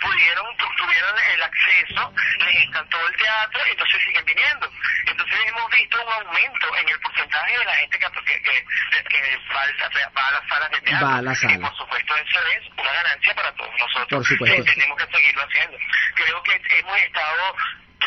pudieron, 0.00 0.56
tu- 0.56 0.74
tuvieron 0.76 1.14
el 1.34 1.42
acceso, 1.42 2.14
les 2.46 2.62
encantó 2.64 2.98
el 3.08 3.16
teatro, 3.16 3.60
entonces 3.70 4.02
siguen 4.02 4.24
viniendo. 4.24 4.70
Entonces 5.06 5.40
en 5.40 5.48
hemos 5.48 5.70
visto 5.70 5.96
un 6.06 6.12
aumento 6.12 6.76
en 6.76 6.88
el 6.88 7.00
porcentaje 7.00 7.58
de 7.58 7.64
la 7.64 7.74
gente 7.74 7.98
que, 7.98 8.06
que, 8.24 8.42
que, 8.42 9.04
que 9.08 9.38
va, 9.54 9.62
a, 9.62 10.10
va, 10.10 10.28
a 10.28 10.32
las 10.32 10.48
salas 10.48 10.70
de 10.70 10.80
teatro. 10.82 11.06
Va 11.08 11.16
a 11.16 11.22
la 11.22 11.34
sala. 11.34 11.54
Y 11.54 11.58
por 11.58 11.76
supuesto 11.76 12.16
eso 12.16 12.38
es 12.54 12.68
una 12.76 12.92
ganancia 12.92 13.34
para 13.34 13.52
todos 13.54 13.74
nosotros. 13.80 14.06
Por 14.10 14.26
supuesto. 14.26 14.62
Eh, 14.62 14.64
tenemos 14.74 14.96
que 14.98 15.06
seguirlo 15.16 15.42
haciendo. 15.42 15.78
Creo 16.14 16.42
que 16.44 16.62
hemos 16.78 16.96
estado 16.98 17.56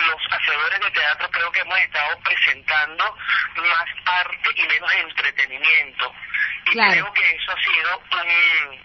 los 0.08 0.22
hacedores 0.32 0.80
de 0.80 0.92
teatro 0.92 1.30
creo 1.32 1.52
que 1.52 1.60
hemos 1.62 1.78
estado 1.80 2.20
presentando 2.20 3.18
más 3.58 3.86
arte 4.06 4.50
y 4.56 4.68
menos 4.68 4.92
entretenimiento. 4.94 6.14
Y 6.68 6.72
Claro. 6.72 6.92
creo 6.92 7.14
que 7.14 7.36
eso 7.36 7.52
ha 7.52 7.62
sido 7.62 7.98
un, 8.12 8.80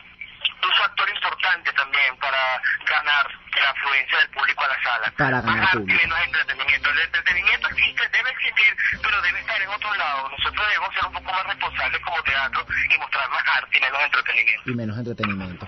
un 0.68 0.72
factor 0.76 1.08
importante 1.08 1.72
también 1.72 2.16
para 2.18 2.60
ganar 2.86 3.26
la 3.60 3.70
afluencia 3.70 4.18
del 4.18 4.30
público 4.30 4.64
a 4.64 4.68
la 4.68 4.82
sala. 4.82 5.12
Para 5.16 5.40
ganar 5.40 5.56
más 5.60 5.74
arte 5.74 5.92
y 5.92 5.96
menos 5.96 6.18
entretenimiento. 6.20 6.90
El 6.90 6.98
entretenimiento 7.00 7.68
existe, 7.68 8.08
debe 8.08 8.30
existir, 8.30 8.76
pero 9.02 9.22
debe 9.22 9.40
estar 9.40 9.60
en 9.62 9.68
otro 9.68 9.94
lado. 9.94 10.28
Nosotros 10.30 10.66
debemos 10.68 10.94
ser 10.94 11.04
un 11.06 11.12
poco 11.14 11.32
más 11.32 11.46
responsables 11.46 12.00
como 12.02 12.22
teatro 12.22 12.66
y 12.90 12.98
mostrar 12.98 13.28
más 13.30 13.42
arte 13.46 13.78
y 13.78 13.80
menos 13.80 14.02
entretenimiento. 14.02 14.70
y 14.70 14.74
menos 14.74 14.98
entretenimiento. 14.98 15.66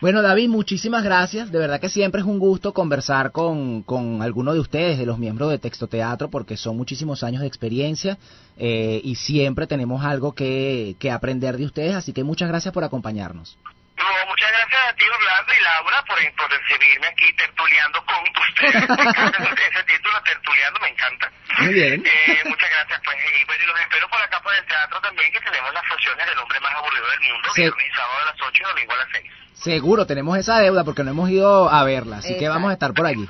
Bueno, 0.00 0.20
David, 0.20 0.48
muchísimas 0.48 1.02
gracias. 1.04 1.50
De 1.50 1.58
verdad 1.58 1.80
que 1.80 1.88
siempre 1.88 2.20
es 2.20 2.26
un 2.26 2.38
gusto 2.38 2.74
conversar 2.74 3.32
con, 3.32 3.82
con 3.82 4.20
alguno 4.22 4.52
de 4.52 4.60
ustedes, 4.60 4.98
de 4.98 5.06
los 5.06 5.18
miembros 5.18 5.50
de 5.50 5.58
Texto 5.58 5.86
Teatro, 5.88 6.28
porque 6.28 6.56
son 6.58 6.76
muchísimos 6.76 7.22
años 7.24 7.40
de 7.40 7.48
experiencia 7.48 8.18
eh, 8.58 9.00
y 9.02 9.14
siempre 9.14 9.66
tenemos 9.66 10.04
algo 10.04 10.34
que, 10.34 10.96
que 11.00 11.10
aprender 11.10 11.56
de 11.56 11.64
ustedes. 11.64 11.94
Así 11.94 12.12
que 12.12 12.24
muchas 12.24 12.48
gracias 12.48 12.74
por 12.74 12.84
acompañarnos. 12.84 13.56
No, 13.96 14.04
muchas 14.28 14.50
gracias 14.52 14.80
a 14.86 14.92
ti, 14.92 15.04
Orlando 15.08 15.52
y 15.58 15.62
Laura, 15.64 16.04
por, 16.06 16.18
por 16.36 16.50
recibirme 16.52 17.06
aquí 17.06 17.32
tertuleando 17.32 18.04
con 18.04 18.20
ustedes. 18.28 18.76
Ese 18.76 19.82
título, 19.88 20.20
tertuleando, 20.22 20.78
me 20.80 20.88
encanta. 20.92 21.32
Muy 21.60 21.72
bien. 21.72 22.04
Eh, 22.04 22.42
muchas 22.44 22.68
gracias, 22.68 23.00
pues. 23.02 23.16
Y 23.16 23.44
bueno, 23.46 23.64
y 23.64 23.66
los 23.66 23.80
espero 23.80 24.06
por 24.10 24.20
acá 24.20 24.38
por 24.42 24.52
el 24.54 24.64
teatro 24.66 25.00
también, 25.00 25.32
que 25.32 25.40
tenemos 25.40 25.72
las 25.72 25.86
funciones 25.88 26.26
del 26.26 26.38
hombre 26.38 26.60
más 26.60 26.74
aburrido 26.76 27.06
del 27.08 27.20
mundo, 27.32 27.48
Sí. 27.54 27.62
viernes 27.62 27.86
y 27.88 27.96
sábado 27.96 28.18
a 28.20 28.24
las 28.26 28.36
8 28.44 28.60
y 28.60 28.68
domingo 28.68 28.92
a 28.92 28.96
las 28.96 29.08
6. 29.12 29.24
Seguro, 29.62 30.06
tenemos 30.06 30.36
esa 30.38 30.58
deuda 30.58 30.84
porque 30.84 31.02
no 31.02 31.10
hemos 31.10 31.30
ido 31.30 31.68
a 31.68 31.82
verla, 31.84 32.18
así 32.18 32.36
que 32.38 32.48
vamos 32.48 32.70
a 32.70 32.74
estar 32.74 32.92
por 32.92 33.06
allí. 33.06 33.26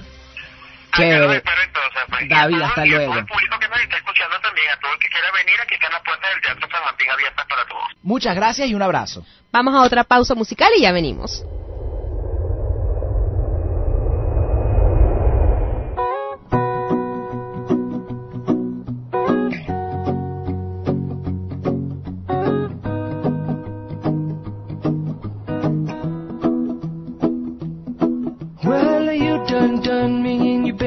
Chévere. 0.96 1.36
espero 1.36 1.62
entonces, 1.62 2.02
pues. 2.08 2.28
David, 2.28 2.62
hasta 2.62 2.84
luego. 2.86 3.12
todo 3.12 3.18
el 3.20 3.26
público 3.26 3.58
que 3.58 3.68
nos 3.68 3.80
está 3.80 3.96
escuchando 3.96 4.40
también, 4.40 4.70
a 4.70 4.80
todo 4.80 4.92
el 4.92 4.98
que 4.98 5.08
quiera 5.08 5.30
venir, 5.32 5.54
aquí 5.62 5.74
están 5.74 5.92
las 5.92 6.02
puertas 6.02 6.30
del 6.32 6.42
Teatro 6.42 6.68
San 6.70 6.84
Martín 6.84 7.10
abiertas 7.10 7.46
para 7.46 7.66
todos. 7.66 7.84
Muchas 8.02 8.34
gracias 8.34 8.68
y 8.68 8.74
un 8.74 8.82
abrazo. 8.82 9.24
Vamos 9.52 9.74
a 9.74 9.82
otra 9.82 10.04
pausa 10.04 10.34
musical 10.34 10.70
y 10.76 10.82
ya 10.82 10.92
venimos. 10.92 11.44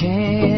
It 0.00 0.57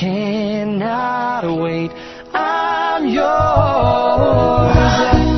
cannot 0.00 1.44
wait. 1.60 1.90
I'm 2.32 3.06
yours. 3.06 3.20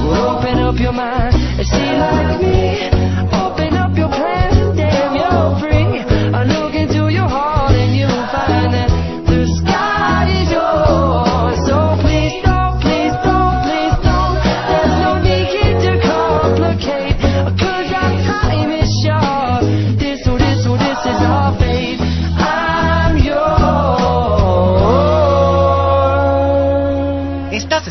Well, 0.06 0.38
open 0.38 0.58
up 0.60 0.78
your 0.78 0.92
mind 0.92 1.34
and 1.34 1.66
see 1.66 1.98
like 1.98 2.40
me. 2.40 2.91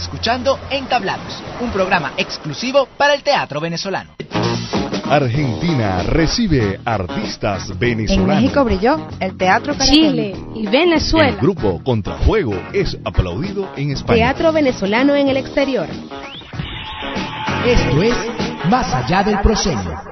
Escuchando 0.02 0.60
Entablados, 0.70 1.41
un 1.60 1.72
programa 1.72 2.14
exclusivo 2.18 2.88
para 2.97 3.14
el 3.14 3.24
teatro 3.24 3.60
venezolano. 3.60 4.12
Argentina 5.10 6.04
recibe 6.04 6.80
artistas 6.86 7.78
venezolanos. 7.78 8.30
En 8.30 8.41
México 8.41 8.64
brilló 8.64 9.08
el 9.20 9.38
teatro 9.38 9.74
Chile 9.78 10.36
y 10.56 10.68
Venezuela. 10.68 11.30
El 11.30 11.38
grupo 11.38 11.84
Contrafuego 11.84 12.54
es 12.72 12.97
aplaudido 13.04 13.70
en 13.76 13.91
España. 13.91 14.16
Teatro 14.16 14.54
venezolano 14.54 15.16
en 15.16 15.28
el 15.28 15.38
exterior. 15.38 15.88
Esto 17.66 18.02
es 18.02 18.16
Más 18.70 18.93
allá 18.93 19.24
del 19.24 19.39
proscenio. 19.41 20.11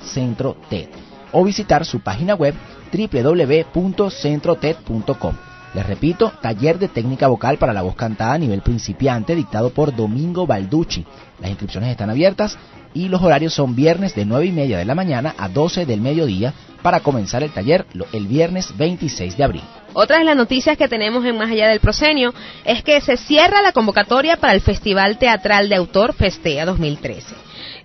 o 1.31 1.43
visitar 1.43 1.85
su 1.85 1.99
página 1.99 2.33
web 2.33 2.55
www.centroted.com. 2.91 5.48
Les 5.73 5.85
repito, 5.85 6.31
taller 6.41 6.79
de 6.79 6.87
técnica 6.87 7.27
vocal 7.27 7.57
para 7.57 7.73
la 7.73 7.83
voz 7.83 7.95
cantada 7.95 8.33
a 8.33 8.37
nivel 8.39 8.61
principiante 8.61 9.35
dictado 9.35 9.69
por 9.69 9.95
Domingo 9.95 10.47
Balducci. 10.47 11.05
Las 11.39 11.51
inscripciones 11.51 11.91
están 11.91 12.09
abiertas 12.09 12.57
y 12.93 13.07
los 13.07 13.21
horarios 13.21 13.53
son 13.53 13.75
viernes 13.75 14.15
de 14.15 14.25
9 14.25 14.47
y 14.47 14.51
media 14.51 14.77
de 14.79 14.85
la 14.85 14.95
mañana 14.95 15.35
a 15.37 15.47
12 15.47 15.85
del 15.85 16.01
mediodía 16.01 16.53
para 16.81 17.01
comenzar 17.01 17.43
el 17.43 17.51
taller 17.51 17.85
el 18.13 18.27
viernes 18.27 18.75
26 18.77 19.37
de 19.37 19.43
abril. 19.43 19.63
Otra 19.93 20.17
de 20.17 20.23
las 20.23 20.35
noticias 20.35 20.77
que 20.77 20.87
tenemos 20.87 21.23
en 21.25 21.37
Más 21.37 21.51
Allá 21.51 21.67
del 21.67 21.79
Proscenio 21.79 22.33
es 22.65 22.83
que 22.83 22.99
se 23.01 23.17
cierra 23.17 23.61
la 23.61 23.71
convocatoria 23.71 24.37
para 24.37 24.53
el 24.53 24.61
Festival 24.61 25.17
Teatral 25.19 25.69
de 25.69 25.75
Autor 25.75 26.13
Festea 26.13 26.65
2013. 26.65 27.35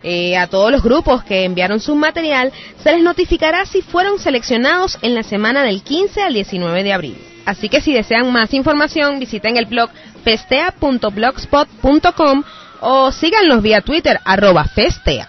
Eh, 0.02 0.36
a 0.36 0.46
todos 0.46 0.70
los 0.70 0.82
grupos 0.82 1.24
que 1.24 1.44
enviaron 1.44 1.80
su 1.80 1.94
material 1.94 2.52
se 2.82 2.92
les 2.92 3.02
notificará 3.02 3.64
si 3.66 3.82
fueron 3.82 4.18
seleccionados 4.18 4.98
en 5.02 5.14
la 5.14 5.22
semana 5.22 5.62
del 5.62 5.82
15 5.82 6.22
al 6.22 6.34
19 6.34 6.82
de 6.82 6.92
abril. 6.92 7.33
Así 7.44 7.68
que 7.68 7.80
si 7.80 7.92
desean 7.92 8.30
más 8.32 8.54
información 8.54 9.18
visiten 9.18 9.56
el 9.56 9.66
blog 9.66 9.90
festea.blogspot.com 10.22 12.44
o 12.80 13.10
síganlos 13.12 13.62
vía 13.62 13.80
Twitter 13.80 14.20
arroba 14.24 14.64
festea. 14.64 15.28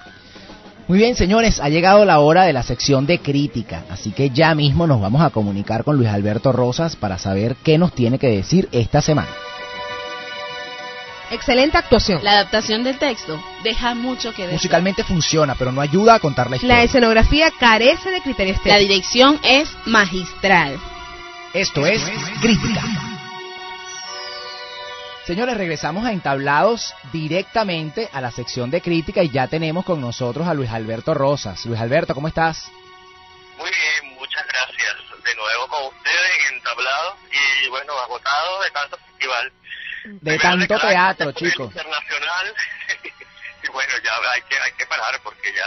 Muy 0.88 1.00
bien, 1.00 1.16
señores, 1.16 1.60
ha 1.60 1.70
llegado 1.70 2.06
la 2.06 2.20
hora 2.20 2.44
de 2.44 2.54
la 2.54 2.62
sección 2.62 3.08
de 3.08 3.18
crítica, 3.20 3.84
así 3.90 4.12
que 4.12 4.30
ya 4.30 4.54
mismo 4.54 4.86
nos 4.86 5.02
vamos 5.02 5.24
a 5.24 5.32
comunicar 5.32 5.84
con 5.84 5.98
Luis 5.98 6.10
Alberto 6.10 6.52
Rosas 6.52 6.96
para 6.96 7.18
saber 7.18 7.56
qué 7.64 7.80
nos 7.80 7.94
tiene 7.94 8.20
que 8.20 8.28
decir 8.28 8.70
esta 8.72 9.02
semana. 9.02 9.30
Excelente 11.32 11.78
actuación. 11.78 12.24
La 12.24 12.34
adaptación 12.34 12.84
del 12.84 13.00
texto 13.00 13.42
deja 13.64 13.96
mucho 13.96 14.32
que 14.32 14.44
decir. 14.44 14.58
Musicalmente 14.58 15.04
funciona, 15.04 15.56
pero 15.56 15.72
no 15.72 15.82
ayuda 15.82 16.14
a 16.16 16.20
contar 16.20 16.52
la 16.52 16.58
historia. 16.58 16.76
La 16.76 16.84
escenografía 16.84 17.50
carece 17.60 18.12
de 18.12 18.22
criterios 18.22 18.60
La 18.64 18.78
dirección 18.78 19.40
es 19.44 19.68
magistral. 19.86 20.78
Esto 21.56 21.86
es 21.86 22.04
Crítica. 22.42 22.82
Señores, 25.26 25.56
regresamos 25.56 26.06
a 26.06 26.12
Entablados 26.12 26.94
directamente 27.14 28.10
a 28.12 28.20
la 28.20 28.30
sección 28.30 28.70
de 28.70 28.82
crítica 28.82 29.24
y 29.24 29.30
ya 29.30 29.48
tenemos 29.48 29.86
con 29.86 30.02
nosotros 30.02 30.50
a 30.50 30.54
Luis 30.54 30.70
Alberto 30.70 31.14
Rosas. 31.14 31.66
Luis 31.66 31.80
Alberto, 31.80 32.14
¿cómo 32.14 32.28
estás? 32.28 32.70
Muy 33.58 33.70
bien, 33.70 34.16
muchas 34.16 34.46
gracias. 34.46 34.96
De 35.24 35.34
nuevo 35.34 35.68
con 35.70 35.86
ustedes 35.96 36.50
en 36.50 36.58
Entablados 36.58 37.16
y 37.32 37.70
bueno, 37.70 37.94
agotado 38.00 38.62
de 38.62 38.72
tanto 38.72 38.98
festival. 38.98 39.54
De 40.04 40.38
tanto 40.38 40.78
teatro, 40.78 41.32
chicos. 41.32 41.68
Internacional. 41.68 42.54
Bueno, 43.76 43.94
ya 44.04 44.12
hay 44.34 44.42
que, 44.44 44.56
hay 44.58 44.72
que 44.72 44.86
parar 44.88 45.20
porque 45.24 45.54
ya 45.54 45.64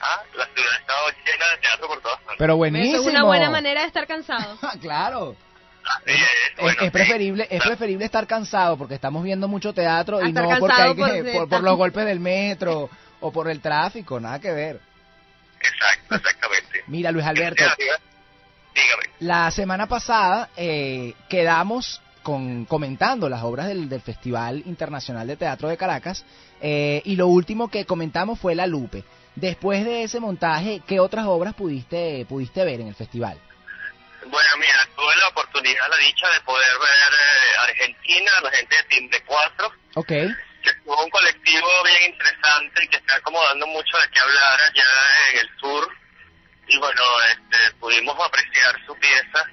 ah, 0.00 0.22
la 0.36 0.44
ciudad 0.46 0.70
ha 0.72 0.78
estado 0.80 1.08
llena 1.24 1.46
de 1.52 1.58
teatro 1.62 1.88
por 1.88 2.00
todas 2.02 2.18
partes. 2.20 2.36
Pero 2.38 2.56
buenísimo. 2.56 2.94
Eso 3.00 3.02
es 3.08 3.14
una 3.14 3.24
buena 3.24 3.48
manera 3.50 3.80
de 3.82 3.86
estar 3.86 4.06
cansado. 4.06 4.58
claro. 4.80 5.36
Así 5.86 6.12
es, 6.12 6.20
Es, 6.22 6.60
bueno, 6.60 6.78
es 6.80 6.84
sí. 6.86 6.90
preferible 6.90 7.46
es 7.50 7.62
preferible 7.62 8.04
estar 8.06 8.26
cansado 8.26 8.76
porque 8.78 8.94
estamos 8.94 9.22
viendo 9.22 9.48
mucho 9.48 9.72
teatro 9.74 10.22
y 10.26 10.32
no 10.32 10.42
porque 10.58 10.72
hay 10.82 10.94
que, 10.94 11.02
por- 11.32 11.32
por, 11.40 11.48
por 11.48 11.62
los 11.62 11.76
golpes 11.76 12.04
del 12.06 12.20
metro 12.20 12.88
o 13.20 13.30
por 13.32 13.48
el 13.50 13.60
tráfico, 13.60 14.18
nada 14.18 14.38
que 14.40 14.50
ver. 14.50 14.80
Exacto, 15.60 16.14
exactamente. 16.16 16.84
Mira, 16.88 17.10
Luis 17.12 17.24
Alberto, 17.26 17.64
Dígame. 18.74 19.02
la 19.20 19.50
semana 19.50 19.86
pasada 19.86 20.48
eh, 20.56 21.14
quedamos 21.28 22.00
con, 22.24 22.64
comentando 22.64 23.28
las 23.28 23.44
obras 23.44 23.68
del, 23.68 23.88
del 23.88 24.00
Festival 24.00 24.64
Internacional 24.66 25.28
de 25.28 25.36
Teatro 25.36 25.68
de 25.68 25.76
Caracas 25.76 26.24
eh, 26.60 27.02
y 27.04 27.14
lo 27.14 27.28
último 27.28 27.70
que 27.70 27.84
comentamos 27.84 28.40
fue 28.40 28.56
La 28.56 28.66
Lupe. 28.66 29.04
Después 29.36 29.84
de 29.84 30.02
ese 30.02 30.18
montaje, 30.18 30.82
¿qué 30.88 30.98
otras 30.98 31.26
obras 31.26 31.54
pudiste 31.54 32.24
pudiste 32.28 32.64
ver 32.64 32.80
en 32.80 32.88
el 32.88 32.94
festival? 32.94 33.38
Bueno, 34.26 34.50
mira, 34.58 34.88
tuve 34.96 35.14
la 35.20 35.28
oportunidad, 35.28 35.88
la 35.90 35.96
dicha 35.98 36.28
de 36.30 36.40
poder 36.40 36.72
ver 36.80 37.12
eh, 37.12 37.70
Argentina, 37.70 38.32
la 38.42 38.50
gente 38.50 38.76
de 38.76 38.82
Timbre 38.84 39.22
4, 39.26 39.72
Ok, 39.96 40.08
que 40.08 40.72
fue 40.82 41.04
un 41.04 41.10
colectivo 41.10 41.68
bien 41.84 42.10
interesante 42.10 42.84
y 42.84 42.88
que 42.88 42.96
está 42.96 43.20
como 43.20 43.42
dando 43.44 43.66
mucho 43.66 43.98
de 43.98 44.08
qué 44.08 44.20
hablar 44.20 44.60
allá 44.60 44.84
en 45.32 45.38
el 45.40 45.48
sur. 45.60 45.88
Y 46.66 46.78
bueno, 46.78 47.02
este, 47.30 47.76
pudimos 47.78 48.16
apreciar 48.18 48.74
su 48.86 48.94
pieza, 48.96 49.44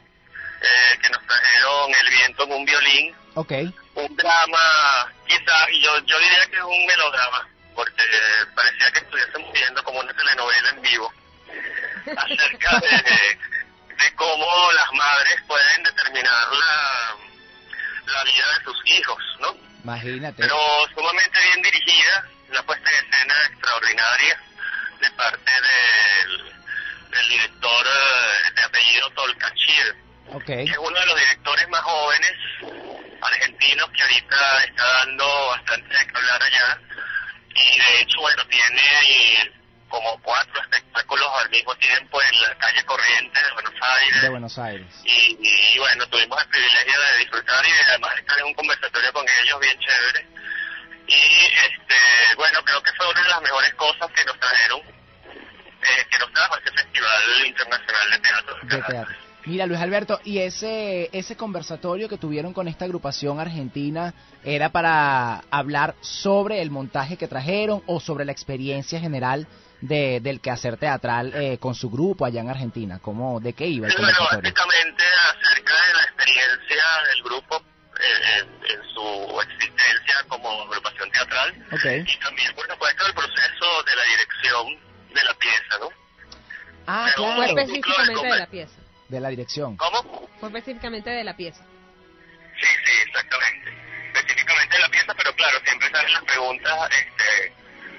eh, 0.62 0.98
que 1.02 1.10
nos 1.10 1.26
trajeron 1.26 1.92
El 1.94 2.10
viento 2.10 2.44
en 2.44 2.52
un 2.54 2.66
violín, 2.66 3.16
ok. 3.36 3.52
un 3.96 4.16
drama, 4.16 5.12
quizás, 5.28 5.68
y 5.72 5.82
yo, 5.82 5.98
yo 6.06 6.20
diría 6.20 6.46
que 6.48 6.58
es 6.58 6.64
un 6.64 6.86
melodrama, 6.86 7.48
porque 7.76 8.04
eh, 8.04 8.46
parecía 8.56 8.92
que 8.92 9.00
estuviésemos 9.00 9.52
viendo 9.54 9.84
como 9.84 10.00
una 10.00 10.14
telenovela 10.14 10.70
en 10.70 10.82
vivo, 10.82 11.14
acerca 12.18 12.80
de, 12.80 13.38
de 14.04 14.16
cómo 14.16 14.72
las 14.74 14.92
madres 14.94 15.42
pueden 15.48 15.84
determinar 15.84 16.48
la, 16.52 17.16
la 18.14 18.24
vida 18.24 18.46
de 18.58 18.64
sus 18.64 18.78
hijos, 18.86 19.24
¿no? 19.40 19.56
Imagínate. 19.84 20.44
Pero 20.44 20.58
sumamente 20.96 21.40
bien 21.42 21.62
dirigida, 21.64 22.26
una 22.50 22.64
puesta 22.64 22.90
en 22.90 23.06
escena 23.06 23.34
extraordinaria 23.48 24.40
de 25.00 25.12
parte 25.12 25.52
del, 25.52 26.54
del 27.10 27.30
director 27.30 27.88
eh, 27.88 28.52
de 28.56 28.62
apellido 28.64 29.10
Tolcachir, 29.12 29.96
Que 30.40 30.64
es 30.64 30.78
uno 30.78 31.00
de 31.00 31.06
los 31.06 31.20
directores 31.20 31.68
más 31.70 31.82
jóvenes 31.82 32.32
argentinos 33.22 33.90
que 33.92 34.02
ahorita 34.02 34.64
está 34.64 34.84
dando 34.84 35.48
bastante 35.48 35.98
de 35.98 36.08
qué 36.08 36.18
hablar 36.18 36.44
allá. 36.44 36.80
Y 37.54 37.80
de 37.80 38.02
hecho, 38.02 38.22
bueno, 38.22 38.44
tiene 38.48 38.82
eh, 39.08 39.52
como 39.90 40.20
cuatro 40.22 40.62
espectáculos 40.62 41.28
al 41.44 41.50
mismo 41.50 41.76
tiempo 41.76 42.22
en 42.22 42.42
la 42.42 42.56
calle 42.56 42.84
Corrientes 42.86 43.44
de 43.44 43.52
Buenos 43.52 43.74
Aires. 43.82 44.22
De 44.22 44.30
Buenos 44.30 44.58
Aires. 44.58 44.88
Y, 45.04 45.38
y, 45.42 45.78
bueno, 45.80 46.08
tuvimos 46.08 46.42
el 46.42 46.50
privilegio 46.50 47.02
de 47.02 47.18
disfrutar 47.20 47.66
y 47.66 47.72
además 47.90 48.18
estar 48.18 48.40
en 48.40 48.46
un 48.46 48.54
conversatorio 48.54 49.14
con 49.14 49.26
ellos 49.44 49.60
bien 49.60 49.80
chévere. 49.80 50.28
Y 51.08 51.46
este, 51.46 52.36
bueno, 52.38 52.64
creo 52.64 52.82
que 52.82 52.94
fue 52.94 53.10
una 53.10 53.22
de 53.22 53.30
las 53.30 53.42
mejores 53.42 53.74
cosas 53.74 54.10
que 54.12 54.24
nos 54.24 54.40
trajeron, 54.40 54.80
eh, 54.80 56.06
que 56.10 56.20
nos 56.20 56.32
trajo 56.32 56.58
este 56.58 56.72
Festival 56.72 57.46
Internacional 57.46 58.12
de 58.12 58.20
Teatro. 58.20 58.58
de 58.64 58.82
teatro. 58.82 59.31
Mira, 59.46 59.66
Luis 59.66 59.80
Alberto, 59.80 60.20
¿y 60.24 60.38
ese, 60.40 61.10
ese 61.14 61.36
conversatorio 61.36 62.08
que 62.08 62.18
tuvieron 62.18 62.54
con 62.54 62.68
esta 62.68 62.86
agrupación 62.86 63.40
argentina 63.40 64.14
era 64.44 64.70
para 64.70 65.44
hablar 65.50 65.96
sobre 66.02 66.62
el 66.62 66.70
montaje 66.70 67.18
que 67.18 67.28
trajeron 67.28 67.82
o 67.88 68.00
sobre 68.00 68.24
la 68.24 68.32
experiencia 68.32 69.00
general 69.00 69.48
de, 69.82 70.20
del 70.20 70.42
quehacer 70.42 70.78
teatral 70.78 71.34
eh, 71.34 71.58
con 71.58 71.74
su 71.74 71.90
grupo 71.90 72.24
allá 72.24 72.42
en 72.42 72.50
Argentina? 72.50 73.00
¿Cómo, 73.02 73.40
¿De 73.40 73.54
qué 73.54 73.66
iba 73.66 73.88
el 73.88 73.94
Bueno, 73.94 74.08
conversatorio? 74.16 74.54
básicamente 74.54 75.04
acerca 75.34 75.74
de 75.88 75.94
la 75.96 76.04
experiencia 76.04 76.84
del 77.12 77.24
grupo 77.24 77.56
eh, 77.58 78.40
en, 78.42 78.80
en 78.80 78.94
su 78.94 79.42
existencia 79.42 80.16
como 80.28 80.50
agrupación 80.62 81.10
teatral 81.12 81.56
y 82.08 82.20
también, 82.20 82.54
por 82.56 82.68
supuesto, 82.70 83.08
el 83.08 83.14
proceso 83.16 83.84
de 83.88 83.96
la 83.96 84.04
dirección 84.04 84.80
de 85.16 85.24
la 85.24 85.34
pieza, 85.34 85.78
¿no? 85.80 85.90
Ah, 86.86 87.08
Pero 87.16 87.26
Fue 87.26 87.36
claro, 87.36 87.60
específicamente 87.60 88.28
de 88.28 88.38
la 88.38 88.48
pieza. 88.48 88.81
De 89.12 89.20
la 89.20 89.30
dirección. 89.30 89.76
¿Cómo? 89.78 90.30
Fue 90.40 90.50
específicamente 90.50 91.10
de 91.10 91.24
la 91.24 91.36
pieza. 91.36 91.64
Sí, 92.60 92.68
sí, 92.86 92.92
exactamente. 93.08 93.74
Específicamente 94.14 94.76
de 94.76 94.82
la 94.82 94.90
pieza, 94.90 95.14
pero 95.16 95.36
claro, 95.36 95.60
siempre 95.66 95.90
salen 95.92 96.14
las 96.14 96.24
preguntas 96.24 96.90
este, 96.92 97.54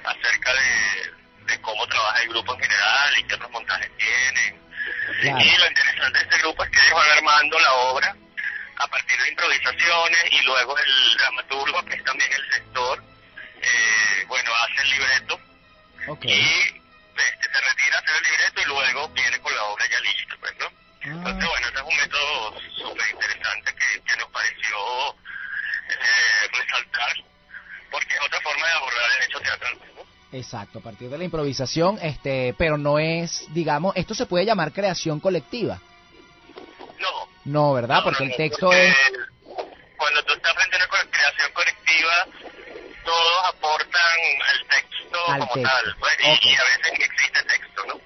acerca 0.05 0.53
de, 0.55 1.53
de 1.53 1.61
cómo 1.61 1.87
trabaja 1.87 2.23
el 2.23 2.29
grupo 2.31 2.55
en 2.55 2.61
general 2.61 3.19
y 3.19 3.25
qué 3.25 3.35
otros 3.35 3.51
montajes 3.51 3.91
tienen. 3.99 4.63
Claro. 5.21 5.41
Y 5.41 5.57
lo 5.59 5.67
interesante 5.69 6.19
de 6.19 6.25
este 6.25 6.39
grupo 6.39 6.65
es 6.65 6.71
que 6.71 6.81
ellos 6.81 6.95
van 6.95 7.11
armando 7.11 7.59
la 7.59 7.73
obra 7.75 8.17
a 8.77 8.89
partir 8.89 9.21
de 9.21 9.29
improvisaciones 9.29 10.33
y 10.33 10.41
luego 10.43 10.77
el 10.79 11.17
dramaturgo, 11.19 11.85
que 11.85 11.95
es 11.95 12.05
también 12.05 12.33
el 12.33 12.53
sector, 12.53 13.03
eh, 13.61 14.25
bueno, 14.27 14.51
hace 14.55 14.83
el 14.83 14.91
libreto 14.91 15.41
y 16.23 16.31
este, 17.17 17.53
se 17.53 17.61
retira 17.61 17.97
a 17.97 18.01
hacer 18.01 18.17
el 18.17 18.23
libreto 18.23 18.61
y 18.61 18.65
luego 18.65 19.09
viene 19.11 19.39
con 19.41 19.55
la 19.55 19.63
obra 19.65 19.87
ya 19.89 20.01
lista, 20.01 20.37
pues, 20.41 20.53
¿no? 20.59 20.82
Entonces, 21.05 21.49
bueno, 21.49 21.67
ese 21.69 21.77
es 21.77 21.83
un 21.83 21.97
método 21.97 22.55
súper 22.77 23.11
interesante 23.11 23.75
que, 23.75 24.01
que 24.03 24.17
nos 24.19 24.29
pareció 24.31 24.77
eh, 25.89 26.49
resaltar, 26.53 27.13
porque 27.91 28.15
es 28.15 28.21
otra 28.25 28.41
forma 28.41 28.67
de 28.67 28.73
abordar 28.73 29.03
el 29.19 29.25
hecho 29.29 29.41
teatral, 29.41 29.79
¿no? 29.97 30.03
Exacto, 30.39 30.79
a 30.79 30.83
partir 30.83 31.11
de 31.11 31.19
la 31.19 31.25
improvisación, 31.25 31.99
este, 32.01 32.55
pero 32.57 32.79
no 32.79 32.99
es, 32.99 33.45
digamos, 33.53 33.95
esto 33.97 34.15
se 34.15 34.27
puede 34.27 34.45
llamar 34.47 34.73
creación 34.73 35.21
colectiva. 35.21 35.81
No. 36.99 37.29
No, 37.45 37.73
¿verdad? 37.75 37.97
No, 37.97 38.05
Porque 38.05 38.25
no, 38.25 38.31
el 38.31 38.37
texto 38.37 38.67
porque 38.67 38.89
es... 38.89 38.97
Cuando 39.97 40.23
tú 40.25 40.33
estás 40.35 40.55
frente 40.55 40.77
a 40.77 40.79
una 40.79 41.11
creación 41.11 41.53
colectiva, 41.53 42.27
todos 43.05 43.45
aportan 43.49 44.19
al 44.49 44.67
texto 44.69 45.19
Al 45.29 45.41
como 45.41 45.53
texto. 45.55 45.69
tal, 45.71 45.97
pues, 45.99 46.13
y- 46.21 46.55
a 46.57 46.63
veces 46.65 46.93
ni 46.99 47.05
existe 47.05 47.43
texto, 47.45 47.85
¿no? 47.87 48.01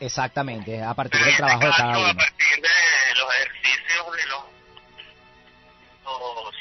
Exactamente, 0.00 0.82
a 0.82 0.92
partir 0.94 1.20
del 1.24 1.36
trabajo 1.36 1.64
de 1.66 1.70
cada 1.70 1.94
a 1.94 1.98
uno. 1.98 2.14
partir 2.16 2.60
de 2.60 3.14
los 3.14 3.34
ejercicios 3.34 4.16
de 4.16 4.26
los, 4.26 4.42
los- 6.04 6.54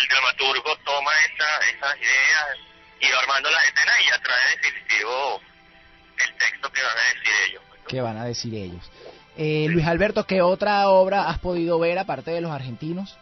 el 0.00 0.08
dramaturgo 0.08 0.76
toma 0.84 1.12
esa, 1.20 1.58
esas 1.70 1.96
ideas 1.98 2.46
y 3.00 3.10
va 3.10 3.18
armando 3.20 3.50
las 3.50 3.64
escenas 3.64 3.96
y 4.00 4.10
ya 4.10 4.18
trae 4.22 4.56
definitivo 4.56 5.40
el 6.18 6.36
texto 6.36 6.72
que 6.72 6.82
van 6.82 6.98
a 6.98 7.02
decir 7.14 7.32
ellos. 7.48 7.62
pues, 7.68 7.80
¿no? 7.80 7.86
¿Qué 7.86 8.00
van 8.00 8.18
a 8.18 8.24
decir 8.24 8.54
ellos? 8.54 8.90
Eh, 9.36 9.66
Luis 9.70 9.86
Alberto, 9.86 10.26
¿qué 10.26 10.42
otra 10.42 10.88
obra 10.88 11.28
has 11.28 11.38
podido 11.38 11.78
ver 11.78 11.98
aparte 11.98 12.30
de 12.32 12.40
los 12.40 12.50
argentinos? 12.50 13.16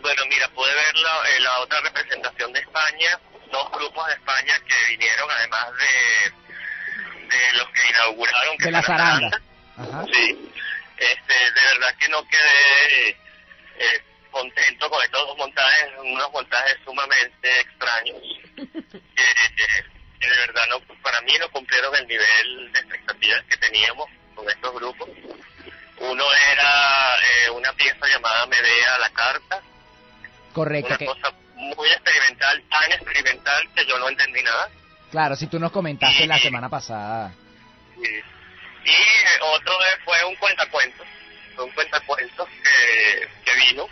Bueno, 0.00 0.22
mira, 0.28 0.48
pude 0.48 0.72
ver 0.74 0.94
la, 0.96 1.30
eh, 1.30 1.40
la 1.40 1.58
otra 1.60 1.80
representación 1.80 2.52
de 2.52 2.60
España, 2.60 3.18
dos 3.52 3.70
grupos 3.72 4.06
de 4.06 4.14
España 4.14 4.54
que 4.66 4.90
vinieron, 4.92 5.30
además 5.30 5.66
de, 5.76 6.51
de 7.28 7.52
los 7.58 7.68
que 7.70 7.88
inauguraron. 7.90 8.56
Que 8.58 8.64
De 8.66 8.70
la 8.72 8.82
zaranda. 8.82 9.40
Ajá. 9.76 10.04
Sí, 10.12 10.50
este, 10.98 11.34
de 11.34 11.60
verdad 11.72 11.94
que 11.98 12.08
no 12.08 12.26
quedé 12.28 13.08
eh, 13.10 14.02
contento 14.30 14.88
con 14.90 15.02
estos 15.02 15.26
dos 15.26 15.36
montajes, 15.36 15.90
unos 15.98 16.32
montajes 16.32 16.76
sumamente 16.84 17.60
extraños, 17.60 18.16
que, 18.56 18.62
que- 19.56 19.92
que 20.20 20.28
de 20.30 20.36
verdad 20.36 20.62
no, 20.70 20.80
para 21.02 21.20
mí 21.22 21.32
no 21.40 21.50
cumplieron 21.50 21.94
el 21.96 22.06
nivel 22.06 22.72
de 22.72 22.78
expectativas 22.78 23.42
que 23.46 23.56
teníamos 23.56 24.08
con 24.36 24.48
estos 24.48 24.72
grupos. 24.74 25.08
Uno 25.98 26.24
era 26.52 27.14
eh, 27.16 27.50
una 27.50 27.72
pieza 27.72 28.06
llamada 28.06 28.46
Medea 28.46 28.94
a 28.94 28.98
la 28.98 29.10
carta, 29.10 29.60
Correcto, 30.52 30.88
una 30.88 30.98
que, 30.98 31.06
cosa 31.06 31.32
muy 31.54 31.88
experimental, 31.88 32.62
tan 32.70 32.92
experimental 32.92 33.68
que 33.74 33.84
yo 33.86 33.98
no 33.98 34.08
entendí 34.08 34.42
nada. 34.42 34.68
Claro, 35.12 35.36
si 35.36 35.46
tú 35.46 35.60
nos 35.60 35.70
comentaste 35.70 36.26
la 36.26 36.38
semana 36.38 36.68
pasada. 36.68 37.32
Y, 37.96 38.08
y 38.90 38.96
otro 39.40 39.74
fue 40.04 40.24
un 40.24 40.34
cuentacuentos, 40.36 41.06
fue 41.54 41.64
un 41.64 41.70
cuentacuentos 41.72 42.48
que, 42.48 43.28
que 43.44 43.54
vino, 43.66 43.86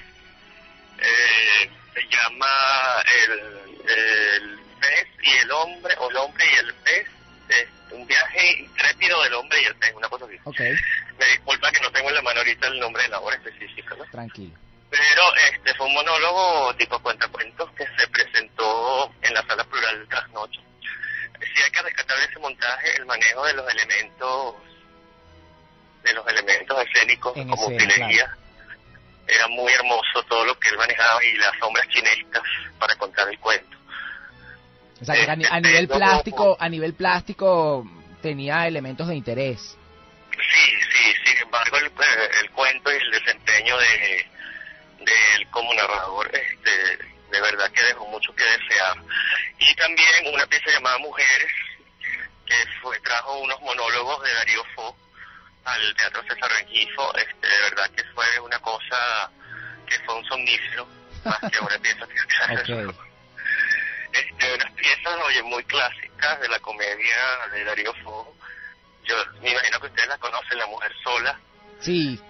eh, 0.98 1.70
se 1.94 2.00
llama 2.08 3.04
el, 3.28 3.30
el 3.88 4.58
pez 4.80 5.06
y 5.22 5.30
el 5.44 5.50
hombre, 5.52 5.94
o 5.98 6.10
el 6.10 6.16
hombre 6.16 6.44
y 6.52 6.58
el 6.58 6.74
pez, 6.74 7.06
es 7.50 7.68
un 7.92 8.06
viaje 8.06 8.58
intrépido 8.58 9.22
del 9.22 9.34
hombre 9.34 9.62
y 9.62 9.66
el 9.66 9.74
pez, 9.76 9.92
una 9.94 10.08
cosa 10.08 10.24
así. 10.24 10.36
Ok, 10.44 10.60
Me 11.18 11.26
disculpa 11.26 11.70
que 11.70 11.80
no 11.80 11.92
tengo 11.92 12.08
en 12.08 12.14
la 12.16 12.22
mano 12.22 12.40
ahorita 12.40 12.66
el 12.68 12.80
nombre 12.80 13.02
de 13.02 13.08
la 13.10 13.20
obra 13.20 13.36
específica, 13.36 13.94
¿no? 13.94 14.04
tranquilo. 14.06 14.56
Pero 14.90 15.22
este 15.52 15.72
fue 15.74 15.86
un 15.86 15.94
monólogo 15.94 16.74
tipo 16.74 16.98
cuentacuentos 17.00 17.70
que 17.76 17.84
se 17.96 18.08
presentó 18.08 19.14
en 19.22 19.34
la 19.34 19.42
sala 19.46 19.62
plural 19.64 20.04
trasnocho. 20.08 20.60
Sí 21.41 21.62
hay 21.64 21.70
que 21.70 21.82
rescatar 21.82 22.18
de 22.18 22.24
ese 22.24 22.38
montaje 22.38 22.97
el 22.97 23.07
manejo 23.07 23.45
de 23.47 23.55
los 23.55 23.68
elementos 23.74 24.55
de 26.03 26.12
los 26.14 26.26
elementos 26.28 26.78
escénicos 26.86 27.36
En 27.36 27.49
como 27.49 27.66
utilería. 27.66 28.34
Era 29.26 29.47
muy 29.49 29.72
hermoso 29.72 30.22
todo 30.28 30.45
lo 30.45 30.59
que 30.59 30.68
él 30.70 30.76
manejaba 30.78 31.22
y 31.24 31.36
las 31.36 31.57
sombras 31.59 31.86
chinescas 31.88 32.43
para 32.78 32.97
contar 32.97 33.28
el 33.28 33.38
cuento. 33.38 33.76
O 35.01 35.05
sea, 35.05 35.14
que 35.14 35.30
a, 35.30 35.36
ni- 35.36 35.45
a 35.45 35.61
nivel 35.61 35.88
plástico, 35.88 36.57
a 36.59 36.68
nivel 36.68 36.95
plástico 36.95 37.86
tenía 38.22 38.66
elementos 38.66 39.09
de 39.09 39.14
interés. 39.16 39.76
Sí, 40.32 40.72
sí, 40.93 41.14
sin 41.26 41.38
embargo 41.43 41.76
el, 41.76 41.86
eh, 41.86 42.30
el 42.43 42.51
cuento 42.51 42.91
y 42.93 42.97
el 42.97 43.11
desempeño 43.12 43.76
de, 43.78 44.26
de 45.05 45.12
él 45.36 45.47
como 45.51 45.72
narrador 45.74 46.30
este, 46.34 46.99
de 47.31 47.41
verdad 47.41 47.70
que 47.72 47.83
dejó 47.83 48.07
mucho 48.07 48.35
que 48.35 48.45
desear. 48.45 48.97
Y 49.59 49.74
también 49.76 50.35
una 50.35 50.47
pieza 50.47 50.70
llamada 50.70 50.99
Mujeres, 50.99 51.53
que 52.47 52.55
fue, 52.83 52.99
trajo 53.01 53.39
unos 53.41 53.61
monólogos 53.61 54.22
de 54.24 54.33
Darío 54.35 54.64
Fo 54.74 54.97
al 55.64 55.95
Teatro 55.97 56.22
César 56.22 56.51
Rengifo, 56.51 57.14
este, 57.16 57.47
de 57.47 57.61
verdad 57.62 57.91
que 57.91 58.05
fue 58.14 58.41
una 58.41 58.59
cosa 58.61 59.31
que 59.87 59.99
fue 60.01 60.14
un 60.16 60.24
somnífero, 60.26 60.89
más 61.24 61.39
que 61.53 61.61
una 61.61 61.78
pieza 61.78 62.07
teatral. 62.07 62.89
Ok. 62.91 62.97
Este, 64.12 64.55
unas 64.55 64.72
piezas, 64.72 65.14
oye, 65.24 65.41
muy 65.45 65.62
clásicas 65.64 66.41
de 66.41 66.49
la 66.49 66.59
comedia 66.59 67.16
de 67.53 67.62
Darío 67.62 67.95
Fo. 68.03 68.35
Yo 69.05 69.14
me 69.41 69.53
imagino 69.53 69.78
que 69.81 69.87
ustedes 69.87 70.09
la 70.09 70.18
conocen, 70.18 70.59
La 70.59 70.66
Mujer 70.66 70.93
Sola 71.05 71.39
Sí, 71.78 72.20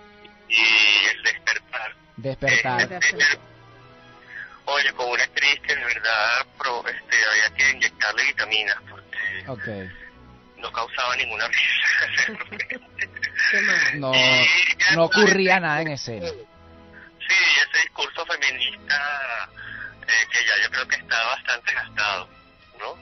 y 0.49 1.07
El 1.07 1.23
Despertar. 1.23 1.95
despertar. 2.17 2.93
Este, 2.93 3.39
oye, 4.67 4.93
con 4.95 5.09
una 5.11 5.23
actriz 5.25 5.61
que 5.61 5.75
de 5.75 5.85
verdad 5.85 6.47
pro- 6.59 6.85
este, 6.89 7.17
había 7.25 7.55
que 7.57 7.71
inyectarle 7.71 8.25
vitaminas 8.25 8.77
porque 8.89 9.91
no 10.57 10.71
causaba 10.73 11.17
ninguna 11.17 11.49
risa. 11.49 12.79
No, 13.95 14.13
no 14.95 15.05
ocurría 15.05 15.59
nada 15.59 15.81
en 15.83 15.89
escena. 15.89 16.29
Sí, 16.29 17.35
ese 17.69 17.83
discurso 17.83 18.25
feminista 18.27 19.49
eh, 20.07 20.27
que 20.31 20.45
ya 20.45 20.63
yo 20.63 20.71
creo 20.71 20.87
que 20.89 20.97
está 20.97 21.25
bastante 21.27 21.73
gastado, 21.73 22.29
¿no? 22.79 22.97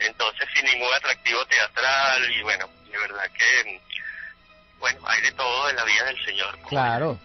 Entonces, 0.00 0.48
sin 0.54 0.64
ningún 0.64 0.92
atractivo 0.94 1.44
teatral 1.46 2.30
y 2.32 2.42
bueno, 2.42 2.68
de 2.90 2.98
verdad 2.98 3.30
que, 3.32 3.80
bueno, 4.78 5.00
hay 5.06 5.20
de 5.22 5.32
todo 5.32 5.70
en 5.70 5.76
la 5.76 5.84
vida 5.84 6.04
del 6.04 6.24
Señor. 6.24 6.58
Claro, 6.68 7.18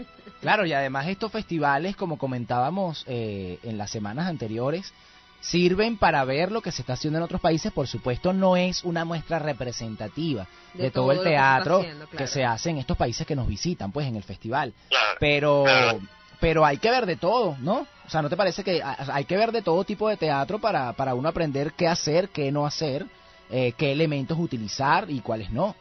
claro, 0.44 0.66
y 0.68 0.74
además 0.74 1.08
estos 1.08 1.32
festivales, 1.32 1.96
como 1.96 2.20
comentábamos 2.20 3.04
eh, 3.08 3.58
en 3.64 3.78
las 3.80 3.90
semanas 3.90 4.28
anteriores, 4.28 4.94
sirven 5.42 5.98
para 5.98 6.24
ver 6.24 6.52
lo 6.52 6.62
que 6.62 6.72
se 6.72 6.82
está 6.82 6.94
haciendo 6.94 7.18
en 7.18 7.24
otros 7.24 7.42
países. 7.42 7.72
Por 7.72 7.88
supuesto, 7.88 8.32
no 8.34 8.56
es 8.56 8.84
una 8.84 9.06
muestra 9.06 9.40
representativa 9.40 10.48
de, 10.74 10.84
De 10.84 10.92
todo, 10.92 11.06
todo 11.06 11.12
el 11.14 11.20
que 11.20 11.30
teatro 11.30 11.86
que 12.18 12.28
se 12.28 12.46
hace 12.46 12.70
en 12.70 12.78
estos 12.78 12.98
países 12.98 13.26
que 13.26 13.36
nos 13.36 13.48
visitan, 13.48 13.92
pues, 13.92 14.08
en 14.08 14.16
el 14.16 14.24
festival. 14.24 14.74
Claro, 14.90 15.18
Pero, 15.20 15.64
claro. 15.64 16.00
pero 16.40 16.66
hay 16.66 16.78
que 16.78 16.92
ver 16.92 17.06
de 17.06 17.18
todo, 17.18 17.58
¿no? 17.60 17.88
O 18.06 18.10
sea, 18.10 18.22
¿no 18.22 18.30
te 18.30 18.38
parece 18.38 18.64
que 18.64 18.82
hay 18.84 19.26
que 19.26 19.38
ver 19.38 19.52
de 19.52 19.62
todo 19.62 19.84
tipo 19.84 20.08
de 20.10 20.18
teatro 20.18 20.60
para, 20.60 20.94
para 20.94 21.14
uno 21.16 21.30
aprender 21.30 21.74
qué 21.74 21.88
hacer, 21.88 22.30
qué 22.30 22.52
no 22.52 22.66
hacer, 22.66 23.06
eh, 23.50 23.74
qué 23.78 23.92
elementos 23.92 24.38
utilizar 24.38 25.10
y 25.10 25.20
cuáles 25.22 25.52
no? 25.52 25.76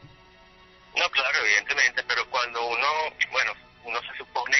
No, 0.95 1.09
claro, 1.09 1.37
evidentemente, 1.43 2.03
pero 2.07 2.29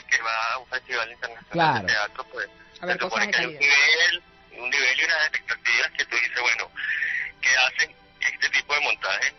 que 0.03 0.21
va 0.21 0.53
a 0.53 0.57
un 0.57 0.67
festival 0.67 1.11
internacional 1.11 1.51
Claro. 1.51 1.87
de 1.87 1.93
teatro, 1.93 2.25
pues 2.31 2.49
A 2.81 2.85
ver 2.85 2.97
se 2.97 3.03
supone 3.03 3.25
de 3.27 3.31
que 3.31 3.37
hay 3.37 3.45
un 3.45 3.53
nivel, 3.59 4.23
un 4.63 4.69
nivel 4.69 4.99
y 4.99 5.03
unas 5.05 5.21
expectativas 5.27 5.91
que 5.97 6.05
tú 6.05 6.15
dices, 6.15 6.41
bueno, 6.41 6.69
¿qué 7.41 7.49
personaje 9.03 9.33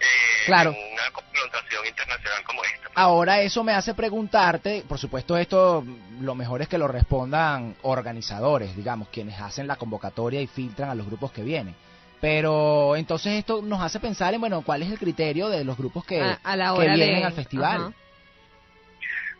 eh, 0.00 0.46
Claro. 0.46 0.70
en 0.72 0.92
una 0.92 1.10
confrontación 1.12 1.86
internacional 1.86 2.44
como 2.44 2.62
esta. 2.64 2.88
Ahora 2.94 3.40
eso 3.40 3.64
me 3.64 3.72
hace 3.72 3.94
preguntarte, 3.94 4.84
por 4.88 4.98
supuesto 4.98 5.36
esto 5.38 5.84
lo 6.20 6.34
mejor 6.34 6.62
es 6.62 6.68
que 6.68 6.78
lo 6.78 6.88
respondan 6.88 7.76
organizadores, 7.82 8.76
digamos, 8.76 9.08
quienes 9.08 9.40
hacen 9.40 9.66
la 9.66 9.76
convocatoria 9.76 10.40
y 10.40 10.46
filtran 10.46 10.90
a 10.90 10.94
los 10.94 11.06
grupos 11.06 11.32
que 11.32 11.42
vienen. 11.42 11.74
Pero 12.20 12.96
entonces 12.96 13.34
esto 13.34 13.60
nos 13.62 13.80
hace 13.82 14.00
pensar 14.00 14.34
en, 14.34 14.40
bueno, 14.40 14.62
cuál 14.62 14.82
es 14.82 14.90
el 14.90 14.98
criterio 14.98 15.48
de 15.48 15.64
los 15.64 15.76
grupos 15.76 16.04
que, 16.04 16.20
A- 16.20 16.40
a 16.42 16.56
la 16.56 16.66
que 16.66 16.70
hora 16.72 16.94
vienen 16.94 17.20
de- 17.20 17.24
al 17.24 17.32
festival. 17.32 17.80
ajá. 17.82 17.92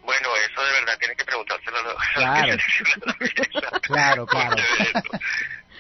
Bueno, 0.05 0.29
eso 0.37 0.63
de 0.63 0.73
verdad 0.73 0.99
tienes 0.99 1.17
que 1.17 1.25
preguntárselo 1.25 1.79
a 1.79 1.83
los- 1.83 1.97
Claro. 2.15 2.57
Claro, 3.83 4.27
claro. 4.27 4.57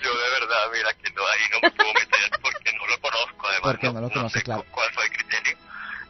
Yo 0.02 0.10
de 0.18 0.30
verdad, 0.30 0.64
mira, 0.72 0.92
que 0.94 1.10
no, 1.12 1.22
ahí 1.26 1.40
no 1.52 1.60
me 1.62 1.70
puedo 1.70 1.92
meter 1.94 2.30
porque 2.42 2.72
no 2.74 2.86
lo 2.86 3.00
conozco, 3.00 3.46
además. 3.46 3.60
Porque 3.62 3.90
no 3.92 4.00
lo 4.00 4.10
conoces, 4.10 4.40
sé 4.40 4.42
claro. 4.44 4.64
cuál 4.70 4.92
fue 4.92 5.04
el 5.04 5.10
criterio. 5.12 5.56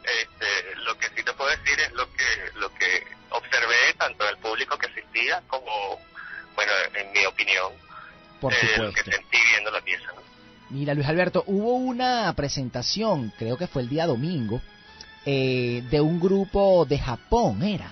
Este, 0.03 0.75
lo 0.81 0.97
que 0.97 1.07
sí 1.15 1.23
te 1.23 1.33
puedo 1.33 1.49
decir 1.49 1.79
es 1.79 1.91
lo 1.93 2.11
que 2.13 2.23
lo 2.55 2.73
que 2.75 3.03
observé 3.31 3.93
tanto 3.97 4.23
del 4.25 4.37
público 4.37 4.77
que 4.77 4.87
asistía 4.87 5.41
como, 5.47 5.99
bueno, 6.55 6.71
en 6.93 7.11
mi 7.11 7.25
opinión, 7.25 7.73
Por 8.39 8.53
eh, 8.53 8.57
lo 8.77 8.93
que 8.93 9.03
sentí 9.03 9.37
viendo 9.51 9.71
la 9.71 9.81
pieza. 9.81 10.05
¿no? 10.15 10.21
Mira, 10.69 10.93
Luis 10.93 11.07
Alberto, 11.07 11.43
hubo 11.47 11.73
una 11.75 12.31
presentación, 12.35 13.33
creo 13.37 13.57
que 13.57 13.67
fue 13.67 13.81
el 13.81 13.89
día 13.89 14.05
domingo, 14.05 14.61
eh, 15.25 15.81
de 15.89 16.01
un 16.01 16.19
grupo 16.19 16.85
de 16.85 16.99
Japón, 16.99 17.63
¿era? 17.63 17.91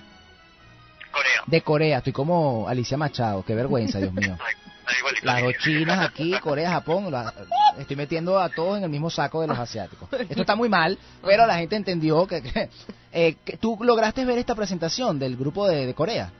Corea. 1.14 1.42
De 1.46 1.60
Corea, 1.62 1.98
estoy 1.98 2.12
como 2.12 2.68
Alicia 2.68 2.96
Machado, 2.96 3.44
qué 3.44 3.54
vergüenza, 3.54 3.98
Dios 3.98 4.12
mío. 4.12 4.36
Las 5.22 5.42
dos 5.42 5.54
chinas 5.62 5.98
aquí, 6.10 6.32
Corea, 6.40 6.70
Japón, 6.72 7.10
la- 7.10 7.32
estoy 7.78 7.96
metiendo 7.96 8.38
a 8.38 8.50
todos 8.50 8.76
en 8.78 8.84
el 8.84 8.90
mismo 8.90 9.08
saco 9.08 9.40
de 9.40 9.46
los 9.46 9.58
asiáticos. 9.58 10.08
Esto 10.12 10.40
está 10.42 10.54
muy 10.54 10.68
mal, 10.68 10.98
pero 11.22 11.46
la 11.46 11.56
gente 11.56 11.76
entendió 11.76 12.26
que... 12.26 12.42
que- 12.42 12.68
eh, 13.12 13.36
que 13.44 13.56
¿Tú 13.56 13.78
lograste 13.80 14.24
ver 14.24 14.38
esta 14.38 14.54
presentación 14.54 15.18
del 15.18 15.36
grupo 15.36 15.66
de, 15.68 15.86
de 15.86 15.94
Corea? 15.94 16.30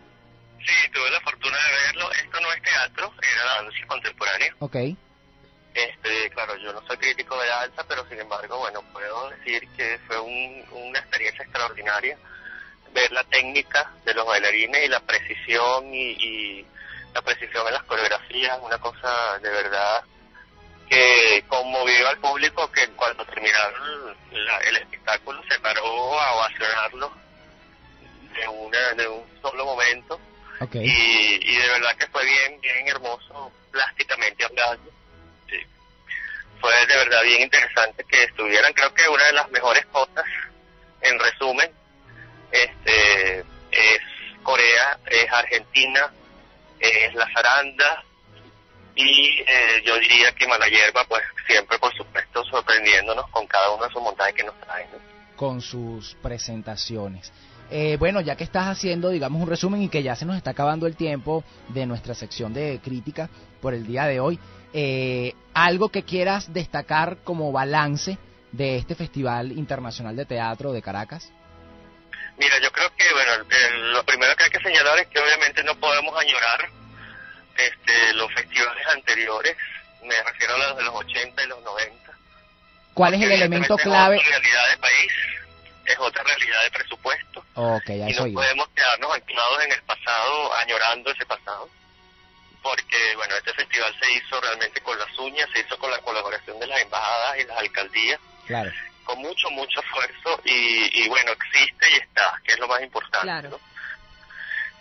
Sí, 0.59 0.91
tuve 0.93 1.11
la 1.11 1.21
fortuna 1.21 1.57
de 1.57 1.87
verlo. 1.87 2.11
Esto 2.13 2.41
no 2.41 2.53
es 2.53 2.63
teatro, 2.63 3.13
era 3.19 3.63
danza 3.63 3.87
contemporánea. 3.87 4.55
Ok. 4.59 4.77
Este, 5.75 6.31
claro, 6.33 6.57
yo 6.57 6.73
no 6.73 6.87
soy 6.87 6.97
crítico 6.99 7.37
de 7.41 7.49
danza, 7.49 7.85
pero 7.89 8.07
sin 8.09 8.21
embargo, 8.21 8.59
bueno, 8.59 8.81
puedo 8.93 9.31
decir 9.31 9.67
que 9.77 9.99
fue 10.07 10.21
un- 10.21 10.65
una 10.89 10.99
experiencia 11.01 11.43
extraordinaria 11.45 12.17
ver 12.95 13.13
la 13.13 13.25
técnica 13.25 13.93
de 14.05 14.15
los 14.15 14.25
bailarines 14.27 14.85
y 14.85 14.89
la 14.89 15.01
precisión 15.01 15.93
y, 15.93 16.11
y 16.13 16.67
la 17.13 17.21
precisión 17.23 17.67
en 17.67 17.75
las 17.75 17.83
coreografías, 17.85 18.59
una 18.63 18.79
cosa 18.79 19.39
de 19.41 19.51
verdad 19.51 20.03
que 20.89 21.45
conmovió 21.49 22.09
al 22.09 22.19
público 22.19 22.71
que 22.71 22.87
cuando 22.91 23.25
terminaron 23.27 24.17
la- 24.33 24.59
el 24.61 24.77
espectáculo 24.77 25.43
se 25.49 25.59
paró 25.61 26.21
a 26.21 26.35
ovacionarlo 26.37 27.13
de, 28.35 28.49
una, 28.49 28.93
de 28.95 29.09
un 29.09 29.25
solo 29.43 29.65
momento 29.65 30.21
y, 30.85 31.41
y 31.43 31.57
de 31.57 31.69
verdad 31.69 31.97
que 31.97 32.07
fue 32.09 32.25
bien, 32.25 32.61
bien 32.61 32.87
hermoso 32.89 33.51
plásticamente 33.73 34.45
hablando. 34.45 34.91
Sí. 35.49 35.57
Fue 36.61 36.73
de 36.87 36.97
verdad 36.97 37.23
bien 37.23 37.43
interesante 37.43 38.05
que 38.05 38.23
estuvieran. 38.25 38.73
Creo 38.73 38.95
que 38.95 39.09
una 39.09 39.25
de 39.25 39.33
las 39.33 39.51
mejores 39.51 39.85
cosas, 39.87 40.25
en 41.01 41.19
resumen, 41.19 41.71
este 42.55 43.41
es 43.71 44.01
Corea, 44.43 44.99
es 45.07 45.31
Argentina, 45.33 46.13
es 46.79 47.15
la 47.15 47.29
zaranda 47.33 48.05
y 48.95 49.41
eh, 49.41 49.83
yo 49.85 49.99
diría 49.99 50.33
que 50.33 50.47
Malayerba, 50.47 51.05
pues 51.09 51.23
siempre 51.47 51.79
por 51.79 51.93
supuesto 51.95 52.45
sorprendiéndonos 52.45 53.29
con 53.31 53.47
cada 53.47 53.71
uno 53.73 53.85
de 53.85 53.93
sus 53.93 54.03
montajes 54.03 54.35
que 54.35 54.45
nos 54.45 54.59
traen. 54.61 54.89
con 55.37 55.61
sus 55.61 56.15
presentaciones. 56.23 57.33
Eh, 57.71 57.97
bueno, 57.99 58.21
ya 58.21 58.37
que 58.37 58.45
estás 58.45 58.69
haciendo, 58.69 59.09
digamos, 59.09 59.43
un 59.43 59.49
resumen 59.49 59.83
y 59.83 59.89
que 59.89 60.03
ya 60.03 60.15
se 60.15 60.25
nos 60.27 60.37
está 60.37 60.51
acabando 60.51 60.87
el 60.87 60.95
tiempo 60.95 61.43
de 61.69 61.87
nuestra 61.87 62.15
sección 62.15 62.55
de 62.55 62.79
crítica 62.85 63.29
por 63.61 63.75
el 63.75 63.87
día 63.87 64.05
de 64.05 64.21
hoy, 64.21 64.39
eh, 64.73 65.35
algo 65.55 65.89
que 65.89 66.05
quieras 66.05 66.53
destacar 66.53 67.19
como 67.25 67.51
balance 67.51 68.19
de 68.53 68.77
este 68.77 68.95
Festival 68.95 69.51
Internacional 69.53 70.15
de 70.15 70.27
Teatro 70.27 70.73
de 70.73 70.83
Caracas. 70.83 71.33
Mira, 72.37 72.59
yo 72.59 72.71
creo 72.73 72.95
que, 72.97 73.13
bueno, 73.13 73.33
el- 73.49 73.93
lo 73.93 74.05
primero 74.05 74.35
que 74.37 74.45
hay 74.45 74.51
que 74.51 74.61
señalar 74.61 74.99
es 74.99 75.07
que 75.09 75.19
obviamente 75.21 75.63
no 75.65 75.75
podemos 75.77 76.19
añorar 76.21 76.69
este, 77.57 78.13
los 78.15 78.33
festivales 78.35 78.87
anteriores, 78.89 79.57
me 80.03 80.21
refiero 80.23 80.55
a 80.55 80.59
los 80.59 80.77
de 80.77 80.83
los 80.83 80.95
80 80.95 81.43
y 81.45 81.47
los 81.47 81.63
90. 81.63 82.13
¿Cuál 82.95 83.15
es 83.15 83.23
el 83.23 83.33
elemento 83.33 83.77
clave? 83.77 84.17
Es 84.17 84.23
otra 84.23 84.31
realidad 84.39 84.71
de 84.71 84.77
país, 84.79 85.13
es 85.87 85.99
otra 85.99 86.23
realidad 86.25 86.63
de 86.65 86.71
presupuesto, 86.73 87.45
Ok, 87.55 87.89
a 87.91 87.93
y 87.93 88.13
no 88.13 88.33
podemos 88.35 88.69
quedarnos 88.75 89.15
anclados 89.15 89.63
en 89.65 89.73
el 89.73 89.83
pasado, 89.83 90.55
añorando 90.57 91.11
ese 91.13 91.27
pasado, 91.27 91.69
porque, 92.63 93.15
bueno, 93.17 93.37
este 93.37 93.53
festival 93.55 93.95
se 94.01 94.13
hizo 94.13 94.41
realmente 94.41 94.81
con 94.81 94.99
las 94.99 95.17
uñas, 95.19 95.49
se 95.53 95.61
hizo 95.61 95.79
con 95.79 95.91
la 95.91 95.99
colaboración 95.99 96.59
de 96.59 96.67
las 96.67 96.81
embajadas 96.81 97.39
y 97.39 97.45
las 97.45 97.59
alcaldías, 97.59 98.21
Claro. 98.47 98.73
Con 99.05 99.19
mucho, 99.19 99.51
mucho 99.51 99.81
esfuerzo 99.81 100.41
y, 100.45 101.05
y 101.05 101.09
bueno, 101.09 101.33
existe 101.33 101.91
y 101.91 101.95
está, 101.97 102.41
que 102.45 102.53
es 102.53 102.59
lo 102.59 102.69
más 102.69 102.83
importante. 102.83 103.27
Claro. 103.27 103.51
¿no? 103.51 103.61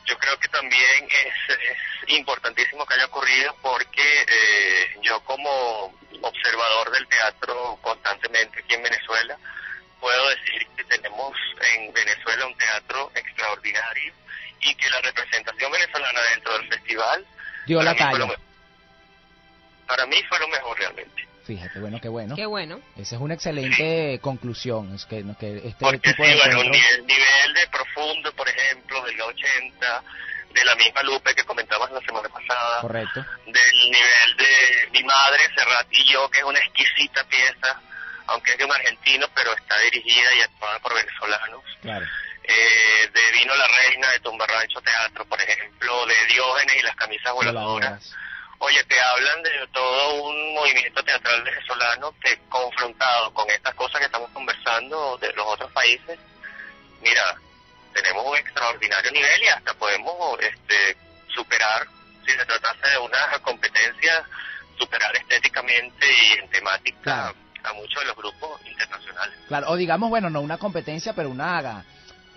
Yo 0.05 0.17
creo 0.17 0.37
que 0.39 0.47
también 0.49 1.07
es, 1.09 1.57
es 1.57 2.09
importantísimo 2.17 2.85
que 2.85 2.93
haya 2.95 3.05
ocurrido 3.05 3.55
porque 3.61 4.25
eh, 4.27 4.99
yo 5.01 5.19
como 5.21 5.93
observador 6.21 6.91
del 6.91 7.07
teatro 7.07 7.77
constantemente 7.81 8.59
aquí 8.59 8.73
en 8.73 8.83
Venezuela, 8.83 9.37
puedo 9.99 10.29
decir 10.29 10.67
que 10.75 10.83
tenemos 10.85 11.37
en 11.73 11.93
Venezuela 11.93 12.47
un 12.47 12.57
teatro 12.57 13.11
extraordinario 13.15 14.13
y 14.59 14.75
que 14.75 14.89
la 14.89 15.01
representación 15.01 15.71
venezolana 15.71 16.21
dentro 16.31 16.57
del 16.57 16.67
festival 16.69 17.25
Dio 17.65 17.81
la 17.81 17.95
para 17.95 18.11
mí 18.11 18.27
talla. 18.27 18.39
para 19.87 20.05
mí 20.05 20.23
fue 20.27 20.39
lo 20.39 20.47
mejor 20.49 20.77
realmente. 20.77 21.27
Fíjate, 21.45 21.79
bueno, 21.79 21.99
qué 22.01 22.07
bueno. 22.07 22.35
Qué 22.35 22.45
bueno. 22.45 22.79
Esa 22.97 23.15
es 23.15 23.21
una 23.21 23.33
excelente 23.33 24.19
conclusión. 24.21 24.95
Es 24.95 25.05
que, 25.05 25.23
que 25.39 25.57
este 25.57 25.75
Porque 25.79 25.99
tipo 26.11 26.23
sí, 26.23 26.29
de 26.29 26.35
bueno, 26.37 26.61
encuentros- 26.61 26.71
nivel, 26.71 27.05
nivel 27.07 27.53
de 27.53 27.67
profundo, 27.67 28.33
por 28.33 28.47
ejemplo, 28.47 29.03
del 29.03 29.19
80, 29.21 30.03
de 30.53 30.65
la 30.65 30.75
misma 30.75 31.03
Lupe 31.03 31.35
que 31.35 31.43
comentabas 31.43 31.91
la 31.91 31.99
semana 32.01 32.29
pasada, 32.29 32.81
Correcto. 32.81 33.25
del 33.45 33.91
nivel 33.91 34.37
de 34.37 34.89
mi 34.93 35.03
madre, 35.03 35.43
Serrat 35.55 35.87
y 35.91 36.11
yo, 36.13 36.29
que 36.29 36.39
es 36.39 36.45
una 36.45 36.59
exquisita 36.59 37.23
pieza, 37.25 37.81
aunque 38.27 38.53
es 38.53 38.57
de 38.59 38.65
un 38.65 38.71
argentino, 38.71 39.27
pero 39.35 39.53
está 39.53 39.77
dirigida 39.79 40.33
y 40.35 40.41
actuada 40.41 40.79
por 40.79 40.93
venezolanos. 40.95 41.61
Claro. 41.81 42.05
Eh, 42.45 43.09
de 43.13 43.31
Vino 43.39 43.55
la 43.55 43.67
Reina, 43.67 44.09
de 44.11 44.19
Tumbarrancho 44.19 44.79
Teatro, 44.81 45.25
por 45.25 45.41
ejemplo, 45.41 46.05
de 46.05 46.25
Diógenes 46.33 46.75
y 46.77 46.81
las 46.83 46.95
camisas 46.95 47.33
voladoras. 47.33 48.13
Oye, 48.65 48.81
te 48.85 48.97
hablan 48.97 49.43
de 49.43 49.67
todo 49.73 50.23
un 50.23 50.53
movimiento 50.53 51.03
teatral 51.03 51.43
venezolano 51.43 52.15
que 52.23 52.39
confrontado 52.47 53.33
con 53.33 53.49
estas 53.49 53.75
cosas 53.75 53.99
que 53.99 54.05
estamos 54.05 54.29
conversando 54.31 55.17
de 55.17 55.33
los 55.33 55.45
otros 55.45 55.69
países, 55.73 56.17
mira, 57.01 57.35
tenemos 57.93 58.25
un 58.25 58.37
extraordinario 58.37 59.11
nivel 59.11 59.43
y 59.43 59.47
hasta 59.47 59.73
podemos 59.73 60.39
este, 60.39 60.95
superar, 61.27 61.85
si 62.25 62.31
se 62.31 62.45
tratase 62.45 62.87
de 62.87 62.97
una 62.99 63.37
competencia, 63.41 64.23
superar 64.79 65.13
estéticamente 65.17 66.07
y 66.07 66.39
en 66.39 66.49
temática 66.49 67.33
a 67.65 67.73
muchos 67.73 68.01
de 68.01 68.07
los 68.07 68.15
grupos 68.15 68.65
internacionales. 68.65 69.39
Claro, 69.49 69.71
o 69.71 69.75
digamos, 69.75 70.09
bueno, 70.09 70.29
no 70.29 70.39
una 70.39 70.57
competencia, 70.57 71.11
pero 71.11 71.29
una, 71.29 71.83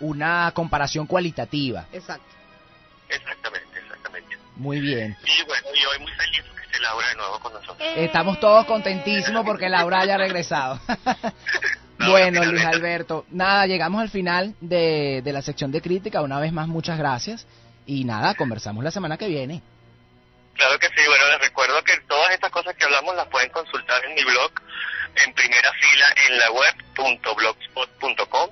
una 0.00 0.50
comparación 0.52 1.06
cualitativa. 1.06 1.86
Exacto. 1.92 2.34
Exactamente, 3.08 3.75
exactamente. 3.75 3.75
Muy 4.56 4.80
bien. 4.80 5.16
Y 5.24 5.44
bueno, 5.44 5.68
y 5.74 5.84
hoy 5.84 5.98
muy 6.00 6.12
feliz 6.12 6.42
que 6.42 6.62
esté 6.62 6.80
Laura 6.80 7.08
de 7.08 7.14
nuevo 7.16 7.38
con 7.40 7.52
nosotros. 7.52 7.88
Estamos 7.96 8.40
todos 8.40 8.64
contentísimos 8.66 9.44
porque 9.44 9.68
Laura 9.68 10.00
haya 10.00 10.16
regresado. 10.16 10.80
bueno, 11.98 12.44
Luis 12.44 12.64
Alberto, 12.64 13.26
nada, 13.30 13.66
llegamos 13.66 14.00
al 14.00 14.10
final 14.10 14.54
de, 14.60 15.20
de 15.22 15.32
la 15.32 15.42
sección 15.42 15.70
de 15.72 15.80
crítica. 15.80 16.22
Una 16.22 16.40
vez 16.40 16.52
más, 16.52 16.68
muchas 16.68 16.98
gracias. 16.98 17.46
Y 17.86 18.04
nada, 18.04 18.34
conversamos 18.34 18.82
la 18.82 18.90
semana 18.90 19.16
que 19.16 19.28
viene. 19.28 19.62
Claro 20.54 20.78
que 20.78 20.88
sí, 20.88 21.06
bueno, 21.06 21.24
les 21.32 21.40
recuerdo 21.40 21.82
que 21.84 22.00
todas 22.08 22.32
estas 22.32 22.50
cosas 22.50 22.74
que 22.76 22.84
hablamos 22.84 23.14
las 23.14 23.28
pueden 23.28 23.50
consultar 23.50 24.04
en 24.06 24.14
mi 24.14 24.24
blog 24.24 24.50
en 25.24 25.32
primera 25.34 25.72
fila 25.72 26.06
en 26.28 26.38
la 26.38 26.50
web 26.50 26.74
.blogspot.com 26.96 28.50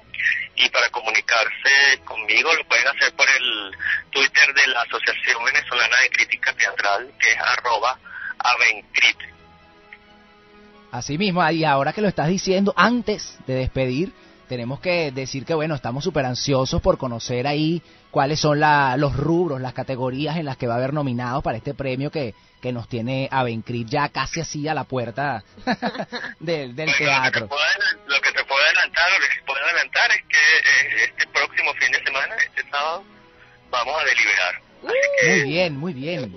y 0.56 0.68
para 0.68 0.88
comunicarse 0.90 1.98
conmigo 2.04 2.54
lo 2.54 2.64
pueden 2.66 2.86
hacer 2.88 3.12
por 3.14 3.26
el 3.28 3.76
Twitter 4.10 4.54
de 4.54 4.66
la 4.68 4.82
Asociación 4.82 5.44
Venezolana 5.44 5.96
de 6.02 6.10
Crítica 6.10 6.52
Teatral 6.54 7.12
que 7.18 7.32
es 7.32 7.38
arroba 7.38 7.98
avencrit. 8.38 9.18
Así 10.92 11.18
mismo, 11.18 11.48
y 11.50 11.64
ahora 11.64 11.92
que 11.92 12.00
lo 12.00 12.08
estás 12.08 12.28
diciendo, 12.28 12.72
antes 12.76 13.36
de 13.48 13.54
despedir, 13.54 14.12
tenemos 14.48 14.78
que 14.78 15.10
decir 15.10 15.44
que, 15.44 15.54
bueno, 15.54 15.74
estamos 15.74 16.04
súper 16.04 16.24
ansiosos 16.24 16.80
por 16.80 16.98
conocer 16.98 17.48
ahí 17.48 17.82
cuáles 18.12 18.38
son 18.38 18.60
la, 18.60 18.96
los 18.96 19.16
rubros, 19.16 19.60
las 19.60 19.72
categorías 19.72 20.36
en 20.36 20.44
las 20.44 20.56
que 20.56 20.68
va 20.68 20.74
a 20.74 20.76
haber 20.76 20.92
nominados 20.92 21.42
para 21.42 21.56
este 21.56 21.74
premio 21.74 22.12
que, 22.12 22.34
que 22.64 22.72
nos 22.72 22.88
tiene 22.88 23.28
a 23.30 23.42
Bencrit 23.42 23.86
ya 23.86 24.08
casi 24.08 24.40
así 24.40 24.66
a 24.66 24.72
la 24.72 24.84
puerta 24.84 25.44
del, 26.40 26.74
del 26.74 26.96
teatro. 26.96 27.46
Lo 28.06 28.20
que 28.22 28.32
te 28.32 28.42
puedo 28.42 28.64
adelantar, 28.64 29.10
lo 29.12 29.18
que 29.18 29.42
puedo 29.44 29.62
adelantar 29.66 30.10
es 30.12 30.22
que 30.22 30.38
eh, 30.38 31.04
este 31.04 31.26
próximo 31.26 31.74
fin 31.74 31.92
de 31.92 32.02
semana, 32.02 32.34
este 32.36 32.62
sábado, 32.70 33.04
vamos 33.68 34.00
a 34.00 34.04
deliberar. 34.06 34.62
Muy 34.80 35.42
bien, 35.42 35.76
muy 35.76 35.92
bien. 35.92 36.34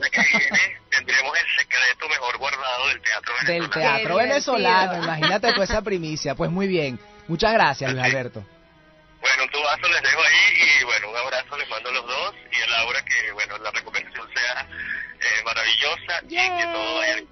Tendremos 0.92 1.38
el 1.40 1.48
secreto 1.60 2.10
mejor 2.10 2.38
guardado 2.40 2.88
del 2.90 3.02
teatro 3.02 3.34
venezolano. 3.34 3.64
Del 3.64 3.70
teatro 3.70 4.16
venezolano, 4.18 5.04
imagínate 5.06 5.54
tú 5.54 5.62
esa 5.62 5.82
primicia. 5.82 6.36
Pues 6.36 6.52
muy 6.52 6.68
bien. 6.68 7.00
Muchas 7.30 7.54
gracias, 7.54 7.90
Luis 7.90 8.04
Alberto. 8.04 8.44
Bueno, 9.22 9.44
un 9.44 9.50
tubazo 9.50 9.88
les 9.88 10.02
dejo 10.02 10.22
ahí 10.22 10.82
y 10.82 10.84
bueno, 10.84 11.10
un 11.10 11.16
abrazo 11.16 11.58
les 11.58 11.70
mando 11.70 11.90
a 11.90 11.94
los 11.94 12.06
dos 12.06 12.36
y 12.52 12.62
a 12.62 12.68
Laura 12.68 13.02
que 13.06 13.32
bueno, 13.32 13.58
la 13.60 13.72
recuperación 13.72 14.28
sea 14.36 14.68
eh, 15.28 15.44
maravillosa 15.46 16.22
y 16.26 16.36
que 16.36 16.66
todo 16.74 16.96
vaya 16.98 17.16
bien. 17.16 17.28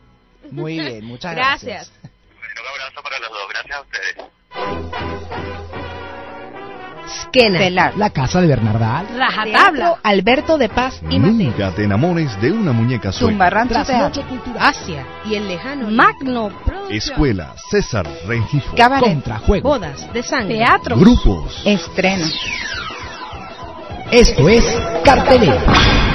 Muy 0.52 0.80
bien, 0.80 1.06
muchas 1.06 1.36
gracias. 1.36 1.92
Gracias. 1.92 2.12
Bueno, 2.38 2.62
un 2.62 2.68
abrazo 2.68 3.02
para 3.04 3.20
los 3.20 3.30
dos, 3.30 3.50
gracias 3.50 3.78
a 3.78 3.82
ustedes. 3.82 4.16
Skena. 7.08 7.92
La 7.96 8.10
casa 8.10 8.42
de 8.42 8.48
Bernardal. 8.48 9.08
Teatro 9.44 9.98
Alberto 10.04 10.58
de 10.58 10.70
Paz 10.70 11.02
y 11.10 11.20
Mateo. 11.20 11.52
Nunca 11.52 11.72
te 11.72 11.84
enamores 11.84 12.40
de 12.42 12.52
una 12.52 12.72
muñeca 12.72 13.12
sueca. 13.12 13.50
Cultural. 13.52 14.12
Asia 14.60 15.06
y 15.26 15.36
el 15.36 15.48
lejano. 15.48 15.90
Magno. 15.92 16.52
Escuela 16.90 17.54
César 17.70 18.08
Rengifo. 18.28 18.76
Cabaret. 18.76 19.14
Contrajuego. 19.14 19.70
Bodas 19.70 20.12
de 20.14 20.24
sangre. 20.24 20.58
Teatro. 20.58 20.98
Grupos. 20.98 21.62
Estreno. 21.66 22.26
Esto 24.12 24.50
es 24.50 24.64
Cartelera. 25.04 26.15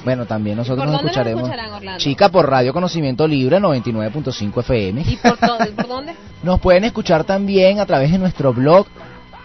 Bueno, 0.03 0.25
también 0.25 0.57
nosotros 0.57 0.83
¿Por 0.85 0.93
nos 0.93 1.01
escucharemos. 1.01 1.49
Chica, 1.97 2.29
por 2.29 2.49
Radio 2.49 2.73
Conocimiento 2.73 3.27
Libre 3.27 3.59
99.5 3.59 4.59
FM. 4.61 5.01
¿Y 5.07 5.17
por, 5.17 5.37
por 5.37 5.87
dónde? 5.87 6.15
Nos 6.43 6.59
pueden 6.59 6.83
escuchar 6.85 7.23
también 7.23 7.79
a 7.79 7.85
través 7.85 8.11
de 8.11 8.17
nuestro 8.17 8.51
blog 8.53 8.87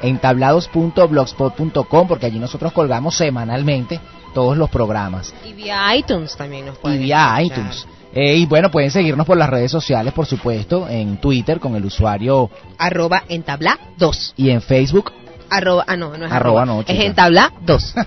entablados.blogspot.com 0.00 2.08
porque 2.08 2.26
allí 2.26 2.38
nosotros 2.38 2.72
colgamos 2.72 3.16
semanalmente 3.16 4.00
todos 4.34 4.56
los 4.56 4.68
programas 4.70 5.34
Y 5.44 5.52
vía 5.54 5.94
iTunes 5.96 6.36
también 6.36 6.66
nos 6.66 6.76
y 6.76 6.78
pueden 6.78 7.00
vía 7.00 7.36
escuchar. 7.40 7.58
iTunes. 7.58 7.86
Eh, 8.14 8.36
y 8.36 8.46
bueno, 8.46 8.70
pueden 8.70 8.90
seguirnos 8.90 9.26
por 9.26 9.36
las 9.36 9.50
redes 9.50 9.70
sociales, 9.70 10.12
por 10.14 10.24
supuesto, 10.26 10.88
en 10.88 11.18
Twitter 11.18 11.60
con 11.60 11.76
el 11.76 11.84
usuario 11.84 12.48
Arroba 12.78 13.24
entabla 13.28 13.78
2. 13.98 14.34
y 14.36 14.48
en 14.50 14.62
Facebook. 14.62 15.12
Arroba, 15.50 15.84
ah, 15.86 15.96
no, 15.96 16.16
no 16.16 16.26
es 16.26 16.32
Arroba 16.32 16.62
arroba, 16.62 16.66
no, 16.66 16.80
es 16.80 16.86
chica. 16.86 17.04
entabla 17.04 17.52
2. 17.62 17.94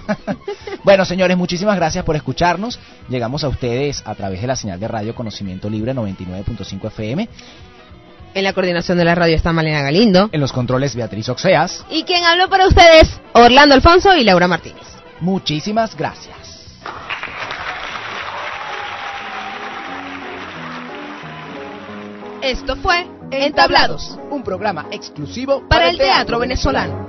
Bueno, 0.84 1.04
señores, 1.06 1.38
muchísimas 1.38 1.76
gracias 1.76 2.06
por 2.06 2.16
escucharnos. 2.16 2.80
Llegamos 3.10 3.44
a 3.44 3.50
ustedes 3.50 4.02
a 4.06 4.16
través 4.16 4.42
de 4.42 4.48
la 4.48 4.56
señal 4.56 4.80
de 4.80 4.88
Radio 4.88 5.14
Conocimiento 5.14 5.70
Libre 5.70 5.94
99.5 5.94 6.88
FM. 6.88 7.30
En 8.34 8.44
la 8.44 8.54
coordinación 8.54 8.98
de 8.98 9.06
la 9.06 9.14
radio 9.14 9.36
está 9.36 9.52
Malena 9.52 9.82
Galindo. 9.82 10.30
En 10.32 10.40
los 10.40 10.54
controles 10.54 10.96
Beatriz 10.96 11.28
Oxeas. 11.30 11.86
Y 11.90 12.04
quien 12.04 12.24
habló 12.24 12.50
para 12.50 12.68
ustedes, 12.68 13.20
Orlando 13.34 13.76
Alfonso 13.76 14.16
y 14.16 14.24
Laura 14.24 14.48
Martínez. 14.48 14.84
Muchísimas 15.20 15.96
gracias. 15.96 16.38
Esto 22.42 22.78
fue 22.78 23.06
Entablados, 23.32 24.18
Un 24.32 24.44
programa 24.44 24.88
exclusivo 24.92 25.68
para 25.68 25.90
el 25.90 25.98
teatro 25.98 26.40
venezolano. 26.40 27.09